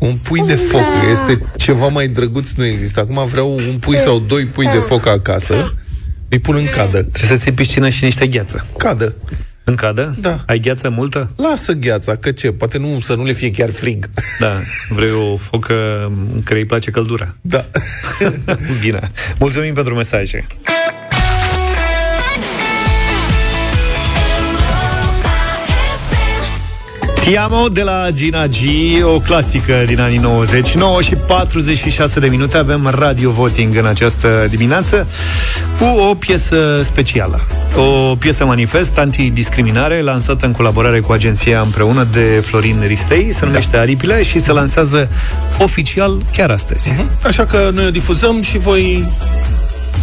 Un 0.01 0.17
pui 0.23 0.43
de 0.47 0.55
focă. 0.55 0.85
Este 1.11 1.43
ceva 1.57 1.89
mai 1.89 2.09
drăguț, 2.09 2.51
nu 2.51 2.65
există. 2.65 3.01
Acum 3.01 3.27
vreau 3.27 3.55
un 3.55 3.79
pui 3.81 3.99
sau 3.99 4.19
doi 4.19 4.45
pui 4.45 4.67
de 4.67 4.79
focă 4.79 5.09
acasă. 5.09 5.75
Îi 6.29 6.39
pun 6.39 6.55
în 6.55 6.65
cadă. 6.65 7.03
Trebuie 7.03 7.39
să 7.39 7.45
ții 7.45 7.53
piscină 7.53 7.89
și 7.89 8.05
niște 8.05 8.27
gheață 8.27 8.67
Cadă. 8.79 9.15
În 9.65 9.75
cadă? 9.75 10.15
Da. 10.21 10.43
Ai 10.47 10.59
gheață 10.59 10.91
multă? 10.91 11.31
Lasă 11.37 11.73
gheața, 11.73 12.17
că 12.17 12.31
ce? 12.31 12.53
Poate 12.53 12.79
nu, 12.79 13.01
să 13.01 13.15
nu 13.15 13.25
le 13.25 13.33
fie 13.33 13.51
chiar 13.51 13.71
frig. 13.71 14.09
Da, 14.39 14.59
vrei 14.89 15.11
o 15.11 15.37
focă 15.37 15.75
în 16.33 16.43
care 16.43 16.59
îi 16.59 16.65
place 16.65 16.91
căldura 16.91 17.37
Da. 17.41 17.67
Bine, 18.81 19.11
mulțumim 19.39 19.75
pentru 19.75 19.95
mesaje 19.95 20.47
Chiamo 27.33 27.69
de 27.69 27.83
la 27.83 28.09
Gina 28.11 28.47
G, 28.47 28.57
o 29.03 29.21
clasică 29.21 29.83
din 29.87 30.01
anii 30.01 30.19
90 30.19 30.75
9 30.75 31.03
și 31.03 31.15
46 31.15 32.21
de 32.21 32.27
minute 32.27 32.57
avem 32.57 32.87
radio 32.95 33.31
voting 33.31 33.77
în 33.77 33.87
această 33.87 34.47
dimineață 34.49 35.07
Cu 35.79 35.85
o 35.85 36.15
piesă 36.15 36.81
specială. 36.83 37.41
O 37.77 38.15
piesă 38.15 38.45
manifest 38.45 38.99
antidiscriminare 38.99 40.01
Lansată 40.01 40.47
în 40.47 40.53
colaborare 40.53 41.01
cu 41.01 41.13
agenția 41.13 41.61
împreună 41.61 42.09
de 42.13 42.43
Florin 42.47 42.83
Ristei. 42.87 43.33
Se 43.33 43.45
numește 43.45 43.77
Aripile 43.77 44.23
și 44.23 44.39
se 44.39 44.53
lansează 44.53 45.09
oficial 45.59 46.23
chiar 46.33 46.51
astăzi. 46.51 46.93
Așa 47.25 47.45
că 47.45 47.71
noi 47.73 47.87
o 47.87 47.91
difuzăm 47.91 48.43
și 48.43 48.59
voi 48.59 49.07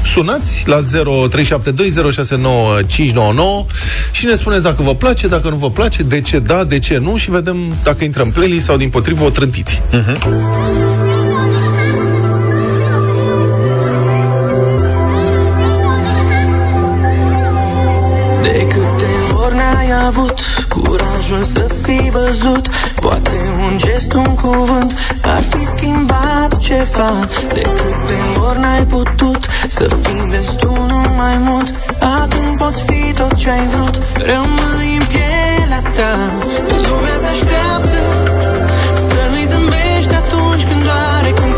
sunați 0.06 0.64
la 0.66 0.80
0372069599 0.80 0.84
și 4.12 4.26
ne 4.26 4.36
spuneți 4.36 4.64
dacă 4.64 4.84
vă 4.84 4.96
place, 4.96 5.28
dacă 5.28 5.50
nu 5.50 5.56
vă 5.56 5.70
place, 5.72 6.04
de 6.04 6.22
ce 6.22 6.40
da, 6.40 6.64
de 6.64 6.80
ce 6.80 6.98
nu 6.98 7.18
și 7.18 7.32
vedem 7.32 7.58
dacă 7.84 8.04
intră 8.04 8.24
în 8.24 8.32
playlist 8.32 8.66
sau 8.66 8.78
din 8.78 8.90
potrivă 8.90 9.24
o 9.24 9.30
trântiți. 9.30 9.82
De 9.90 11.07
avut 20.08 20.40
curajul 20.70 21.44
să 21.44 21.66
fii 21.84 22.12
văzut. 22.12 22.68
Poate 23.02 23.36
un 23.66 23.78
gest, 23.78 24.14
un 24.14 24.36
cuvânt 24.36 24.96
ar 25.22 25.44
fi 25.44 25.66
schimbat 25.66 26.58
ceva. 26.58 27.12
De 27.54 27.62
câte 27.62 28.20
ori 28.48 28.60
n-ai 28.60 28.86
putut 28.86 29.48
să 29.68 29.88
fii 30.04 30.28
destul, 30.30 30.80
nu 30.88 31.02
mai 31.18 31.38
mult 31.38 31.74
Acum 32.00 32.58
poți 32.58 32.84
fi 32.84 33.14
tot 33.14 33.34
ce 33.36 33.50
ai 33.50 33.68
vrut. 33.68 33.96
Rămâi 34.14 34.98
în 35.00 35.06
pielea 35.14 35.82
ta. 35.98 36.14
Lumea 36.68 37.18
se 37.22 37.28
așteaptă 37.36 38.00
să 39.08 39.20
îi 39.38 39.46
zâmbești 39.52 40.14
atunci 40.22 40.64
când 40.70 40.84
doare, 40.84 41.32
când 41.40 41.57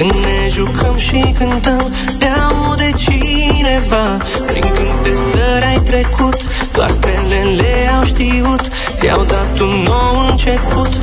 Când 0.00 0.14
ne 0.14 0.48
jucăm 0.48 0.96
și 0.96 1.34
cântăm 1.38 1.92
Ne 2.18 2.26
aude 2.26 2.90
cineva. 2.96 4.16
Prin 4.46 4.62
câte 4.62 5.14
stări 5.14 5.64
ai 5.64 5.80
trecut 5.80 6.36
Doar 6.72 6.90
stelele 6.90 7.90
au 7.98 8.04
știut. 8.04 8.60
Ți-au 8.94 9.24
dat 9.24 9.58
un 9.58 9.68
nou 9.68 10.28
început 10.30 11.00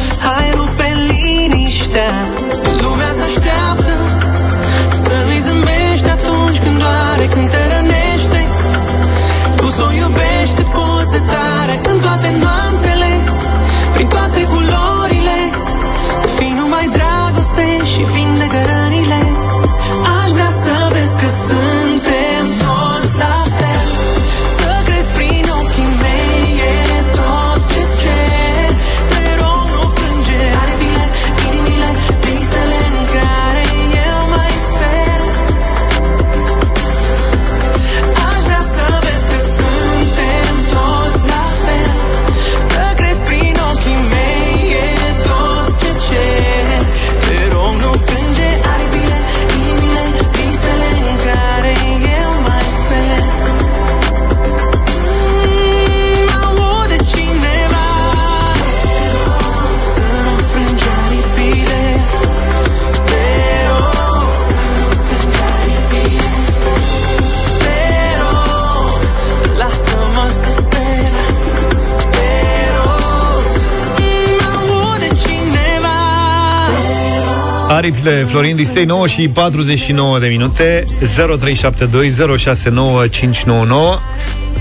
Arifile 77.88 78.24
Florin 78.26 78.56
Ristei 78.56 78.86
9 78.86 79.08
și 79.08 79.30
49 79.30 80.20
de 80.20 80.28
minute 80.28 80.84
0372069599 80.84 80.86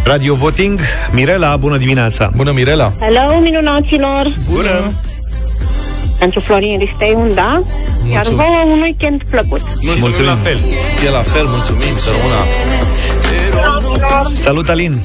Radio 0.04 0.34
Voting 0.34 0.80
Mirela, 1.12 1.56
bună 1.56 1.76
dimineața 1.76 2.30
Bună 2.36 2.52
Mirela 2.52 2.92
Hello, 3.00 3.40
minunaților! 3.40 4.34
Bună! 4.50 4.92
Pentru 6.18 6.40
Florin 6.40 6.78
Ristei 6.78 7.12
un 7.16 7.34
da, 7.34 7.62
iar 8.12 8.26
vouă 8.28 8.62
un 8.72 8.80
weekend 8.80 9.22
plăcut. 9.30 9.60
Mulțumim, 10.00 10.28
la 10.28 10.36
fel 10.36 10.58
E 11.06 11.10
la 11.10 11.22
fel, 11.22 11.46
mulțumim, 11.46 11.96
să 11.96 12.10
rămână 12.10 12.44
Salut 14.34 14.68
Alin 14.68 15.00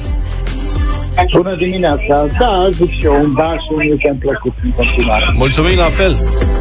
Bună 1.34 1.54
dimineața! 1.56 2.26
Da, 2.38 2.68
zic 2.70 2.90
și 2.90 3.04
eu, 3.04 3.14
un 3.14 3.34
da 3.34 3.54
și 3.56 3.66
un 3.70 3.78
weekend 3.78 4.18
plăcut 4.18 4.52
în 4.64 4.70
continuare. 4.70 5.32
Mulțumim 5.34 5.76
la 5.76 5.84
fel 5.84 6.16
Oare 6.16 6.20
ce 6.38 6.51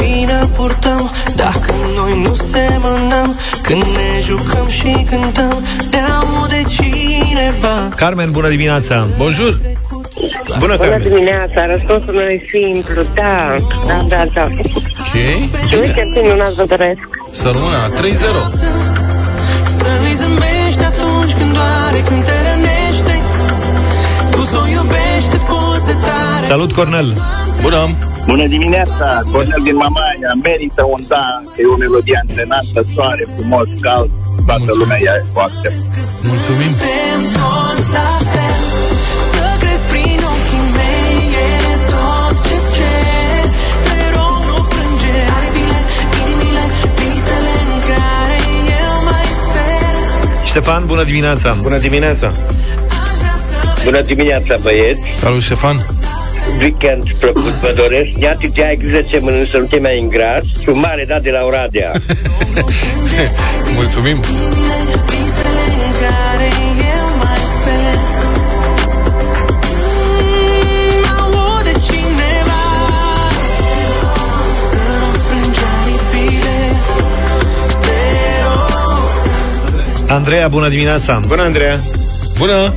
vină 0.00 0.48
purtăm. 0.56 1.10
Dacă 1.34 1.74
noi 1.94 2.20
nu 2.22 2.34
semănăm 2.34 3.38
Când 3.62 3.82
ne 3.82 4.20
jucăm 4.20 4.66
și 4.68 5.06
cântăm 5.10 5.62
Ne 5.90 6.00
aude 6.20 6.62
cineva. 6.68 7.88
Carmen, 7.96 8.30
bună 8.30 8.48
dimineața. 8.48 9.06
Bonjour. 9.18 9.60
Bună, 10.46 10.58
Bună 10.58 10.76
Carmen. 10.76 11.02
dimineața, 11.02 11.66
răspunsul 11.66 12.14
meu 12.14 12.26
e 12.26 12.40
simplu, 12.52 13.02
da, 13.14 13.56
da, 13.86 14.04
da, 14.08 14.24
da. 14.34 14.42
Ok. 14.42 15.14
Și 15.68 15.74
weekend 15.74 16.10
minunat 16.22 16.52
vă 16.52 16.64
doresc. 16.64 17.00
Să 17.30 17.50
rămână 17.54 17.76
3-0 17.98 19.70
Să 19.76 19.86
îi 20.06 20.14
zâmbești 20.20 20.84
atunci 20.90 21.32
când 21.38 21.52
doare 21.52 22.00
Când 22.08 22.24
te 22.24 22.32
rănește. 22.48 23.14
Tu 24.30 24.40
să 24.42 24.56
o 24.64 24.66
iubești 24.68 25.28
cât 25.30 25.40
poți 25.40 25.84
de 25.86 25.92
tare. 25.92 26.46
Salut 26.46 26.72
Cornel. 26.72 27.22
Bună 27.62 27.76
Bună 28.26 28.46
dimineața! 28.46 29.06
Cornel 29.32 29.60
din 29.64 29.76
Mamaia, 29.76 30.32
merită 30.42 30.82
un 30.94 31.02
da, 31.08 31.42
că 31.54 31.58
e 31.62 31.66
o 31.74 31.76
melodie 31.76 32.18
antrenată, 32.24 32.78
soare, 32.94 33.24
frumos, 33.34 33.68
cald, 33.80 34.10
toată 34.46 34.70
lumea 34.80 34.98
ea 35.06 35.16
o 35.34 35.40
acceptă. 35.40 35.98
Mulțumim 36.30 36.72
Suntem 36.82 37.20
toți 37.38 37.90
la 37.96 38.08
fel 38.32 38.62
Să 39.32 39.44
crezi 39.62 39.84
prin 39.90 40.20
ochii 40.32 40.66
mei 40.76 41.18
E 41.46 41.74
tot 41.92 42.36
ce-ți 42.46 42.70
cer 42.76 43.44
Te 43.84 43.96
rog 44.14 44.36
nu 44.48 44.58
frânge 44.70 45.14
aripile, 45.36 45.80
inimile 46.20 46.64
Visele 46.98 47.54
în 47.66 47.72
care 47.88 48.38
eu 48.82 48.94
mai 49.08 49.28
sper 49.42 49.94
Ștefan, 50.50 50.82
bună 50.86 51.04
dimineața 51.10 51.48
Bună 51.66 51.78
dimineața 51.86 52.32
Bună 53.84 54.00
dimineața, 54.00 54.56
băieți! 54.62 55.02
Salut 55.20 55.42
Ștefan 55.42 55.76
weekend 56.60 57.12
plăcut 57.18 57.52
vă 57.62 57.72
doresc. 57.76 58.10
Iată 58.18 58.46
ce 58.54 58.64
ai 58.64 58.76
grijă 58.76 59.00
ce 59.00 59.18
mănânci 59.18 59.50
să 59.50 59.58
nu 59.58 59.64
te 59.64 59.78
mai 59.78 60.00
îngrași. 60.00 60.46
Și 60.62 60.68
un 60.68 60.78
mare 60.78 61.04
dat 61.08 61.22
de 61.22 61.30
la 61.30 61.44
Oradea. 61.44 61.92
Mulțumim! 63.78 64.20
Visele 65.06 65.64
în 65.86 65.92
care 66.00 66.48
eu 66.96 67.06
mai 67.22 67.42
sper 67.52 67.98
Aude 71.18 71.72
cineva 71.86 72.62
Să 74.68 74.76
nu 74.76 75.18
frângi 75.24 75.60
aripile 75.80 76.58
Te 77.80 78.00
rog 78.44 80.10
Andreea, 80.10 80.48
bună 80.48 80.68
dimineața! 80.68 81.20
Bună, 81.26 81.42
Andreea! 81.42 81.80
Bună! 82.38 82.74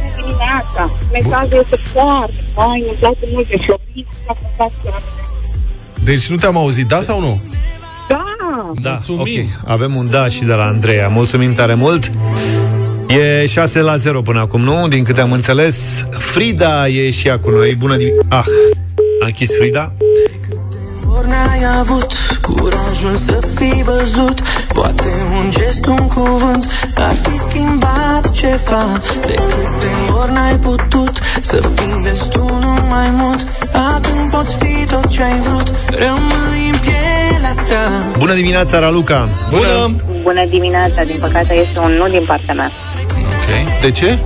Dimineața. 1.21 1.45
Mesajul 1.45 1.65
este 1.71 1.89
foarte 1.93 2.31
fain, 2.53 2.83
îmi 2.89 2.97
place 2.99 3.25
mult 3.31 3.47
de 3.49 3.57
Florin, 3.65 4.05
îmi 4.27 4.37
place 4.55 4.73
Deci 6.03 6.27
nu 6.27 6.35
te-am 6.35 6.57
auzit, 6.57 6.87
da 6.87 7.01
sau 7.01 7.19
nu? 7.19 7.41
Da! 8.09 8.23
Da, 8.81 8.89
Mulțumim. 9.07 9.45
ok. 9.63 9.69
Avem 9.69 9.95
un 9.95 10.09
da 10.09 10.27
și 10.29 10.43
de 10.43 10.53
la 10.53 10.63
Andreea. 10.65 11.07
Mulțumim 11.07 11.53
tare 11.53 11.73
mult. 11.73 12.11
E 13.07 13.45
6 13.45 13.81
la 13.81 13.95
0 13.97 14.21
până 14.21 14.39
acum, 14.39 14.61
nu? 14.61 14.87
Din 14.87 15.03
câte 15.03 15.21
am 15.21 15.31
înțeles. 15.31 16.05
Frida 16.17 16.87
e 16.87 17.09
și 17.09 17.27
ea 17.27 17.39
cu 17.39 17.49
noi. 17.49 17.75
Bună 17.75 17.95
dimineața. 17.95 18.27
Ah, 18.37 18.45
a 19.21 19.25
închis 19.25 19.55
Frida. 19.55 19.93
Ori 21.17 21.27
n-ai 21.27 21.79
avut 21.79 22.13
curajul 22.41 23.15
să 23.15 23.39
fii 23.55 23.83
văzut 23.83 24.41
Poate 24.73 25.09
un 25.37 25.49
gest, 25.49 25.85
un 25.85 26.07
cuvânt 26.07 26.89
Ar 26.95 27.15
fi 27.15 27.37
schimbat 27.37 28.31
ceva 28.31 28.83
De 29.25 29.33
câte 29.33 29.91
ori 30.21 30.31
n-ai 30.31 30.55
putut 30.55 31.19
Să 31.41 31.69
fii 31.75 32.01
destul, 32.03 32.57
nu 32.59 32.85
mai 32.89 33.09
mult 33.11 33.47
Acum 33.71 34.29
poți 34.29 34.55
fi 34.55 34.85
tot 34.85 35.07
ce 35.07 35.23
ai 35.23 35.39
vrut 35.39 35.73
Rămâi 35.89 36.69
în 36.71 36.79
pielea 36.79 37.53
ta 37.67 38.17
Bună 38.17 38.33
dimineața, 38.33 38.79
Raluca. 38.79 39.29
Bună! 39.49 39.95
Bună 40.21 40.45
dimineața, 40.45 41.03
din 41.03 41.15
păcate 41.19 41.53
este 41.53 41.79
un 41.79 41.91
nu 41.91 42.07
din 42.07 42.23
partea 42.27 42.53
mea. 42.53 42.71
Ok. 42.95 43.81
De 43.81 43.91
ce? 43.91 44.17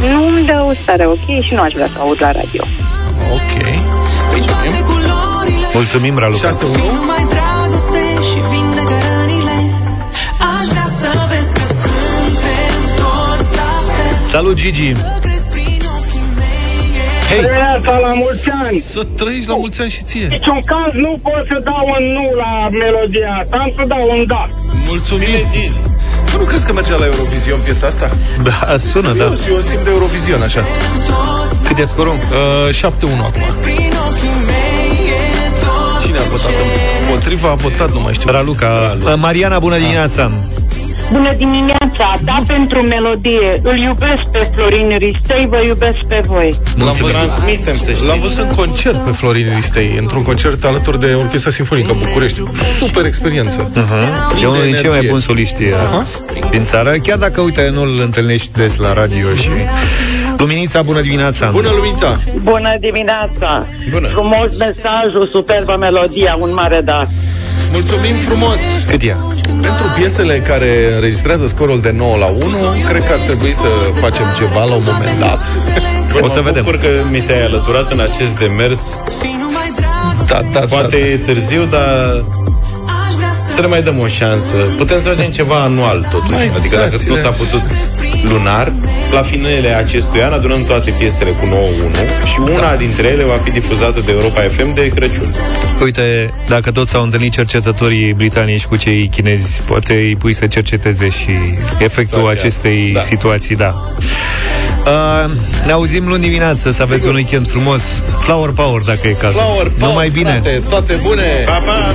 Nu 0.00 0.26
îmi 0.26 0.46
dă 0.46 0.64
o 0.68 0.72
stare 0.82 1.06
ok 1.06 1.26
și 1.42 1.54
nu 1.54 1.60
aș 1.60 1.72
vrea 1.72 1.90
să 1.94 2.00
aud 2.00 2.16
la 2.20 2.30
radio. 2.32 2.64
Ok. 3.32 3.62
Mulțumim, 4.30 4.95
Raluca. 5.76 6.50
6-1. 6.50 6.52
Fii 6.56 6.90
numai 6.94 7.26
dragoste 7.34 8.02
și 8.28 8.38
vindecă 8.50 8.96
rănile 9.06 9.58
Aș 10.54 10.66
vrea 10.66 10.88
să 11.00 11.08
vezi 11.30 11.52
că 11.52 11.64
suntem 11.82 12.78
toți 13.00 13.50
la 13.60 13.70
fel 13.86 14.26
Salut, 14.26 14.54
Gigi. 14.54 14.94
Hei! 17.28 17.40
Dimineața 17.40 17.98
la 17.98 18.12
mulți 18.14 18.50
ani! 18.64 18.78
Să 18.78 19.02
trăiești 19.16 19.48
la 19.48 19.56
mulți 19.56 19.80
ani 19.80 19.90
și 19.90 20.02
ție. 20.02 20.26
Niciun 20.26 20.60
caz 20.64 20.92
nu 20.92 21.18
pot 21.22 21.44
să 21.50 21.60
dau 21.64 21.84
un 21.98 22.04
nu 22.12 22.34
la 22.34 22.68
melodia 22.68 23.30
asta, 23.42 23.56
am 23.56 23.72
să 23.76 23.84
dau 23.86 24.06
un 24.10 24.26
da. 24.26 24.48
Mulțumim, 24.86 25.40
Gigi. 25.52 25.80
Tu 26.30 26.38
nu 26.38 26.44
crezi 26.44 26.66
că 26.66 26.72
mergea 26.72 26.96
la 26.96 27.04
Eurovision 27.04 27.60
piesa 27.60 27.86
asta? 27.86 28.10
Da, 28.42 28.76
sună, 28.78 29.12
da. 29.12 29.24
Eu, 29.24 29.30
eu 29.30 29.60
simt 29.68 29.80
de 29.84 29.90
Eurovision, 29.90 30.42
așa. 30.42 30.64
Cât 31.66 31.78
e 31.78 31.84
scorul? 31.84 32.12
Uh, 32.12 32.74
7-1 32.74 32.80
acum. 33.28 33.42
Cine 36.16 36.28
a 36.28 36.30
votat 36.30 36.52
împotriva? 37.08 37.50
A 37.50 37.54
votat, 37.54 37.92
nu 37.92 38.00
mai 38.00 38.12
știu. 38.12 38.30
Raluca. 38.30 38.96
Mariana, 39.16 39.58
bună 39.58 39.76
dimineața. 39.78 40.30
Bună 41.12 41.32
dimineața, 41.36 42.18
da 42.24 42.42
pentru 42.46 42.82
melodie. 42.82 43.60
Îl 43.62 43.78
iubesc 43.78 44.22
pe 44.32 44.50
Florin 44.54 44.88
Ristei, 44.88 45.46
vă 45.50 45.62
iubesc 45.66 45.98
pe 46.08 46.22
voi. 46.26 46.54
L-am 46.78 46.96
văzut, 47.00 47.10
Transmitem, 47.10 47.76
să 47.76 47.90
știți. 47.90 48.04
L-am 48.06 48.20
văzut 48.20 48.38
în 48.38 48.50
concert 48.54 48.96
pe 49.04 49.10
Florin 49.10 49.46
Ristei, 49.54 49.96
într-un 49.98 50.22
concert 50.22 50.64
alături 50.64 51.00
de 51.00 51.14
Orchestra 51.14 51.50
Sinfonică 51.50 51.96
București. 52.04 52.42
Super 52.78 53.04
experiență. 53.04 53.70
Uh-huh. 53.70 54.30
Plin 54.32 54.42
E 54.42 54.46
unul 54.46 54.60
de 54.60 54.64
din 54.66 54.74
cei 54.74 54.82
mai 54.82 54.92
energie. 54.92 55.10
buni 55.10 55.22
soliști 55.22 55.62
uh, 55.62 56.50
din 56.50 56.64
țară, 56.64 56.90
chiar 57.02 57.18
dacă, 57.18 57.40
uite, 57.40 57.70
nu 57.72 57.82
îl 57.82 58.00
întâlnești 58.00 58.50
des 58.52 58.76
la 58.76 58.92
radio 58.92 59.34
și... 59.34 59.48
Luminița, 60.38 60.82
bună 60.82 61.00
dimineața! 61.00 61.50
Bună, 61.50 61.68
Lumința! 61.76 62.16
Bună 62.42 62.76
dimineața! 62.80 63.66
Bună! 63.90 64.08
Frumos 64.08 64.58
mesajul, 64.58 65.30
superbă 65.32 65.76
melodia, 65.78 66.36
un 66.40 66.52
mare 66.52 66.80
da. 66.84 67.04
Mulțumim 67.72 68.14
frumos! 68.14 68.58
Cât 68.90 69.02
e? 69.02 69.16
Pentru 69.44 69.84
piesele 69.98 70.42
care 70.46 70.94
înregistrează 70.94 71.46
scorul 71.46 71.80
de 71.80 71.90
9 71.90 72.16
la 72.16 72.26
1, 72.26 72.36
cred 72.88 73.04
că 73.04 73.12
ar 73.12 73.18
trebui 73.18 73.52
să 73.52 73.68
facem 74.00 74.24
ceva 74.36 74.64
la 74.64 74.74
un 74.74 74.82
moment 74.86 75.18
dat. 75.18 75.40
O 76.20 76.28
să 76.28 76.40
vedem. 76.40 76.62
Bucur 76.62 76.78
că 76.78 76.88
mi 77.10 77.20
te-ai 77.20 77.44
alăturat 77.44 77.90
în 77.92 78.00
acest 78.00 78.38
demers. 78.38 78.98
Da, 80.28 80.40
da, 80.52 80.60
Poate 80.60 80.96
e 80.96 81.16
târziu, 81.16 81.64
dar 81.64 82.24
să 83.56 83.62
le 83.62 83.66
mai 83.68 83.82
dăm 83.82 83.98
o 83.98 84.06
șansă. 84.06 84.54
Putem 84.76 85.00
să 85.00 85.08
facem 85.08 85.30
ceva 85.30 85.54
anual, 85.62 86.06
totuși. 86.10 86.32
Mai 86.32 86.50
adică 86.56 86.76
dacă 86.76 86.90
dați-le. 86.90 87.10
nu 87.10 87.16
s-a 87.16 87.28
putut 87.28 87.62
lunar, 88.22 88.72
la 89.12 89.22
finele 89.22 89.68
acestui 89.68 90.22
an 90.22 90.32
adunăm 90.32 90.64
toate 90.64 90.90
piesele 90.98 91.30
cu 91.30 91.46
9-1 91.46 92.26
și 92.26 92.38
una 92.40 92.60
Da. 92.70 92.76
dintre 92.78 93.06
ele 93.06 93.22
va 93.24 93.38
fi 93.44 93.50
difuzată 93.50 94.00
de 94.06 94.12
Europa 94.12 94.40
FM 94.40 94.74
de 94.74 94.88
Crăciun. 94.88 95.34
Uite, 95.82 96.32
dacă 96.48 96.70
tot 96.70 96.88
s-au 96.88 97.02
întâlnit 97.02 97.32
cercetătorii 97.32 98.12
britanici 98.12 98.64
cu 98.64 98.76
cei 98.76 99.08
chinezi, 99.08 99.60
poate 99.66 99.92
îi 99.94 100.16
pui 100.16 100.32
să 100.32 100.46
cerceteze 100.46 101.08
și 101.08 101.30
efectul 101.78 102.18
Situația. 102.18 102.40
acestei 102.40 102.90
Da. 102.94 103.00
situații, 103.00 103.56
da. 103.56 103.74
Uh, 104.86 105.30
ne 105.66 105.72
auzim 105.72 106.06
luni 106.08 106.20
dimineață, 106.22 106.70
să 106.70 106.82
aveți 106.82 107.06
un 107.08 107.14
weekend 107.14 107.48
frumos. 107.48 107.82
Flower 108.22 108.50
Power, 108.50 108.82
dacă 108.82 109.06
e 109.08 109.10
cazul. 109.20 109.40
Flower 109.40 109.66
Power, 109.78 109.90
Numai 109.92 110.08
bine! 110.08 110.30
frate, 110.30 110.62
toate 110.68 110.98
bune! 111.02 111.22
Pa, 111.46 111.52
pa! 111.52 111.94